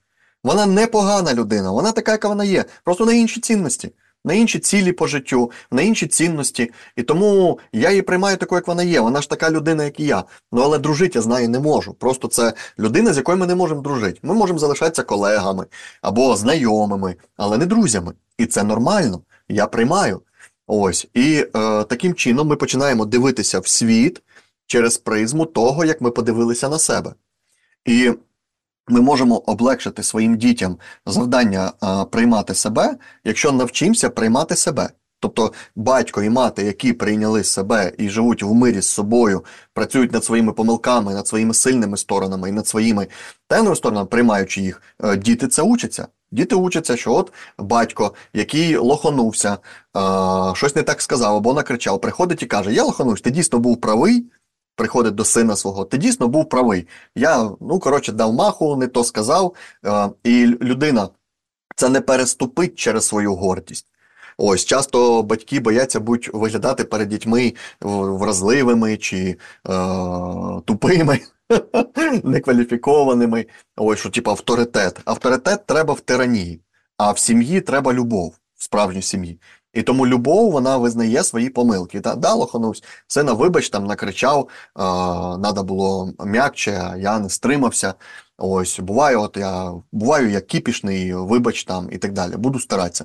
Вона 0.44 0.66
непогана 0.66 1.34
людина, 1.34 1.70
вона 1.70 1.92
така, 1.92 2.12
яка 2.12 2.28
вона 2.28 2.44
є. 2.44 2.64
Просто 2.84 3.06
на 3.06 3.12
інші 3.12 3.40
цінності, 3.40 3.92
на 4.24 4.34
інші 4.34 4.58
цілі 4.58 4.92
по 4.92 5.06
життю, 5.06 5.50
на 5.70 5.82
інші 5.82 6.06
цінності. 6.06 6.70
І 6.96 7.02
тому 7.02 7.58
я 7.72 7.90
її 7.90 8.02
приймаю 8.02 8.36
такою, 8.36 8.58
як 8.58 8.68
вона 8.68 8.82
є. 8.82 9.00
Вона 9.00 9.20
ж 9.20 9.30
така 9.30 9.50
людина, 9.50 9.84
як 9.84 10.00
і 10.00 10.04
я. 10.04 10.24
Ну 10.52 10.62
але 10.62 10.78
дружити 10.78 11.18
я 11.18 11.22
з 11.22 11.26
нею 11.26 11.48
не 11.48 11.60
можу. 11.60 11.94
Просто 11.94 12.28
це 12.28 12.52
людина, 12.78 13.12
з 13.12 13.16
якою 13.16 13.38
ми 13.38 13.46
не 13.46 13.54
можемо 13.54 13.80
дружити. 13.80 14.20
Ми 14.22 14.34
можемо 14.34 14.58
залишатися 14.58 15.02
колегами 15.02 15.66
або 16.02 16.36
знайомими, 16.36 17.14
але 17.36 17.58
не 17.58 17.66
друзями. 17.66 18.12
І 18.38 18.46
це 18.46 18.62
нормально. 18.62 19.20
Я 19.48 19.66
приймаю. 19.66 20.22
Ось. 20.66 21.08
І 21.14 21.46
е, 21.56 21.84
таким 21.84 22.14
чином 22.14 22.48
ми 22.48 22.56
починаємо 22.56 23.04
дивитися 23.04 23.60
в 23.60 23.68
світ 23.68 24.22
через 24.66 24.98
призму 24.98 25.46
того, 25.46 25.84
як 25.84 26.00
ми 26.00 26.10
подивилися 26.10 26.68
на 26.68 26.78
себе. 26.78 27.14
І 27.84 28.12
ми 28.90 29.00
можемо 29.00 29.36
облегшити 29.36 30.02
своїм 30.02 30.36
дітям 30.36 30.76
завдання 31.06 31.72
а, 31.80 32.04
приймати 32.04 32.54
себе, 32.54 32.96
якщо 33.24 33.52
навчимося 33.52 34.10
приймати 34.10 34.56
себе. 34.56 34.90
Тобто 35.20 35.52
батько 35.76 36.22
і 36.22 36.30
мати, 36.30 36.62
які 36.62 36.92
прийняли 36.92 37.44
себе 37.44 37.92
і 37.98 38.08
живуть 38.08 38.42
в 38.42 38.54
мирі 38.54 38.80
з 38.80 38.88
собою, 38.88 39.44
працюють 39.74 40.12
над 40.12 40.24
своїми 40.24 40.52
помилками, 40.52 41.14
над 41.14 41.28
своїми 41.28 41.54
сильними 41.54 41.96
сторонами 41.96 42.48
і 42.48 42.52
над 42.52 42.68
своїми 42.68 43.06
темними 43.48 43.76
сторонами, 43.76 44.06
приймаючи 44.06 44.60
їх, 44.60 44.82
е, 45.04 45.16
діти 45.16 45.48
це 45.48 45.62
учаться. 45.62 46.06
Діти 46.32 46.54
учаться, 46.54 46.96
що 46.96 47.12
от 47.12 47.32
батько, 47.58 48.14
який 48.34 48.76
лоханувся, 48.76 49.58
щось 50.54 50.76
не 50.76 50.82
так 50.82 51.02
сказав 51.02 51.36
або 51.36 51.54
накричав, 51.54 52.00
приходить 52.00 52.42
і 52.42 52.46
каже: 52.46 52.72
Я 52.72 52.84
лоханувся, 52.84 53.24
ти 53.24 53.30
дійсно 53.30 53.58
був 53.58 53.80
правий, 53.80 54.26
приходить 54.76 55.14
до 55.14 55.24
сина 55.24 55.56
свого, 55.56 55.84
ти 55.84 55.98
дійсно 55.98 56.28
був 56.28 56.48
правий. 56.48 56.86
Я, 57.16 57.50
ну, 57.60 57.78
коротше, 57.78 58.12
дав 58.12 58.32
маху, 58.32 58.76
не 58.76 58.86
то 58.86 59.04
сказав, 59.04 59.54
е, 59.86 60.10
і 60.24 60.46
людина 60.46 61.08
це 61.76 61.88
не 61.88 62.00
переступить 62.00 62.78
через 62.78 63.06
свою 63.06 63.34
гордість. 63.34 63.86
Ось 64.42 64.64
часто 64.64 65.22
батьки 65.22 65.60
бояться 65.60 66.00
будь 66.00 66.30
виглядати 66.32 66.84
перед 66.84 67.08
дітьми 67.08 67.54
вразливими 67.80 68.96
чи 68.96 69.16
е, 69.26 69.36
тупими, 70.64 71.20
некваліфікованими. 72.24 73.46
Ось 73.76 73.98
що, 73.98 74.10
типу, 74.10 74.30
авторитет. 74.30 75.00
Авторитет 75.04 75.66
треба 75.66 75.94
в 75.94 76.00
тиранії, 76.00 76.60
а 76.96 77.12
в 77.12 77.18
сім'ї 77.18 77.60
треба 77.60 77.92
любов, 77.92 78.34
в 78.56 78.64
справжній 78.64 79.02
сім'ї. 79.02 79.40
І 79.72 79.82
тому 79.82 80.06
любов 80.06 80.52
вона 80.52 80.76
визнає 80.76 81.24
свої 81.24 81.48
помилки. 81.48 82.00
Да, 82.00 82.14
да 82.14 82.34
лоханувся, 82.34 82.82
сина, 83.06 83.32
вибач, 83.32 83.68
там 83.68 83.86
накричав, 83.86 84.48
треба 85.42 85.62
було 85.62 86.12
м'якче, 86.24 86.94
я 86.98 87.18
не 87.18 87.30
стримався. 87.30 87.94
Ось, 88.38 88.80
буває, 88.80 89.16
от 89.16 89.36
я 89.36 89.72
буваю, 89.92 90.30
я 90.30 90.40
кіпішний, 90.40 91.14
вибач 91.14 91.64
там 91.64 91.88
і 91.92 91.98
так 91.98 92.12
далі. 92.12 92.36
Буду 92.36 92.60
старатися. 92.60 93.04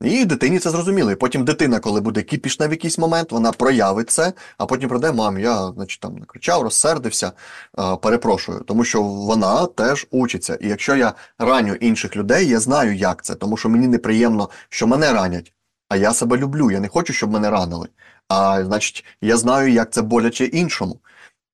І 0.00 0.24
дитині 0.24 0.58
це 0.58 0.70
зрозуміло. 0.70 1.10
І 1.10 1.14
потім 1.14 1.44
дитина, 1.44 1.80
коли 1.80 2.00
буде 2.00 2.22
кіпішна 2.22 2.68
в 2.68 2.70
якийсь 2.70 2.98
момент, 2.98 3.32
вона 3.32 3.52
проявить 3.52 4.10
це, 4.10 4.32
а 4.58 4.66
потім 4.66 4.88
прийде, 4.88 5.12
мам, 5.12 5.38
я 5.38 5.72
значить, 5.72 6.00
там 6.00 6.16
накричав, 6.16 6.62
розсердився, 6.62 7.32
е, 7.78 7.96
перепрошую, 7.96 8.60
тому 8.60 8.84
що 8.84 9.02
вона 9.02 9.66
теж 9.66 10.06
учиться. 10.10 10.58
І 10.60 10.68
якщо 10.68 10.96
я 10.96 11.14
раню 11.38 11.74
інших 11.74 12.16
людей, 12.16 12.48
я 12.48 12.60
знаю, 12.60 12.94
як 12.94 13.24
це, 13.24 13.34
тому 13.34 13.56
що 13.56 13.68
мені 13.68 13.88
неприємно, 13.88 14.50
що 14.68 14.86
мене 14.86 15.12
ранять. 15.12 15.53
А 15.94 15.96
я 15.96 16.12
себе 16.12 16.36
люблю, 16.36 16.70
я 16.70 16.80
не 16.80 16.88
хочу, 16.88 17.12
щоб 17.12 17.30
мене 17.30 17.50
ранили. 17.50 17.88
А 18.28 18.64
значить, 18.64 19.04
я 19.20 19.36
знаю, 19.36 19.72
як 19.72 19.92
це 19.92 20.02
боляче 20.02 20.44
іншому. 20.44 21.00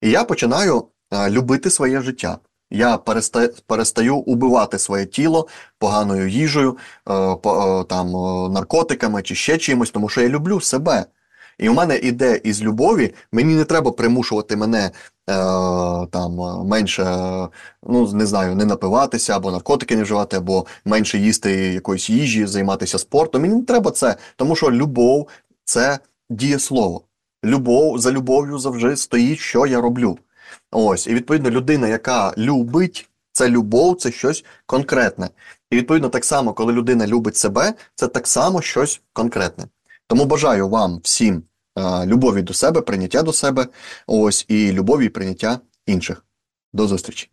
І 0.03 0.11
я 0.11 0.25
починаю 0.25 0.85
а, 1.11 1.31
любити 1.31 1.71
своє 1.71 2.01
життя. 2.01 2.39
Я 2.71 2.97
перестаю, 2.97 3.55
перестаю 3.67 4.17
убивати 4.17 4.79
своє 4.79 5.07
тіло 5.07 5.49
поганою 5.79 6.29
їжею, 6.29 6.79
а, 7.05 7.37
по, 7.37 7.51
а, 7.51 7.85
там, 7.85 8.17
е, 8.17 8.49
наркотиками 8.49 9.23
чи 9.23 9.35
ще 9.35 9.59
чимось, 9.59 9.91
тому 9.91 10.09
що 10.09 10.21
я 10.21 10.29
люблю 10.29 10.61
себе. 10.61 11.05
І 11.61 11.69
у 11.69 11.75
мене 11.75 11.97
іде 11.97 12.41
із 12.45 12.63
любові, 12.63 13.15
мені 13.33 13.55
не 13.55 13.65
треба 13.65 13.91
примушувати 13.91 14.57
мене 14.57 14.85
е, 14.85 14.91
там 16.11 16.33
менше, 16.67 17.05
ну 17.83 18.13
не 18.13 18.27
знаю, 18.27 18.55
не 18.55 18.65
напиватися, 18.65 19.37
або 19.37 19.51
наркотики 19.51 19.97
не 19.97 20.03
вживати, 20.03 20.37
або 20.37 20.67
менше 20.85 21.19
їсти 21.19 21.53
якоїсь 21.53 22.11
їжі, 22.11 22.47
займатися 22.47 22.99
спортом. 22.99 23.43
Мені 23.43 23.55
не 23.55 23.63
треба 23.63 23.91
це, 23.91 24.17
тому 24.37 24.57
що 24.57 24.71
любов 24.71 25.29
це 25.65 25.99
дієслово. 26.31 27.03
Любов 27.45 27.99
за 27.99 28.13
любов'ю 28.13 28.59
завжди 28.59 28.97
стоїть, 28.97 29.39
що 29.39 29.67
я 29.67 29.81
роблю. 29.81 30.19
Ось, 30.71 31.07
і 31.07 31.15
відповідно, 31.15 31.51
людина, 31.51 31.89
яка 31.89 32.35
любить, 32.39 33.09
це 33.33 33.49
любов, 33.49 33.97
це 33.97 34.13
щось 34.13 34.45
конкретне. 34.67 35.31
І 35.71 35.77
відповідно, 35.77 36.09
так 36.09 36.25
само, 36.25 36.53
коли 36.53 36.73
людина 36.73 37.07
любить 37.07 37.37
себе, 37.37 37.75
це 37.95 38.09
так 38.09 38.27
само 38.27 38.63
щось 38.63 39.01
конкретне. 39.13 39.65
Тому 40.07 40.25
бажаю 40.25 40.69
вам 40.69 41.01
всім 41.03 41.43
любові 42.07 42.43
до 42.43 42.55
себе, 42.55 42.81
прийняття 42.81 43.23
до 43.23 43.33
себе, 43.33 43.67
ось 44.07 44.45
і 44.49 44.73
любові 44.73 45.07
і 45.07 45.09
прийняття 45.09 45.61
інших. 45.87 46.25
До 46.73 46.87
зустрічі! 46.87 47.31